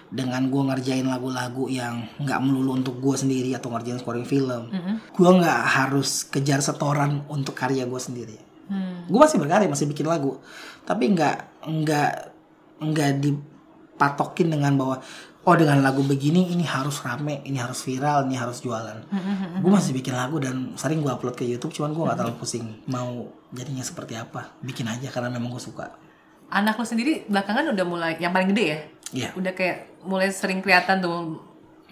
Dengan 0.07 0.47
gue 0.47 0.63
ngerjain 0.63 1.03
lagu-lagu 1.03 1.67
yang 1.67 2.07
nggak 2.23 2.39
melulu 2.39 2.79
untuk 2.79 3.03
gue 3.03 3.19
sendiri 3.19 3.51
atau 3.59 3.75
ngerjain 3.75 3.99
scoring 3.99 4.23
film, 4.23 4.71
gue 5.11 5.31
nggak 5.43 5.61
harus 5.67 6.31
kejar 6.31 6.63
setoran 6.63 7.27
untuk 7.27 7.59
karya 7.59 7.83
gue 7.91 7.99
sendiri. 7.99 8.39
Gue 9.11 9.19
masih 9.19 9.43
berkarya, 9.43 9.67
masih 9.67 9.91
bikin 9.91 10.07
lagu, 10.07 10.39
tapi 10.87 11.11
nggak 11.11 11.67
nggak 11.67 12.13
nggak 12.87 13.11
dipatokin 13.19 14.55
dengan 14.55 14.79
bahwa 14.79 15.03
oh 15.47 15.55
dengan 15.55 15.79
lagu 15.79 16.03
begini 16.03 16.51
ini 16.51 16.67
harus 16.67 16.99
rame 17.01 17.39
ini 17.47 17.55
harus 17.57 17.79
viral 17.81 18.27
ini 18.27 18.35
harus 18.35 18.59
jualan 18.59 18.99
gue 19.63 19.71
masih 19.71 19.95
bikin 19.95 20.13
lagu 20.13 20.43
dan 20.43 20.75
sering 20.75 21.01
gue 21.01 21.09
upload 21.09 21.33
ke 21.33 21.47
YouTube 21.47 21.71
cuman 21.71 21.95
gue 21.95 22.03
nggak 22.03 22.19
terlalu 22.19 22.37
pusing 22.37 22.67
mau 22.87 23.31
jadinya 23.55 23.81
seperti 23.81 24.19
apa 24.19 24.59
bikin 24.61 24.85
aja 24.85 25.07
karena 25.09 25.31
memang 25.31 25.55
gue 25.55 25.63
suka 25.63 25.95
Anak 26.47 26.79
lo 26.79 26.87
sendiri 26.87 27.27
belakangan 27.27 27.75
udah 27.75 27.83
mulai 27.83 28.13
yang 28.23 28.31
paling 28.31 28.55
gede 28.55 28.65
ya? 28.71 28.79
Iya. 29.11 29.29
Udah 29.35 29.51
kayak 29.51 29.99
mulai 30.07 30.31
sering 30.31 30.63
kelihatan 30.63 31.03
tuh 31.03 31.43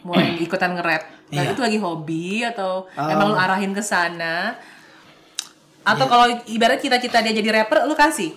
mulai 0.06 0.38
ikutan 0.46 0.78
nge-rap. 0.78 1.10
Nah, 1.34 1.42
Iya. 1.42 1.58
itu 1.58 1.58
lagi 1.58 1.78
hobi 1.82 2.46
atau 2.46 2.86
Oh. 2.94 3.10
emang 3.10 3.34
lu 3.34 3.36
arahin 3.36 3.74
ke 3.74 3.82
sana? 3.82 4.54
Atau 5.82 6.06
kalau 6.06 6.30
ibarat 6.46 6.78
cita-cita 6.78 7.18
dia 7.18 7.34
jadi 7.34 7.50
rapper, 7.50 7.82
lu 7.82 7.98
kasih? 7.98 8.30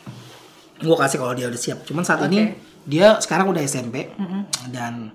gue 0.77 0.93
kasih 0.93 1.17
kalau 1.17 1.33
dia 1.33 1.49
udah 1.49 1.57
siap 1.57 1.81
cuman 1.85 2.05
saat 2.05 2.21
Oke. 2.21 2.29
ini 2.29 2.53
dia 2.87 3.19
sekarang 3.19 3.51
udah 3.51 3.61
SMP 3.61 4.15
dan 4.71 5.11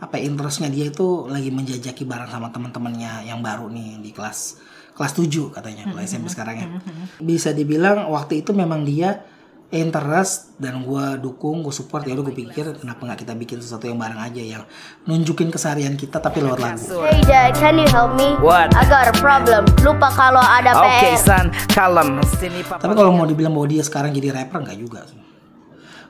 apa 0.00 0.18
ya, 0.18 0.26
interestnya 0.26 0.66
dia 0.66 0.90
itu 0.90 1.28
lagi 1.28 1.52
menjajaki 1.52 2.02
bareng 2.02 2.26
sama 2.26 2.50
teman-temannya 2.50 3.22
yang 3.22 3.38
baru 3.38 3.68
nih 3.68 4.00
di 4.00 4.10
kelas 4.10 4.58
kelas 4.92 5.12
7 5.14 5.28
katanya 5.52 5.86
kalau 5.86 6.02
SMP 6.02 6.26
sekarang 6.26 6.56
ya 6.56 6.68
bisa 7.18 7.52
dibilang 7.52 8.10
waktu 8.10 8.40
itu 8.40 8.50
memang 8.50 8.82
dia 8.82 9.22
interest 9.72 10.52
dan 10.60 10.84
gue 10.84 11.16
dukung 11.16 11.64
gue 11.64 11.72
support 11.72 12.04
ya 12.04 12.12
udah 12.12 12.28
gue 12.28 12.36
pikir 12.36 12.76
kenapa 12.76 13.08
nggak 13.08 13.24
kita 13.24 13.32
bikin 13.32 13.56
sesuatu 13.56 13.88
yang 13.88 13.96
bareng 13.96 14.20
aja 14.20 14.42
yang 14.42 14.62
nunjukin 15.08 15.48
keseharian 15.48 15.96
kita 15.96 16.20
tapi 16.20 16.44
lewat 16.44 16.60
lagu 16.60 16.84
Hey 17.08 17.24
dad, 17.24 17.56
can 17.56 17.80
you 17.80 17.88
help 17.88 18.12
me? 18.12 18.36
What? 18.44 18.76
I 18.76 18.84
got 18.84 19.08
a 19.08 19.16
problem. 19.16 19.64
Lupa 19.80 20.12
kalau 20.12 20.44
ada 20.44 20.76
Okay, 20.76 21.16
PR. 21.16 21.24
son, 21.24 21.46
kalem. 21.72 22.20
Sini 22.36 22.60
papa. 22.60 22.84
Tapi 22.84 22.92
kalau 22.92 23.16
mau 23.16 23.24
dibilang 23.24 23.56
bahwa 23.56 23.64
dia 23.64 23.80
sekarang 23.80 24.12
jadi 24.12 24.28
rapper 24.36 24.60
nggak 24.60 24.76
juga. 24.76 25.08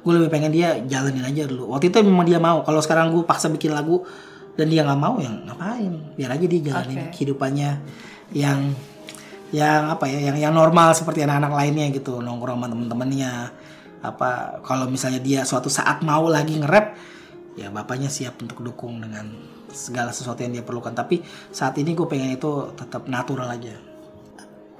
Gue 0.02 0.12
lebih 0.18 0.30
pengen 0.34 0.50
dia 0.50 0.82
jalanin 0.82 1.22
aja 1.22 1.46
dulu. 1.46 1.70
Waktu 1.74 1.94
itu 1.94 2.02
memang 2.02 2.26
dia 2.26 2.42
mau. 2.42 2.66
Kalau 2.66 2.82
sekarang 2.82 3.14
gue 3.14 3.22
paksa 3.22 3.46
bikin 3.50 3.70
lagu 3.70 4.02
dan 4.58 4.66
dia 4.68 4.82
nggak 4.84 5.00
mau, 5.00 5.16
yang 5.22 5.46
ngapain? 5.46 5.92
Biar 6.18 6.34
aja 6.34 6.46
dia 6.46 6.60
jalanin 6.60 7.08
Oke. 7.08 7.10
kehidupannya 7.16 7.70
yang 8.34 8.74
yang 9.52 9.92
apa 9.92 10.08
ya, 10.08 10.32
yang 10.32 10.36
yang 10.40 10.52
normal 10.56 10.96
seperti 10.96 11.22
anak-anak 11.22 11.52
lainnya 11.52 11.86
gitu, 11.92 12.18
nongkrong 12.18 12.58
sama 12.58 12.66
temen-temennya. 12.68 13.32
Apa 14.02 14.58
kalau 14.66 14.90
misalnya 14.90 15.22
dia 15.22 15.46
suatu 15.46 15.70
saat 15.70 16.02
mau 16.02 16.26
lagi 16.26 16.58
nge-rap, 16.58 16.98
ya 17.54 17.70
bapaknya 17.70 18.10
siap 18.10 18.42
untuk 18.42 18.64
dukung 18.64 18.98
dengan 18.98 19.30
segala 19.70 20.10
sesuatu 20.10 20.42
yang 20.42 20.58
dia 20.58 20.64
perlukan. 20.66 20.92
Tapi 20.92 21.22
saat 21.54 21.78
ini 21.78 21.94
gue 21.94 22.04
pengen 22.10 22.34
itu 22.34 22.74
tetap 22.74 23.06
natural 23.06 23.46
aja. 23.46 23.78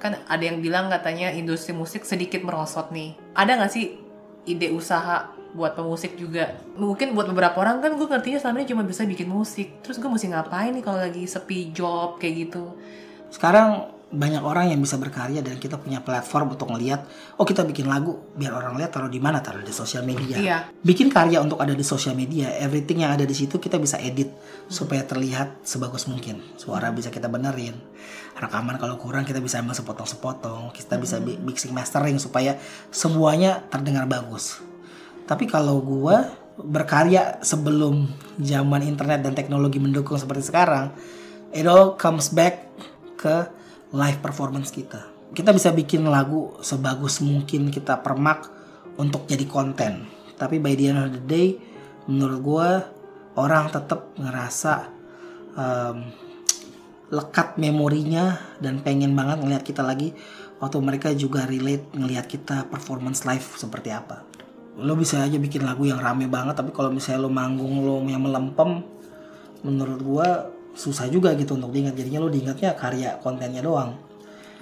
Kan 0.03 0.19
ada 0.27 0.43
yang 0.43 0.59
bilang 0.59 0.91
katanya 0.91 1.31
industri 1.31 1.71
musik 1.71 2.03
sedikit 2.03 2.43
merosot 2.43 2.91
nih. 2.91 3.15
Ada 3.39 3.55
nggak 3.55 3.71
sih 3.71 4.02
ide 4.43 4.71
usaha 4.71 5.29
buat 5.53 5.77
pemusik 5.77 6.17
juga? 6.17 6.57
Mungkin 6.75 7.13
buat 7.13 7.29
beberapa 7.29 7.61
orang 7.61 7.79
kan 7.79 7.93
gue 7.93 8.07
ngertinya 8.09 8.41
selama 8.41 8.63
ini 8.63 8.67
cuma 8.69 8.83
bisa 8.83 9.05
bikin 9.05 9.29
musik. 9.29 9.79
Terus 9.85 10.01
gue 10.01 10.09
mesti 10.09 10.27
ngapain 10.29 10.73
nih 10.73 10.83
kalau 10.83 10.99
lagi 10.99 11.23
sepi 11.25 11.71
job 11.71 12.17
kayak 12.17 12.49
gitu? 12.49 12.73
sekarang 13.33 13.89
banyak 14.13 14.45
orang 14.45 14.69
yang 14.69 14.77
bisa 14.77 15.01
berkarya 15.01 15.41
dan 15.41 15.57
kita 15.57 15.81
punya 15.81 15.97
platform 15.97 16.53
untuk 16.53 16.69
ngelihat 16.69 17.01
oh 17.33 17.49
kita 17.49 17.65
bikin 17.65 17.89
lagu 17.89 18.13
biar 18.37 18.53
orang 18.53 18.77
lihat 18.77 18.93
taruh 18.93 19.09
di 19.09 19.17
mana 19.17 19.41
taruh 19.41 19.65
di 19.65 19.73
sosial 19.73 20.05
media 20.05 20.37
Iya. 20.37 20.57
bikin 20.85 21.09
karya 21.09 21.41
untuk 21.41 21.57
ada 21.57 21.73
di 21.73 21.81
sosial 21.81 22.13
media 22.13 22.53
everything 22.61 23.01
yang 23.01 23.09
ada 23.17 23.25
di 23.25 23.33
situ 23.33 23.57
kita 23.57 23.81
bisa 23.81 23.97
edit 23.97 24.29
supaya 24.69 25.01
terlihat 25.01 25.65
sebagus 25.65 26.05
mungkin 26.05 26.45
suara 26.61 26.93
bisa 26.93 27.09
kita 27.09 27.25
benerin 27.25 27.73
rekaman 28.37 28.81
kalau 28.81 28.97
kurang 28.97 29.23
kita 29.23 29.37
bisa 29.39 29.61
ambil 29.61 29.77
sepotong-sepotong 29.77 30.73
kita 30.73 30.97
bisa 30.97 31.21
bi- 31.21 31.37
mixing 31.37 31.71
mastering 31.71 32.17
supaya 32.17 32.57
semuanya 32.89 33.61
terdengar 33.69 34.09
bagus 34.09 34.61
tapi 35.23 35.47
kalau 35.47 35.79
gua 35.79 36.35
berkarya 36.59 37.41
sebelum 37.41 38.05
zaman 38.37 38.85
internet 38.85 39.25
dan 39.25 39.33
teknologi 39.33 39.81
mendukung 39.81 40.19
seperti 40.19 40.53
sekarang, 40.53 40.93
it 41.55 41.65
all 41.65 41.97
comes 41.97 42.29
back 42.29 42.69
ke 43.17 43.47
live 43.95 44.19
performance 44.21 44.69
kita. 44.69 45.09
Kita 45.33 45.49
bisa 45.49 45.73
bikin 45.73 46.05
lagu 46.05 46.53
sebagus 46.61 47.23
mungkin 47.25 47.73
kita 47.73 47.97
permak 48.05 48.51
untuk 49.01 49.25
jadi 49.25 49.47
konten. 49.49 50.05
Tapi 50.37 50.61
by 50.61 50.73
the 50.77 50.85
end 50.93 50.99
of 51.01 51.09
the 51.09 51.23
day, 51.23 51.57
menurut 52.05 52.39
gua 52.43 52.69
orang 53.33 53.73
tetap 53.73 54.13
ngerasa 54.13 54.73
um, 55.57 55.97
lekat 57.13 57.61
memorinya 57.61 58.41
dan 58.57 58.81
pengen 58.81 59.13
banget 59.13 59.37
ngelihat 59.45 59.63
kita 59.63 59.85
lagi 59.85 60.17
waktu 60.57 60.81
mereka 60.81 61.13
juga 61.13 61.45
relate 61.45 61.93
ngelihat 61.93 62.25
kita 62.25 62.65
performance 62.73 63.21
live 63.29 63.45
seperti 63.53 63.93
apa. 63.93 64.25
Lo 64.81 64.97
bisa 64.97 65.21
aja 65.21 65.37
bikin 65.37 65.61
lagu 65.61 65.85
yang 65.85 66.01
rame 66.01 66.25
banget 66.25 66.57
tapi 66.57 66.73
kalau 66.73 66.89
misalnya 66.89 67.21
lo 67.21 67.29
manggung 67.29 67.85
lo 67.85 68.01
yang 68.09 68.25
melempem 68.25 68.81
menurut 69.61 69.99
gua 70.01 70.27
susah 70.73 71.05
juga 71.05 71.37
gitu 71.37 71.53
untuk 71.53 71.69
diingat. 71.69 71.93
Jadinya 71.93 72.25
lo 72.25 72.33
diingatnya 72.33 72.73
karya 72.73 73.21
kontennya 73.21 73.61
doang. 73.61 73.93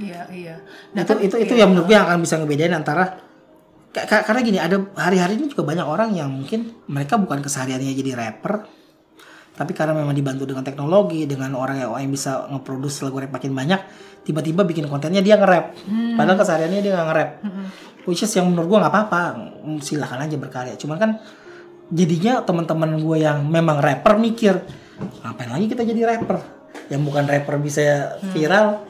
Iya, 0.02 0.22
iya. 0.34 0.56
itu 0.98 1.14
itu 1.24 1.36
itu 1.48 1.54
yang 1.56 1.72
menurut 1.72 1.86
gue 1.86 1.94
yang 1.94 2.10
akan 2.10 2.26
bisa 2.26 2.42
ngebedain 2.42 2.74
antara 2.74 3.22
ka- 3.94 4.08
ka- 4.10 4.26
karena 4.26 4.42
gini 4.42 4.58
ada 4.58 4.82
hari-hari 4.98 5.38
ini 5.38 5.52
juga 5.52 5.62
banyak 5.62 5.86
orang 5.86 6.10
yang 6.18 6.32
mungkin 6.32 6.74
mereka 6.90 7.22
bukan 7.22 7.44
kesehariannya 7.46 7.94
jadi 7.94 8.12
rapper 8.18 8.66
tapi 9.62 9.78
karena 9.78 9.94
memang 9.94 10.18
dibantu 10.18 10.50
dengan 10.50 10.66
teknologi 10.66 11.30
dengan 11.30 11.54
orang 11.54 11.78
yang, 11.78 11.94
yang 11.94 12.10
bisa 12.10 12.50
ngeproduksi 12.50 13.06
lagu 13.06 13.22
rap 13.22 13.30
makin 13.30 13.54
banyak 13.54 13.78
tiba-tiba 14.26 14.66
bikin 14.66 14.90
kontennya 14.90 15.22
dia 15.22 15.38
nge-rap. 15.38 15.78
Padahal 16.18 16.38
kesehariannya 16.42 16.82
dia 16.82 16.98
nggak 16.98 17.08
nge-rap. 17.14 17.30
Which 18.10 18.26
is 18.26 18.34
yang 18.34 18.50
menurut 18.50 18.74
gue 18.74 18.78
nggak 18.82 18.90
apa-apa. 18.90 19.22
Mm, 19.62 19.78
silahkan 19.86 20.18
aja 20.26 20.34
berkarya. 20.42 20.74
Cuman 20.82 20.98
kan 20.98 21.12
jadinya 21.94 22.42
teman-teman 22.42 22.98
gue 22.98 23.18
yang 23.22 23.46
memang 23.46 23.78
rapper 23.78 24.18
mikir 24.18 24.58
ngapain 25.22 25.54
lagi 25.54 25.70
kita 25.70 25.86
jadi 25.86 26.02
rapper? 26.10 26.42
Yang 26.90 27.02
bukan 27.06 27.24
rapper 27.30 27.56
bisa 27.62 28.18
viral. 28.34 28.82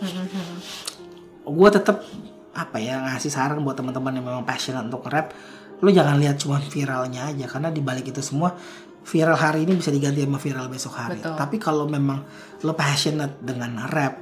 Gue 1.43 1.67
tetap 1.67 2.07
apa 2.55 2.79
ya 2.79 3.03
ngasih 3.11 3.31
saran 3.31 3.59
buat 3.63 3.75
teman-teman 3.75 4.15
yang 4.15 4.23
memang 4.27 4.43
passionate 4.47 4.87
untuk 4.87 5.07
rap 5.11 5.35
lu 5.81 5.89
jangan 5.89 6.21
lihat 6.21 6.37
cuma 6.37 6.61
viralnya 6.61 7.31
aja 7.31 7.47
karena 7.49 7.73
di 7.73 7.81
balik 7.81 8.13
itu 8.13 8.21
semua 8.21 8.53
viral 9.01 9.37
hari 9.37 9.65
ini 9.65 9.77
bisa 9.77 9.89
diganti 9.89 10.21
sama 10.21 10.37
viral 10.37 10.67
besok 10.69 10.93
hari 10.93 11.19
Betul. 11.19 11.35
tapi 11.35 11.57
kalau 11.57 11.89
memang 11.89 12.21
lo 12.61 12.73
passionate 12.77 13.41
dengan 13.41 13.89
rap 13.89 14.15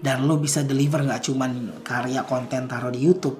dan 0.00 0.24
lo 0.24 0.38
bisa 0.38 0.62
deliver 0.62 1.02
nggak 1.02 1.22
cuman 1.26 1.82
karya 1.82 2.22
konten 2.22 2.70
taruh 2.70 2.92
di 2.94 3.02
YouTube 3.02 3.38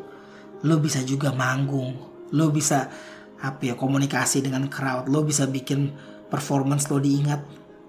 lo 0.66 0.76
bisa 0.82 1.04
juga 1.06 1.30
manggung 1.30 1.94
lo 2.34 2.46
bisa 2.50 2.90
apa 3.36 3.62
ya 3.62 3.74
komunikasi 3.78 4.42
dengan 4.42 4.66
crowd 4.66 5.06
lo 5.06 5.22
bisa 5.22 5.46
bikin 5.46 5.92
performance 6.26 6.90
lo 6.90 6.98
diingat 6.98 7.40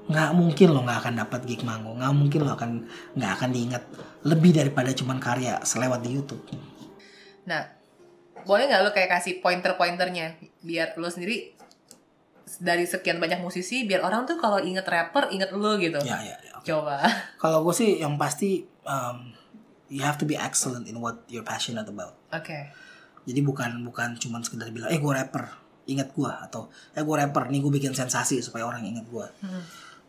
nggak 0.07 0.29
mungkin 0.37 0.71
lo 0.71 0.85
nggak 0.85 0.99
akan 1.03 1.13
dapat 1.19 1.41
gig 1.49 1.65
manggung 1.65 1.99
nggak 1.99 2.13
mungkin 2.13 2.39
lo 2.45 2.51
akan 2.53 2.71
nggak 3.17 3.31
akan 3.41 3.49
diingat 3.49 3.83
lebih 4.27 4.53
daripada 4.53 4.93
cuman 4.93 5.17
karya 5.17 5.59
selewat 5.65 5.99
di 6.05 6.15
YouTube 6.15 6.43
Nah, 7.47 7.63
boleh 8.43 8.67
nggak 8.67 8.81
lo 8.83 8.91
kayak 8.91 9.11
kasih 9.17 9.39
pointer-pointernya 9.39 10.35
biar 10.61 10.99
lo 10.99 11.07
sendiri 11.07 11.56
dari 12.63 12.87
sekian 12.87 13.19
banyak 13.19 13.43
musisi 13.43 13.83
biar 13.83 14.01
orang 14.07 14.23
tuh 14.23 14.39
kalau 14.39 14.57
inget 14.63 14.87
rapper 14.87 15.27
inget 15.29 15.51
lo 15.51 15.75
gitu. 15.75 15.99
ya 16.01 16.17
ya, 16.23 16.35
ya. 16.39 16.53
Coba. 16.63 17.03
kalau 17.43 17.63
gue 17.67 17.75
sih 17.75 17.99
yang 17.99 18.15
pasti 18.15 18.63
um, 18.87 19.35
you 19.91 20.03
have 20.03 20.19
to 20.19 20.27
be 20.27 20.35
excellent 20.35 20.87
in 20.87 20.99
what 20.99 21.23
you're 21.31 21.45
passionate 21.45 21.87
about 21.87 22.15
Oke. 22.31 22.71
jadi 23.27 23.39
bukan 23.43 23.83
bukan 23.87 24.15
cuman 24.19 24.43
sekedar 24.43 24.71
bilang 24.71 24.91
eh 24.91 24.99
gue 24.99 25.13
rapper 25.13 25.47
ingat 25.87 26.11
gue 26.11 26.27
atau 26.27 26.67
eh 26.95 27.03
gue 27.03 27.15
rapper 27.15 27.47
nih 27.47 27.59
gue 27.63 27.71
bikin 27.71 27.95
sensasi 27.95 28.43
supaya 28.43 28.67
orang 28.67 28.83
ingat 28.83 29.07
gue 29.07 29.25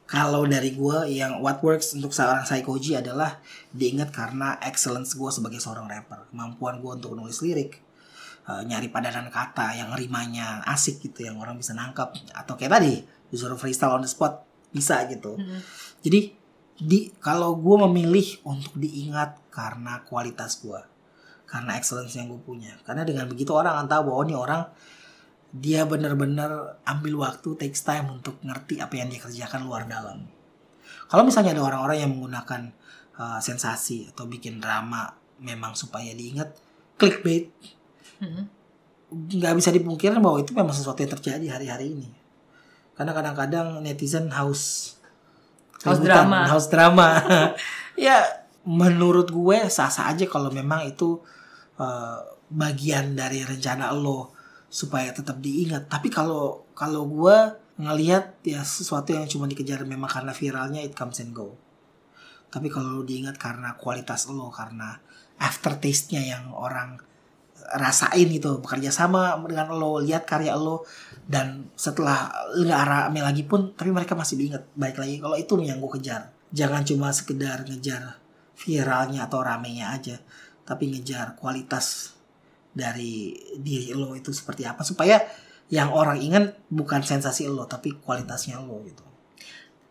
kalau 0.09 0.49
dari 0.49 0.75
gue 0.75 0.99
yang 1.15 1.39
what 1.45 1.63
works 1.63 1.95
untuk 1.95 2.11
seorang 2.11 2.43
psychoji 2.43 2.99
adalah 2.99 3.39
diingat 3.71 4.11
karena 4.11 4.59
excellence 4.65 5.15
gue 5.15 5.31
sebagai 5.31 5.63
seorang 5.63 5.87
rapper 5.87 6.27
kemampuan 6.35 6.83
gue 6.83 6.93
untuk 6.99 7.15
nulis 7.15 7.39
lirik 7.45 7.79
eh, 8.49 8.63
nyari 8.65 8.89
padanan 8.89 9.29
kata 9.29 9.77
yang 9.77 9.93
rimanya 9.93 10.65
asik 10.65 11.05
gitu 11.05 11.29
yang 11.29 11.37
orang 11.37 11.61
bisa 11.61 11.77
nangkap 11.77 12.17
atau 12.33 12.57
kayak 12.57 12.81
tadi 12.81 13.05
disuruh 13.29 13.61
freestyle 13.61 14.01
on 14.01 14.03
the 14.03 14.11
spot 14.11 14.49
bisa 14.73 15.05
gitu. 15.09 15.37
Jadi 16.01 16.33
di 16.79 17.11
kalau 17.19 17.59
gue 17.59 17.77
memilih 17.91 18.41
untuk 18.47 18.73
diingat 18.79 19.51
karena 19.51 20.01
kualitas 20.07 20.63
gue 20.63 20.79
karena 21.49 21.81
excellence 21.81 22.15
yang 22.15 22.29
gue 22.29 22.41
punya. 22.45 22.77
Karena 22.85 23.03
dengan 23.03 23.25
begitu 23.27 23.57
orang 23.57 23.81
akan 23.81 23.87
tahu 23.89 24.03
bahwa 24.13 24.23
ini 24.29 24.37
orang 24.37 24.63
dia 25.49 25.89
benar-benar 25.89 26.77
ambil 26.85 27.25
waktu 27.25 27.57
takes 27.57 27.81
time 27.81 28.21
untuk 28.21 28.37
ngerti 28.45 28.85
apa 28.85 29.01
yang 29.01 29.09
dia 29.09 29.25
kerjakan 29.25 29.65
luar 29.65 29.89
dalam. 29.89 30.29
Kalau 31.09 31.25
misalnya 31.25 31.57
ada 31.57 31.65
orang-orang 31.65 32.05
yang 32.05 32.13
menggunakan 32.13 32.69
uh, 33.17 33.41
sensasi 33.41 34.13
atau 34.13 34.29
bikin 34.29 34.61
drama 34.61 35.09
memang 35.41 35.73
supaya 35.73 36.13
diingat 36.13 36.53
clickbait 37.01 37.49
nggak 39.09 39.55
bisa 39.57 39.73
dipungkiri 39.73 40.21
bahwa 40.21 40.39
itu 40.43 40.53
memang 40.53 40.75
sesuatu 40.75 41.01
yang 41.01 41.13
terjadi 41.17 41.47
hari-hari 41.59 41.97
ini. 41.97 42.11
Karena 42.93 43.15
kadang-kadang 43.15 43.81
netizen 43.81 44.29
haus 44.35 44.95
Haus 45.87 46.03
drama. 46.03 46.51
haus 46.51 46.67
drama. 46.67 47.09
Ya 47.99 48.47
menurut 48.63 49.35
gue 49.35 49.59
sah-sah 49.67 50.15
aja 50.15 50.23
kalau 50.31 50.55
memang 50.55 50.87
itu 50.87 51.19
uh, 51.83 52.23
bagian 52.47 53.19
dari 53.19 53.43
rencana 53.43 53.91
lo 53.91 54.31
supaya 54.71 55.11
tetap 55.11 55.43
diingat. 55.43 55.91
Tapi 55.91 56.07
kalau 56.07 56.63
kalau 56.79 57.11
gue 57.11 57.37
ngelihat 57.83 58.39
ya 58.47 58.63
sesuatu 58.63 59.19
yang 59.19 59.27
cuma 59.27 59.51
dikejar 59.51 59.83
memang 59.83 60.07
karena 60.07 60.31
viralnya 60.31 60.79
it 60.79 60.95
comes 60.95 61.19
and 61.19 61.35
go. 61.35 61.59
Tapi 62.55 62.71
kalau 62.71 63.03
lu 63.03 63.03
diingat 63.03 63.35
karena 63.35 63.75
kualitas 63.75 64.31
lo 64.31 64.47
karena 64.55 64.95
aftertaste-nya 65.43 66.23
yang 66.23 66.55
orang 66.55 67.03
rasain 67.77 68.29
gitu 68.29 68.63
bekerja 68.65 68.89
sama 68.89 69.37
dengan 69.45 69.75
lo 69.77 70.01
lihat 70.01 70.25
karya 70.25 70.57
lo 70.57 70.85
dan 71.29 71.69
setelah 71.77 72.33
nggak 72.57 72.83
rame 72.89 73.21
lagi 73.21 73.45
pun 73.45 73.77
tapi 73.77 73.93
mereka 73.93 74.17
masih 74.17 74.41
diingat 74.41 74.65
baik 74.73 74.97
lagi 74.97 75.21
kalau 75.21 75.37
itu 75.37 75.61
yang 75.61 75.77
gue 75.77 75.93
kejar 76.01 76.33
jangan 76.49 76.81
cuma 76.89 77.13
sekedar 77.13 77.69
ngejar 77.69 78.17
viralnya 78.57 79.29
atau 79.29 79.45
ramenya 79.45 79.93
aja 79.93 80.17
tapi 80.65 80.89
ngejar 80.89 81.37
kualitas 81.37 82.17
dari 82.73 83.37
diri 83.61 83.93
lo 83.93 84.17
itu 84.17 84.33
seperti 84.33 84.65
apa 84.65 84.81
supaya 84.85 85.21
yang 85.69 85.93
orang 85.93 86.17
ingat 86.17 86.57
bukan 86.73 87.05
sensasi 87.05 87.45
lo 87.49 87.69
tapi 87.69 87.97
kualitasnya 88.01 88.57
lo 88.61 88.81
gitu 88.89 89.05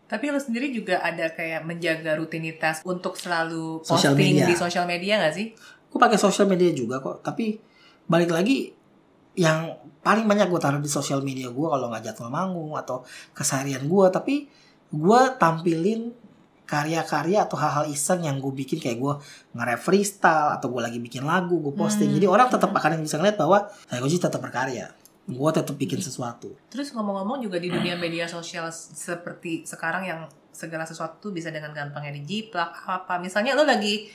Tapi 0.08 0.32
lo 0.32 0.40
sendiri 0.40 0.72
juga 0.72 1.04
ada 1.04 1.36
kayak 1.36 1.68
menjaga 1.68 2.16
rutinitas 2.16 2.80
untuk 2.80 3.20
selalu 3.20 3.84
Social 3.84 4.16
posting 4.16 4.40
media. 4.40 4.48
di 4.48 4.54
sosial 4.56 4.88
media 4.88 5.20
gak 5.20 5.36
sih? 5.36 5.52
Gue 5.88 5.98
pakai 5.98 6.20
sosial 6.20 6.46
media 6.48 6.70
juga 6.72 7.00
kok. 7.00 7.24
Tapi 7.24 7.56
balik 8.08 8.32
lagi 8.32 8.72
yang 9.38 9.72
paling 10.02 10.26
banyak 10.26 10.50
gue 10.50 10.60
taruh 10.60 10.82
di 10.82 10.90
sosial 10.90 11.22
media 11.22 11.52
gue 11.52 11.68
kalau 11.68 11.92
nggak 11.92 12.10
jadwal 12.10 12.32
manggung 12.32 12.74
atau 12.74 13.06
keseharian 13.36 13.86
gue 13.86 14.06
tapi 14.10 14.50
gue 14.88 15.20
tampilin 15.38 16.10
karya-karya 16.68 17.48
atau 17.48 17.56
hal-hal 17.56 17.88
iseng 17.88 18.28
yang 18.28 18.36
gue 18.40 18.52
bikin. 18.52 18.76
Kayak 18.76 18.98
gue 19.00 19.14
nge-rap 19.56 19.80
freestyle 19.80 20.60
atau 20.60 20.68
gue 20.68 20.82
lagi 20.84 21.00
bikin 21.00 21.24
lagu 21.24 21.56
gue 21.56 21.72
posting. 21.72 22.12
Jadi 22.12 22.28
orang 22.28 22.52
tetap 22.52 22.68
akan 22.76 23.00
bisa 23.00 23.16
ngeliat 23.16 23.40
bahwa 23.40 23.72
saya 23.88 24.04
gue 24.04 24.10
tetap 24.12 24.40
berkarya. 24.44 24.92
Gue 25.28 25.50
tetap 25.52 25.76
bikin 25.76 26.00
sesuatu. 26.00 26.56
Terus 26.68 26.92
ngomong-ngomong 26.92 27.40
juga 27.40 27.56
di 27.56 27.72
dunia 27.72 27.96
media 27.96 28.28
sosial 28.28 28.68
seperti 28.72 29.64
sekarang 29.64 30.04
yang 30.04 30.20
segala 30.58 30.82
sesuatu 30.82 31.30
bisa 31.30 31.54
dengan 31.54 31.70
gampangnya 31.70 32.18
dijiplak 32.18 32.82
apa 32.82 33.22
misalnya 33.22 33.54
lo 33.54 33.62
lagi 33.62 34.10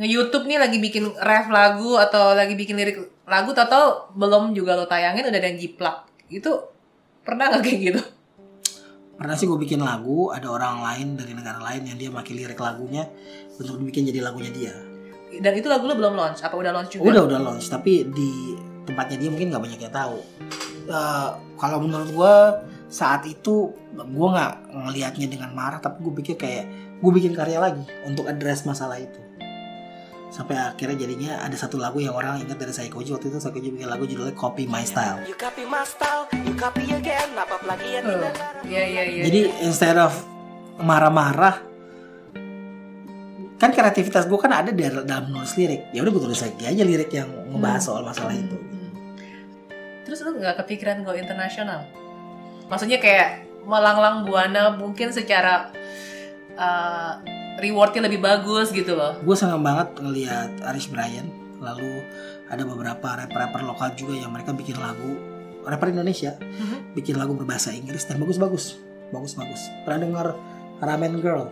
nge-youtube 0.00 0.48
nih 0.48 0.58
lagi 0.58 0.78
bikin 0.80 1.04
ref 1.20 1.46
lagu 1.52 2.00
atau 2.00 2.32
lagi 2.32 2.56
bikin 2.56 2.74
lirik 2.80 2.98
lagu 3.28 3.52
atau 3.52 4.08
belum 4.16 4.56
juga 4.56 4.74
lo 4.76 4.88
tayangin 4.88 5.28
udah 5.28 5.38
ada 5.38 5.48
yang 5.48 5.60
jiplak. 5.60 6.08
Itu 6.32 6.72
pernah 7.22 7.52
nggak 7.52 7.62
kayak 7.62 7.78
gitu? 7.80 8.00
Pernah 9.20 9.36
sih 9.38 9.46
gue 9.46 9.60
bikin 9.60 9.84
lagu 9.84 10.32
ada 10.32 10.48
orang 10.50 10.82
lain 10.82 11.14
dari 11.14 11.36
negara 11.36 11.60
lain 11.60 11.86
yang 11.86 11.96
dia 12.00 12.10
pakai 12.10 12.32
lirik 12.34 12.58
lagunya 12.58 13.06
untuk 13.54 13.78
dibikin 13.78 14.08
jadi 14.08 14.24
lagunya 14.24 14.50
dia. 14.50 14.74
Dan 15.32 15.52
itu 15.56 15.68
lagu 15.70 15.86
lo 15.86 15.94
belum 15.94 16.16
launch? 16.18 16.42
Apa 16.42 16.56
udah 16.56 16.72
launch 16.74 16.96
juga? 16.96 17.12
Udah 17.12 17.22
udah 17.28 17.38
launch 17.38 17.68
tapi 17.70 18.08
di 18.08 18.56
tempatnya 18.82 19.16
dia 19.22 19.30
mungkin 19.30 19.54
nggak 19.54 19.62
banyak 19.62 19.80
yang 19.86 19.94
tahu. 19.94 20.18
Eh, 20.90 21.30
kalau 21.54 21.78
menurut 21.78 22.10
gue 22.10 22.34
saat 22.90 23.22
itu 23.30 23.70
gue 23.94 24.28
nggak 24.34 24.52
ngelihatnya 24.74 25.30
dengan 25.30 25.54
marah 25.54 25.78
tapi 25.78 26.02
gue 26.02 26.14
pikir 26.18 26.34
kayak 26.34 26.64
gue 26.98 27.12
bikin 27.14 27.32
karya 27.32 27.62
lagi 27.62 27.86
untuk 28.02 28.26
address 28.26 28.66
masalah 28.66 28.98
itu. 28.98 29.21
Sampai 30.32 30.56
akhirnya 30.56 30.96
jadinya 30.96 31.44
ada 31.44 31.52
satu 31.52 31.76
lagu 31.76 32.00
yang 32.00 32.16
orang 32.16 32.40
ingat 32.40 32.56
dari 32.56 32.72
Saikoji 32.72 33.12
waktu 33.12 33.28
itu 33.28 33.36
Saikoji 33.36 33.68
bikin 33.76 33.84
lagu 33.84 34.08
judulnya 34.08 34.32
Copy 34.32 34.64
My 34.64 34.80
Style. 34.80 35.20
You 35.28 35.36
copy 35.36 35.68
my 35.68 35.84
style, 35.84 36.24
you 36.32 36.56
copy 36.56 36.88
again, 36.88 37.36
apa 37.36 37.60
Oh, 37.60 38.32
iya 38.64 38.80
iya 38.88 39.02
iya 39.04 39.22
Jadi 39.28 39.40
instead 39.60 40.00
of 40.00 40.16
marah-marah 40.80 41.60
kan 43.60 43.70
kreativitas 43.76 44.24
gue 44.24 44.40
kan 44.40 44.56
ada 44.56 44.72
di 44.72 44.80
dalam 44.88 45.28
nulis 45.28 45.52
lirik. 45.60 45.92
Ya 45.92 46.00
udah 46.00 46.10
gue 46.16 46.22
tulis 46.32 46.40
lagi 46.40 46.64
aja 46.64 46.80
lirik 46.80 47.12
yang 47.12 47.28
ngebahas 47.52 47.82
soal 47.84 48.00
masalah 48.00 48.32
itu. 48.32 48.56
terus 50.02 50.28
lo 50.28 50.32
nggak 50.32 50.64
kepikiran 50.64 51.04
go 51.04 51.12
internasional? 51.12 51.84
Maksudnya 52.72 53.04
kayak 53.04 53.44
melanglang 53.68 54.24
buana 54.24 54.72
mungkin 54.74 55.12
secara 55.12 55.70
uh, 56.56 57.20
rewardnya 57.60 58.08
lebih 58.08 58.20
bagus 58.22 58.72
gitu 58.72 58.96
loh. 58.96 59.18
Gue 59.20 59.36
senang 59.36 59.60
banget 59.60 59.98
ngelihat 60.00 60.50
Aris 60.72 60.88
Brian. 60.88 61.28
Lalu 61.60 62.02
ada 62.48 62.62
beberapa 62.66 63.08
rapper-rapper 63.16 63.62
lokal 63.64 63.94
juga 63.94 64.18
yang 64.18 64.32
mereka 64.32 64.52
bikin 64.52 64.76
lagu 64.76 65.16
rapper 65.62 65.94
Indonesia 65.94 66.34
Mhm. 66.42 66.98
bikin 66.98 67.14
lagu 67.16 67.38
berbahasa 67.38 67.70
Inggris 67.70 68.02
dan 68.04 68.18
bagus-bagus. 68.18 68.76
Bagus-bagus. 69.14 69.70
Pernah 69.86 69.98
dengar 70.02 70.26
Ramen 70.82 71.22
Girl? 71.22 71.48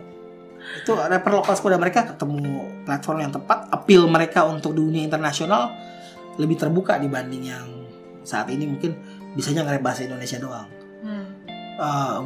Itu 0.83 0.93
rapper 0.93 1.31
lokal 1.31 1.55
sepeda 1.57 1.77
mereka 1.79 2.05
ketemu 2.13 2.83
platform 2.85 3.17
yang 3.23 3.33
tepat 3.33 3.71
appeal 3.71 4.05
mereka 4.05 4.45
untuk 4.45 4.77
dunia 4.77 5.01
internasional 5.01 5.73
lebih 6.37 6.59
terbuka 6.59 6.99
dibanding 7.01 7.49
yang 7.49 7.65
saat 8.21 8.51
ini. 8.51 8.67
Mungkin 8.67 8.93
bisanya 9.33 9.63
nge-rap 9.65 9.81
bahasa 9.81 10.05
Indonesia 10.05 10.37
doang. 10.37 10.69
Hmm. 11.01 11.25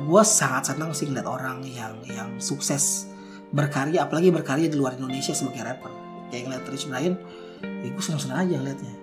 gue 0.04 0.24
sangat 0.28 0.76
senang 0.76 0.92
sih 0.92 1.08
ngeliat 1.08 1.24
orang 1.24 1.64
yang 1.64 1.96
yang 2.12 2.28
sukses 2.44 3.08
berkarya 3.52 4.06
apalagi 4.06 4.30
berkarya 4.34 4.68
di 4.70 4.78
luar 4.78 4.98
Indonesia 4.98 5.34
sebagai 5.36 5.62
rapper. 5.66 5.92
Kayak 6.34 6.44
ngeliat 6.50 6.64
Rich 6.70 6.86
Brian 6.90 7.16
ya 7.64 7.90
gue 7.94 8.04
senang-senang 8.04 8.38
aja 8.46 8.56
ngeliatnya. 8.60 8.94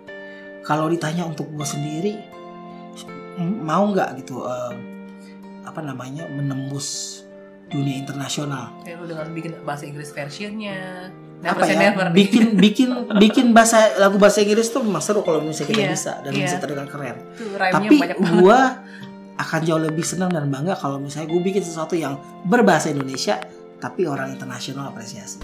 Kalau 0.62 0.86
ditanya 0.90 1.26
untuk 1.26 1.51
gue 1.51 1.66
sendiri 1.66 2.14
mau 3.40 3.88
nggak 3.88 4.22
gitu 4.22 4.45
eh, 4.45 4.74
apa 5.66 5.80
namanya 5.80 6.28
menembus 6.28 7.20
dunia 7.72 7.97
internasional? 7.97 8.70
Ya, 8.84 9.01
lu 9.01 9.09
dengan 9.09 9.32
bikin 9.32 9.57
bahasa 9.64 9.88
Inggris 9.88 10.12
versionnya. 10.12 11.09
Apa 11.43 11.66
ya? 11.66 11.90
never. 11.90 12.07
Bikin 12.14 12.55
bikin 12.64 12.88
bikin 13.18 13.47
bahasa 13.57 13.97
lagu 13.99 14.20
bahasa 14.20 14.45
Inggris 14.45 14.70
tuh 14.70 14.84
memang 14.84 15.03
seru 15.03 15.24
kalau 15.24 15.43
misalnya 15.43 15.74
kita 15.74 15.82
Iya, 15.82 15.90
bisa 15.97 16.12
dan 16.22 16.32
iya. 16.36 16.45
bisa 16.47 16.57
terdengar 16.61 16.86
keren. 16.86 17.16
Tuh, 17.34 17.57
tapi 17.57 17.97
gue 18.12 18.61
akan 19.32 19.61
jauh 19.64 19.80
lebih 19.80 20.05
senang 20.05 20.30
dan 20.30 20.47
bangga 20.53 20.76
kalau 20.76 21.01
misalnya 21.01 21.32
gue 21.32 21.40
bikin 21.40 21.64
sesuatu 21.64 21.97
yang 21.97 22.20
berbahasa 22.47 22.93
Indonesia 22.93 23.40
tapi 23.83 24.07
orang 24.07 24.30
internasional 24.30 24.95
apresiasi. 24.95 25.43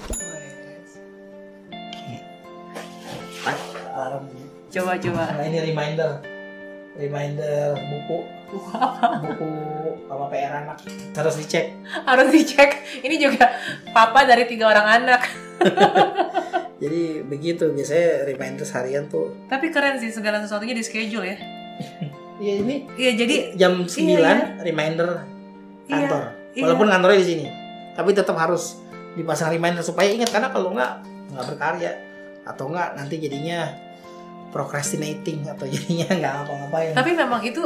Coba 4.68 5.00
coba 5.00 5.22
nah 5.32 5.42
ini 5.42 5.58
reminder, 5.64 6.20
reminder 6.94 7.72
buku, 7.88 8.18
buku 9.24 9.48
sama 10.06 10.28
PR 10.28 10.52
anak 10.62 10.76
harus 11.16 11.34
dicek. 11.40 11.72
harus 12.08 12.28
dicek 12.28 12.70
ini 13.00 13.16
juga 13.16 13.48
papa 13.90 14.28
dari 14.28 14.44
tiga 14.44 14.68
orang 14.68 14.86
anak 15.02 15.22
Jadi 16.78 17.26
begitu 17.26 17.74
biasanya 17.74 18.22
reminder 18.22 18.62
harian 18.62 19.10
tuh. 19.10 19.34
tapi 19.50 19.74
keren 19.74 19.98
sih 19.98 20.14
segala 20.14 20.38
sesuatunya 20.38 20.78
di 20.78 20.84
schedule 20.86 21.26
ya 21.26 21.36
Iya 22.44 22.54
ini 22.62 22.76
iya 22.94 23.10
jadi 23.18 23.36
jam 23.58 23.82
9 23.82 23.98
Iya, 23.98 24.62
reminder 24.62 25.26
Iya, 25.90 26.06
kantor. 26.06 26.22
iya. 26.54 26.62
Walaupun 26.68 26.86
kantornya 26.86 27.18
di 27.18 27.26
sini. 27.26 27.46
Tapi 27.98 28.14
tetap 28.14 28.38
harus 28.38 28.78
dipasang 29.18 29.50
reminder 29.50 29.82
supaya 29.82 30.14
ingat 30.14 30.30
karena 30.30 30.54
kalau 30.54 30.70
nggak 30.70 30.92
nggak 31.34 31.44
berkarya. 31.50 31.92
Atau 32.46 32.70
nggak 32.70 32.94
nanti 32.94 33.18
jadinya 33.18 33.88
procrastinating 34.50 35.44
atau 35.48 35.68
jadinya 35.72 36.08
nggak 36.08 36.32
ngapa-ngapain. 36.40 36.92
tapi 36.96 37.10
memang 37.12 37.40
itu 37.44 37.62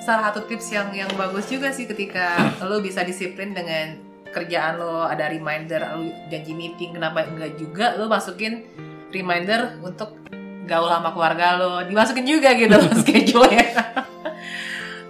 salah 0.00 0.30
satu 0.32 0.46
tips 0.48 0.72
yang 0.72 0.88
yang 0.94 1.10
bagus 1.18 1.46
juga 1.50 1.74
sih 1.74 1.84
ketika 1.84 2.56
lo 2.64 2.80
bisa 2.80 3.04
disiplin 3.04 3.52
dengan 3.52 3.98
kerjaan 4.30 4.78
lo 4.78 5.04
ada 5.04 5.26
reminder 5.28 5.82
lo 5.98 6.06
janji 6.30 6.54
meeting 6.54 6.96
kenapa 6.96 7.26
enggak 7.26 7.58
juga 7.58 7.98
lo 7.98 8.06
masukin 8.06 8.64
reminder 9.10 9.82
untuk 9.82 10.14
gaul 10.70 10.86
sama 10.86 11.10
keluarga 11.10 11.58
lo. 11.58 11.82
Dimasukin 11.82 12.22
juga 12.22 12.54
gitu 12.54 12.78
loh 12.78 12.94
schedule 13.02 13.50
ya 13.50 13.68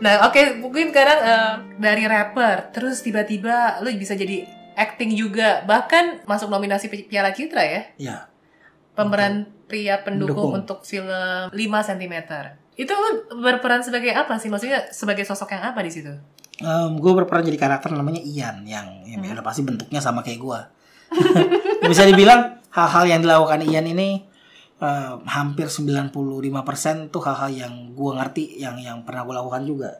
nah 0.00 0.32
oke 0.32 0.64
mungkin 0.64 0.96
sekarang 0.96 1.18
eh, 1.20 1.54
dari 1.76 2.08
rapper 2.08 2.72
terus 2.72 3.04
tiba-tiba 3.04 3.84
lo 3.84 3.92
bisa 3.92 4.16
jadi 4.16 4.48
acting 4.80 5.12
juga 5.12 5.60
bahkan 5.62 6.24
masuk 6.24 6.48
nominasi 6.48 6.88
Pi- 6.88 7.04
Piala 7.04 7.30
Citra 7.30 7.60
ya 7.60 7.82
Ya, 8.00 8.16
pemeran 8.96 9.52
pria 9.68 10.00
pendukung 10.00 10.50
Pendukung. 10.50 10.52
untuk 10.56 10.78
film 10.82 11.06
5 11.52 11.52
cm. 11.84 12.14
Itu 12.74 12.90
lu 12.90 13.08
berperan 13.38 13.84
sebagai 13.84 14.10
apa 14.10 14.40
sih? 14.40 14.48
Maksudnya 14.48 14.88
sebagai 14.90 15.22
sosok 15.22 15.52
yang 15.52 15.68
apa 15.68 15.80
di 15.80 15.92
situ? 15.92 16.12
gue 16.92 17.12
berperan 17.16 17.40
jadi 17.40 17.56
karakter 17.56 17.88
namanya 17.88 18.20
Ian 18.20 18.68
yang 18.68 19.00
yang 19.08 19.24
udah 19.24 19.40
pasti 19.40 19.64
bentuknya 19.64 19.96
sama 19.96 20.20
kayak 20.20 20.40
gue. 20.40 20.60
Bisa 21.88 22.04
dibilang 22.04 22.60
hal-hal 22.68 23.08
yang 23.08 23.20
dilakukan 23.24 23.64
Ian 23.64 23.88
ini 23.88 24.28
eh, 24.76 25.12
hampir 25.24 25.72
95% 25.72 26.12
tuh 27.08 27.22
hal-hal 27.24 27.48
yang 27.48 27.74
gue 27.96 28.10
ngerti 28.12 28.60
yang 28.60 28.76
yang 28.76 29.08
pernah 29.08 29.24
gue 29.24 29.32
lakukan 29.32 29.62
juga. 29.64 29.90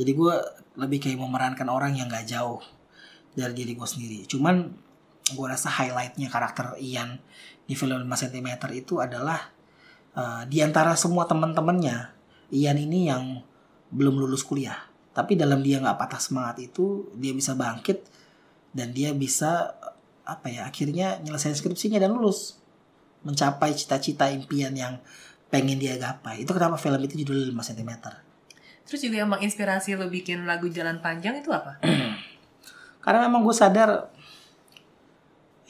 Jadi 0.00 0.10
gue 0.16 0.34
lebih 0.80 0.98
kayak 1.04 1.20
memerankan 1.20 1.68
orang 1.68 1.92
yang 1.92 2.08
gak 2.08 2.24
jauh 2.24 2.64
dari 3.40 3.54
diri 3.56 3.72
gue 3.72 3.88
sendiri. 3.88 4.28
Cuman 4.28 4.68
gue 5.30 5.46
rasa 5.46 5.70
highlightnya 5.70 6.28
karakter 6.28 6.76
Ian 6.76 7.22
di 7.64 7.78
film 7.78 7.96
5 8.02 8.06
cm 8.06 8.48
itu 8.74 8.98
adalah 8.98 9.50
eh, 10.18 10.42
di 10.50 10.58
antara 10.60 10.98
semua 10.98 11.24
teman-temannya 11.24 12.12
Ian 12.50 12.78
ini 12.82 13.06
yang 13.06 13.40
belum 13.94 14.18
lulus 14.18 14.42
kuliah 14.42 14.90
tapi 15.10 15.34
dalam 15.34 15.62
dia 15.62 15.82
nggak 15.82 15.98
patah 15.98 16.22
semangat 16.22 16.62
itu 16.62 17.10
dia 17.18 17.34
bisa 17.34 17.54
bangkit 17.58 18.06
dan 18.70 18.94
dia 18.94 19.10
bisa 19.14 19.74
apa 20.22 20.46
ya 20.46 20.66
akhirnya 20.66 21.18
nyelesain 21.22 21.54
skripsinya 21.54 21.98
dan 21.98 22.14
lulus 22.14 22.62
mencapai 23.26 23.74
cita-cita 23.74 24.30
impian 24.30 24.70
yang 24.74 25.02
pengen 25.50 25.78
dia 25.82 25.98
gapai 25.98 26.46
itu 26.46 26.50
kenapa 26.54 26.78
film 26.78 26.98
itu 27.02 27.22
judulnya 27.26 27.50
5 27.50 27.70
cm 27.74 27.92
Terus 28.90 29.06
juga 29.06 29.22
yang 29.22 29.30
menginspirasi 29.30 29.94
lo 29.94 30.10
bikin 30.10 30.50
lagu 30.50 30.66
Jalan 30.66 30.98
Panjang 30.98 31.38
itu 31.38 31.54
apa? 31.54 31.78
Karena 33.00 33.24
memang 33.26 33.40
gue 33.44 33.56
sadar 33.56 34.12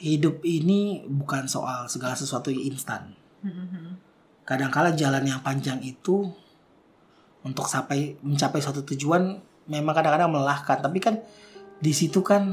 hidup 0.01 0.41
ini 0.41 1.05
bukan 1.05 1.45
soal 1.45 1.87
segala 1.87 2.17
sesuatu 2.17 2.51
yang 2.51 2.73
instan. 2.73 3.15
Kadangkala 4.43 4.91
jalan 4.97 5.23
yang 5.23 5.39
panjang 5.39 5.79
itu 5.85 6.27
untuk 7.45 7.65
sampai 7.69 8.19
mencapai 8.25 8.59
suatu 8.59 8.83
tujuan 8.83 9.39
memang 9.69 9.93
kadang-kadang 9.95 10.33
melelahkan. 10.33 10.81
Tapi 10.81 10.99
kan 10.99 11.15
di 11.79 11.93
situ 11.93 12.19
kan 12.25 12.51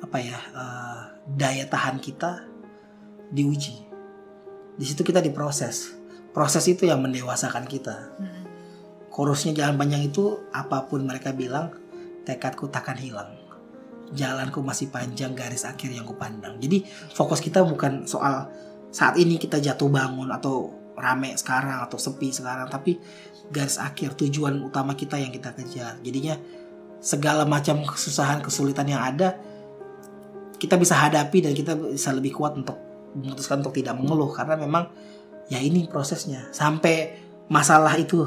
apa 0.00 0.18
ya 0.18 0.38
eh, 0.40 1.00
daya 1.36 1.64
tahan 1.68 2.02
kita 2.02 2.42
diuji. 3.30 3.76
Di 4.76 4.84
situ 4.84 5.04
kita 5.04 5.20
diproses. 5.20 5.94
Proses 6.34 6.68
itu 6.68 6.84
yang 6.84 7.00
mendewasakan 7.00 7.64
kita. 7.64 8.12
Chorusnya 9.08 9.56
jalan 9.56 9.80
panjang 9.80 10.04
itu 10.04 10.44
apa 10.52 10.84
pun 10.84 11.00
mereka 11.00 11.32
bilang 11.32 11.72
tekadku 12.28 12.68
takkan 12.68 13.00
hilang 13.00 13.35
jalanku 14.14 14.62
masih 14.62 14.90
panjang 14.92 15.34
garis 15.34 15.66
akhir 15.66 15.90
yang 15.90 16.06
kupandang. 16.06 16.58
Jadi 16.62 16.86
fokus 17.14 17.42
kita 17.42 17.66
bukan 17.66 18.06
soal 18.06 18.46
saat 18.94 19.18
ini 19.18 19.40
kita 19.40 19.58
jatuh 19.58 19.90
bangun 19.90 20.30
atau 20.30 20.70
rame 20.96 21.36
sekarang 21.36 21.84
atau 21.84 22.00
sepi 22.00 22.32
sekarang 22.32 22.72
tapi 22.72 22.96
garis 23.52 23.76
akhir 23.76 24.16
tujuan 24.16 24.62
utama 24.62 24.94
kita 24.94 25.18
yang 25.18 25.34
kita 25.34 25.52
kejar. 25.52 25.98
Jadinya 26.00 26.38
segala 27.02 27.44
macam 27.44 27.84
kesusahan 27.84 28.40
kesulitan 28.40 28.88
yang 28.88 29.02
ada 29.02 29.36
kita 30.56 30.80
bisa 30.80 30.96
hadapi 30.96 31.44
dan 31.44 31.52
kita 31.52 31.76
bisa 31.76 32.10
lebih 32.16 32.32
kuat 32.32 32.56
untuk 32.56 32.80
memutuskan 33.12 33.60
untuk 33.60 33.76
tidak 33.76 33.96
mengeluh. 33.96 34.32
Karena 34.32 34.56
memang 34.56 34.88
ya 35.52 35.60
ini 35.60 35.84
prosesnya. 35.86 36.48
Sampai 36.50 37.20
masalah 37.52 37.92
itu 38.00 38.24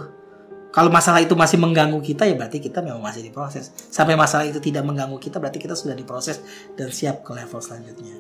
kalau 0.70 0.94
masalah 0.94 1.18
itu 1.18 1.34
masih 1.34 1.58
mengganggu 1.58 1.98
kita 1.98 2.30
ya 2.30 2.38
berarti 2.38 2.62
kita 2.62 2.86
memang 2.86 3.02
masih 3.02 3.26
diproses. 3.26 3.74
Sampai 3.90 4.14
masalah 4.14 4.46
itu 4.46 4.62
tidak 4.62 4.86
mengganggu 4.86 5.18
kita 5.18 5.42
berarti 5.42 5.58
kita 5.58 5.74
sudah 5.74 5.98
diproses 5.98 6.46
dan 6.78 6.94
siap 6.94 7.26
ke 7.26 7.34
level 7.34 7.58
selanjutnya. 7.58 8.14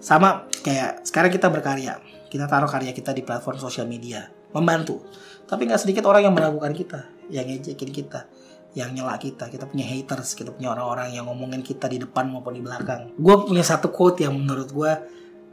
Sama 0.00 0.48
kayak 0.64 1.04
sekarang 1.04 1.28
kita 1.28 1.52
berkarya, 1.52 2.00
kita 2.32 2.48
taruh 2.48 2.66
karya 2.66 2.96
kita 2.96 3.12
di 3.12 3.20
platform 3.20 3.60
sosial 3.60 3.84
media, 3.84 4.32
membantu. 4.56 5.04
Tapi 5.44 5.68
nggak 5.68 5.84
sedikit 5.84 6.08
orang 6.08 6.24
yang 6.24 6.34
meragukan 6.34 6.72
kita, 6.72 7.04
yang 7.28 7.44
ngejekin 7.44 7.92
kita, 7.92 8.24
yang 8.72 8.88
nyela 8.96 9.20
kita. 9.20 9.52
Kita 9.52 9.68
punya 9.68 9.84
haters, 9.84 10.32
kita 10.32 10.56
punya 10.56 10.72
orang-orang 10.72 11.12
yang 11.12 11.28
ngomongin 11.28 11.60
kita 11.60 11.84
di 11.84 12.00
depan 12.00 12.32
maupun 12.32 12.56
di 12.56 12.64
belakang. 12.64 13.12
Gue 13.20 13.44
punya 13.44 13.60
satu 13.60 13.92
quote 13.92 14.24
yang 14.24 14.32
menurut 14.32 14.72
gue 14.72 14.92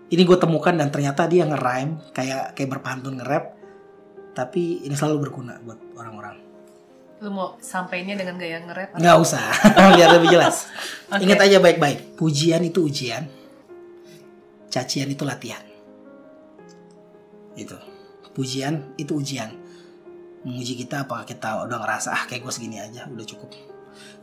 ini 0.09 0.23
gue 0.23 0.37
temukan 0.39 0.71
dan 0.71 0.87
ternyata 0.89 1.27
dia 1.27 1.43
nge-rhyme 1.43 2.15
kayak 2.15 2.55
kayak 2.55 2.69
berpantun 2.71 3.19
nge-rap 3.19 3.58
tapi 4.33 4.85
ini 4.85 4.95
selalu 4.95 5.29
berguna 5.29 5.57
buat 5.63 5.79
orang-orang. 5.97 6.37
Lo 7.19 7.29
mau 7.35 7.49
sampainya 7.59 8.15
dengan 8.15 8.39
gaya 8.39 8.63
nge-rap? 8.63 8.95
Nggak 8.95 9.17
usah, 9.19 9.43
biar 9.97 10.09
lebih 10.15 10.31
jelas. 10.31 10.71
Oke. 11.11 11.27
Ingat 11.27 11.39
aja 11.51 11.57
baik-baik. 11.59 12.15
Pujian 12.15 12.63
itu 12.63 12.87
ujian, 12.87 13.27
cacian 14.71 15.09
itu 15.11 15.27
latihan. 15.27 15.63
Itu. 17.59 17.75
Pujian 18.31 18.95
itu 18.95 19.19
ujian. 19.19 19.51
Menguji 20.47 20.79
kita 20.79 21.03
apa 21.03 21.27
kita 21.27 21.67
udah 21.67 21.83
ngerasa 21.83 22.15
ah 22.15 22.23
kayak 22.23 22.47
gue 22.47 22.53
segini 22.55 22.79
aja 22.79 23.03
udah 23.11 23.27
cukup. 23.27 23.51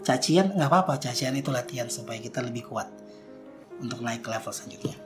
Cacian 0.01 0.57
nggak 0.57 0.71
apa-apa, 0.73 0.97
cacian 0.97 1.37
itu 1.37 1.53
latihan 1.53 1.93
supaya 1.93 2.17
kita 2.17 2.41
lebih 2.41 2.65
kuat 2.65 2.89
untuk 3.77 4.01
naik 4.01 4.25
ke 4.25 4.33
level 4.33 4.49
selanjutnya. 4.49 4.97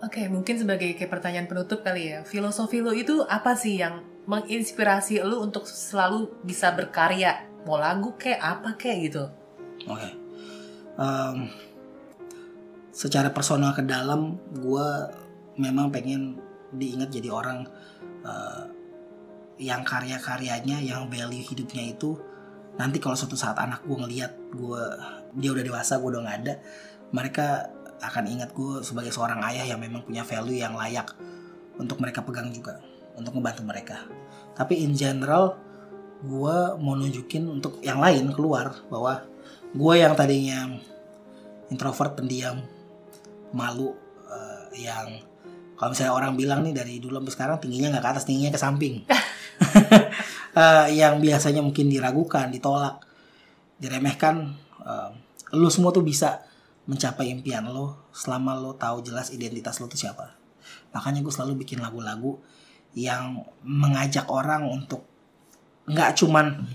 Oke, 0.00 0.24
mungkin 0.32 0.56
sebagai 0.56 0.96
kayak 0.96 1.12
pertanyaan 1.12 1.44
penutup 1.44 1.84
kali 1.84 2.16
ya. 2.16 2.24
Filosofi 2.24 2.80
lo 2.80 2.96
itu 2.96 3.20
apa 3.28 3.52
sih 3.52 3.76
yang 3.76 4.00
menginspirasi 4.30 5.18
lo 5.26 5.42
untuk 5.42 5.66
selalu 5.66 6.30
bisa 6.46 6.70
berkarya? 6.70 7.50
Mau 7.66 7.74
lagu 7.76 8.14
kayak 8.14 8.38
apa 8.38 8.78
kayak 8.78 8.98
gitu? 9.10 9.24
Oke. 9.90 10.08
Em, 10.94 11.50
secara 12.94 13.34
personal 13.34 13.74
ke 13.74 13.82
dalam, 13.82 14.38
gue 14.54 14.88
memang 15.58 15.90
pengen 15.90 16.38
diingat 16.70 17.10
jadi 17.10 17.34
orang 17.34 17.66
eh, 18.22 18.64
yang 19.60 19.82
karya-karyanya, 19.82 20.78
yang 20.80 21.10
value 21.10 21.42
hidupnya 21.44 21.90
itu 21.90 22.16
nanti 22.78 22.96
kalau 22.96 23.18
suatu 23.18 23.36
saat 23.36 23.60
anak 23.60 23.84
gue 23.84 23.92
ngeliat 23.92 24.32
gue 24.54 24.82
dia 25.36 25.50
udah 25.52 25.64
dewasa, 25.66 26.00
gue 26.00 26.08
udah 26.08 26.22
nggak 26.24 26.38
ada, 26.46 26.54
mereka 27.12 27.68
akan 28.00 28.24
ingat 28.30 28.56
gue 28.56 28.80
sebagai 28.80 29.12
seorang 29.12 29.44
ayah 29.52 29.68
yang 29.68 29.80
memang 29.82 30.00
punya 30.00 30.24
value 30.24 30.56
yang 30.56 30.72
layak 30.72 31.12
untuk 31.76 32.00
mereka 32.00 32.24
pegang 32.24 32.48
juga, 32.48 32.80
untuk 33.18 33.36
membantu 33.36 33.62
mereka. 33.68 34.00
Tapi 34.60 34.84
in 34.84 34.92
general, 34.92 35.56
gue 36.20 36.56
mau 36.76 36.92
nunjukin 36.92 37.48
untuk 37.48 37.80
yang 37.80 37.96
lain 37.96 38.28
keluar 38.36 38.76
bahwa 38.92 39.24
gue 39.72 39.94
yang 39.96 40.12
tadinya 40.12 40.76
introvert 41.72 42.12
pendiam 42.12 42.60
malu 43.56 43.96
eh, 44.28 44.84
yang 44.84 45.16
kalau 45.80 45.96
misalnya 45.96 46.12
orang 46.12 46.36
bilang 46.36 46.60
nih 46.60 46.76
dari 46.76 47.00
dulu 47.00 47.24
sampai 47.24 47.32
sekarang 47.32 47.56
tingginya 47.56 47.96
nggak 47.96 48.04
ke 48.04 48.10
atas 48.12 48.24
tingginya 48.28 48.52
ke 48.52 48.60
samping. 48.60 48.94
Eh, 50.50 50.98
yang 50.98 51.22
biasanya 51.22 51.62
mungkin 51.62 51.86
diragukan 51.86 52.50
ditolak 52.50 53.06
diremehkan 53.78 54.50
eh, 54.82 55.10
lu 55.54 55.70
semua 55.70 55.94
tuh 55.94 56.02
bisa 56.02 56.42
mencapai 56.90 57.30
impian 57.30 57.70
lo 57.70 58.10
selama 58.10 58.58
lo 58.58 58.74
tahu 58.74 58.98
jelas 59.06 59.30
identitas 59.30 59.78
lo 59.78 59.86
tuh 59.86 59.94
siapa. 59.94 60.34
Makanya 60.90 61.22
gue 61.22 61.30
selalu 61.30 61.62
bikin 61.62 61.78
lagu-lagu 61.78 62.42
yang 62.94 63.46
mengajak 63.62 64.26
orang 64.26 64.66
untuk 64.66 65.06
nggak 65.86 66.18
cuman 66.18 66.66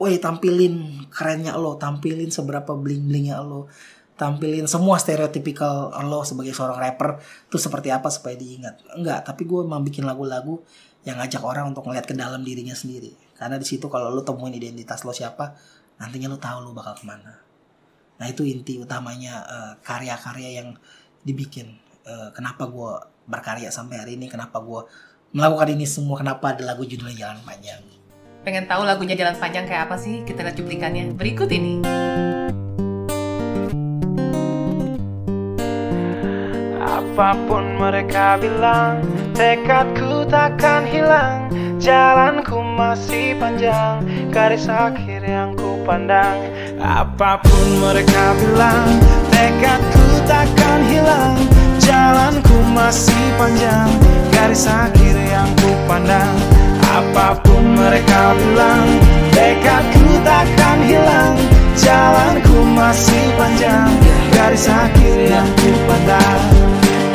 Woi 0.00 0.16
tampilin 0.16 1.04
kerennya 1.12 1.60
lo, 1.60 1.76
tampilin 1.76 2.32
seberapa 2.32 2.72
bling 2.72 3.04
blingnya 3.04 3.36
lo, 3.44 3.68
tampilin 4.16 4.64
semua 4.64 4.96
stereotypical 4.96 5.92
lo 6.08 6.24
sebagai 6.24 6.56
seorang 6.56 6.80
rapper 6.80 7.20
tuh 7.52 7.60
seperti 7.60 7.92
apa 7.92 8.08
supaya 8.08 8.32
diingat. 8.32 8.80
Enggak, 8.96 9.28
tapi 9.28 9.44
gue 9.44 9.60
emang 9.60 9.84
bikin 9.84 10.08
lagu-lagu 10.08 10.64
yang 11.04 11.20
ngajak 11.20 11.44
orang 11.44 11.76
untuk 11.76 11.84
ngeliat 11.84 12.08
ke 12.08 12.16
dalam 12.16 12.40
dirinya 12.40 12.72
sendiri. 12.72 13.12
Karena 13.36 13.60
di 13.60 13.68
situ 13.68 13.92
kalau 13.92 14.08
lo 14.08 14.24
temuin 14.24 14.56
identitas 14.56 15.04
lo 15.04 15.12
siapa, 15.12 15.52
nantinya 16.00 16.32
lo 16.32 16.40
tahu 16.40 16.64
lo 16.64 16.72
bakal 16.72 16.96
ke 16.96 17.04
mana. 17.04 17.36
Nah 18.20 18.26
itu 18.28 18.40
inti 18.48 18.80
utamanya 18.80 19.44
eh, 19.44 19.72
karya-karya 19.84 20.64
yang 20.64 20.68
dibikin. 21.20 21.76
Eh, 22.08 22.28
kenapa 22.32 22.64
gue 22.72 22.92
berkarya 23.28 23.68
sampai 23.68 24.00
hari 24.00 24.16
ini, 24.16 24.32
kenapa 24.32 24.64
gue 24.64 24.80
melakukan 25.30 25.68
ini 25.70 25.86
semua, 25.86 26.18
kenapa 26.18 26.54
ada 26.54 26.74
lagu 26.74 26.82
judulnya 26.82 27.26
Jalan 27.26 27.40
Panjang. 27.46 27.82
Pengen 28.42 28.64
tahu 28.66 28.82
lagunya 28.82 29.14
Jalan 29.14 29.36
Panjang 29.38 29.64
kayak 29.68 29.86
apa 29.90 29.96
sih? 30.00 30.26
Kita 30.26 30.42
lihat 30.42 30.56
cuplikannya 30.58 31.14
berikut 31.14 31.48
ini. 31.52 31.84
Apa 36.80 37.36
pun 37.44 37.76
mereka 37.76 38.40
bilang 38.40 39.04
Tekadku 39.36 40.24
takkan 40.32 40.88
hilang 40.88 41.52
Jalanku 41.76 42.60
masih 42.60 43.36
panjang 43.36 44.04
Garis 44.32 44.68
akhir 44.68 45.24
yang 45.24 45.52
ku 45.52 45.80
pandang 45.84 46.40
Apa 46.80 47.40
pun 47.44 47.66
mereka 47.76 48.32
bilang 48.40 48.88
Tekadku 49.28 50.04
takkan 50.24 50.80
hilang 50.88 51.36
Jalanku 51.76 52.56
masih 52.72 53.24
panjang 53.36 53.88
Garis 54.32 54.64
akhir 54.64 55.19
yang 55.40 55.48
ku 55.56 55.70
pandang 55.88 56.36
Apa 56.84 57.32
pun 57.40 57.64
mereka 57.72 58.36
bilang 58.36 58.86
Tekadku 59.32 60.04
takkan 60.20 60.78
hilang 60.84 61.34
Jalanku 61.80 62.56
masih 62.76 63.24
panjang 63.40 63.88
Garis 64.36 64.68
akhir 64.68 65.16
yang 65.24 65.48
ku 65.56 65.72
pandang 65.88 66.40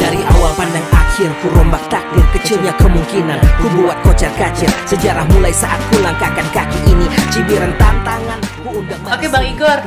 Dari 0.01 0.21
awal 0.25 0.51
pandang 0.57 0.87
akhir 0.89 1.29
Ku 1.43 1.53
rombak 1.53 1.85
takdir 1.93 2.25
Kecilnya 2.33 2.73
kemungkinan 2.81 3.37
Ku 3.61 3.67
buat 3.77 3.97
kocar 4.01 4.33
kacir 4.41 4.71
Sejarah 4.89 5.25
mulai 5.29 5.53
saat 5.53 5.77
ku 5.93 6.01
langkahkan 6.01 6.49
kaki 6.49 6.79
ini 6.89 7.05
Cibiran 7.29 7.77
tantangan 7.77 8.41
Oke 9.05 9.29
Bang 9.31 9.45
Igor, 9.45 9.79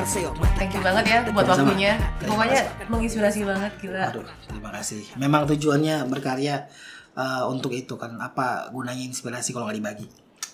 thank 0.56 0.72
you 0.72 0.80
banget 0.80 1.04
ya 1.04 1.18
buat 1.28 1.44
Sama-sama. 1.44 1.74
waktunya. 1.74 1.92
Pokoknya 2.24 2.60
menginspirasi 2.88 3.40
banget 3.44 3.72
gila. 3.84 4.14
Aduh, 4.14 4.24
terima 4.48 4.70
kasih. 4.72 5.02
Memang 5.20 5.44
tujuannya 5.44 6.08
berkarya 6.08 6.70
eh, 7.18 7.42
untuk 7.50 7.74
itu 7.74 7.98
kan. 7.98 8.14
Apa 8.22 8.70
gunanya 8.70 9.02
inspirasi 9.02 9.50
kalau 9.50 9.66
nggak 9.66 9.78
dibagi? 9.82 10.06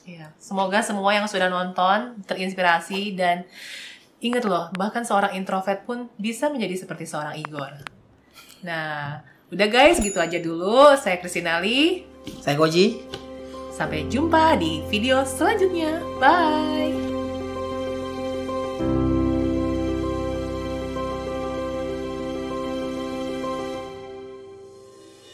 Iya, 0.05 0.33
semoga 0.37 0.85
semua 0.85 1.17
yang 1.17 1.25
sudah 1.25 1.49
nonton 1.49 2.21
terinspirasi 2.29 3.17
dan 3.17 3.49
ingat 4.21 4.45
loh, 4.45 4.69
bahkan 4.77 5.05
seorang 5.05 5.33
introvert 5.37 5.85
pun 5.85 6.13
bisa 6.21 6.49
menjadi 6.53 6.85
seperti 6.85 7.09
seorang 7.09 7.41
Igor. 7.41 7.73
Nah, 8.65 9.21
udah 9.49 9.69
guys, 9.69 10.01
gitu 10.01 10.21
aja 10.21 10.41
dulu. 10.41 10.93
Saya 10.97 11.21
Kristinali. 11.21 12.05
Saya 12.41 12.57
Koji. 12.57 13.01
Sampai 13.73 14.09
jumpa 14.09 14.57
di 14.61 14.85
video 14.89 15.25
selanjutnya. 15.25 16.01
Bye. 16.21 16.97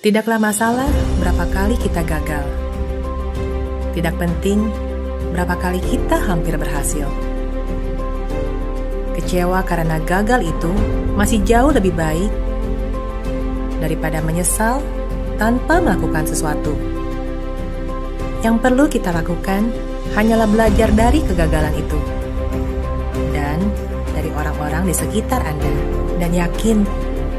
Tidaklah 0.01 0.41
masalah 0.41 0.89
berapa 1.41 1.57
kali 1.57 1.77
kita 1.81 2.05
gagal. 2.05 2.45
Tidak 3.97 4.13
penting 4.21 4.61
berapa 5.33 5.57
kali 5.57 5.81
kita 5.81 6.21
hampir 6.21 6.53
berhasil. 6.61 7.09
Kecewa 9.17 9.65
karena 9.65 9.97
gagal 10.05 10.45
itu 10.45 10.69
masih 11.17 11.41
jauh 11.41 11.73
lebih 11.73 11.97
baik 11.97 12.29
daripada 13.81 14.21
menyesal 14.21 14.85
tanpa 15.41 15.81
melakukan 15.81 16.29
sesuatu. 16.29 16.77
Yang 18.45 18.57
perlu 18.61 18.85
kita 18.93 19.09
lakukan 19.09 19.73
hanyalah 20.13 20.45
belajar 20.45 20.93
dari 20.93 21.25
kegagalan 21.25 21.73
itu 21.73 21.97
dan 23.33 23.65
dari 24.13 24.29
orang-orang 24.37 24.85
di 24.85 24.93
sekitar 24.93 25.41
Anda, 25.41 25.73
dan 26.21 26.37
yakin 26.37 26.85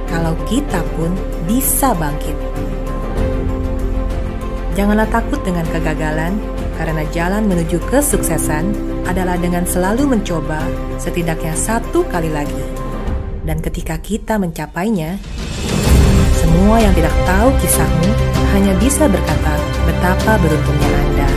kalau 0.10 0.34
kita 0.50 0.82
pun 0.98 1.14
bisa 1.46 1.94
bangkit. 1.94 2.71
Janganlah 4.82 5.14
takut 5.14 5.38
dengan 5.46 5.62
kegagalan, 5.70 6.42
karena 6.74 7.06
jalan 7.14 7.46
menuju 7.46 7.78
kesuksesan 7.94 8.74
adalah 9.06 9.38
dengan 9.38 9.62
selalu 9.62 10.10
mencoba 10.10 10.58
setidaknya 10.98 11.54
satu 11.54 12.02
kali 12.10 12.34
lagi. 12.34 12.66
Dan 13.46 13.62
ketika 13.62 14.02
kita 14.02 14.42
mencapainya, 14.42 15.22
semua 16.34 16.82
yang 16.82 16.98
tidak 16.98 17.14
tahu 17.30 17.54
kisahmu 17.62 18.10
hanya 18.58 18.74
bisa 18.82 19.06
berkata 19.06 19.54
betapa 19.86 20.42
beruntungnya 20.42 20.90
Anda. 20.98 21.30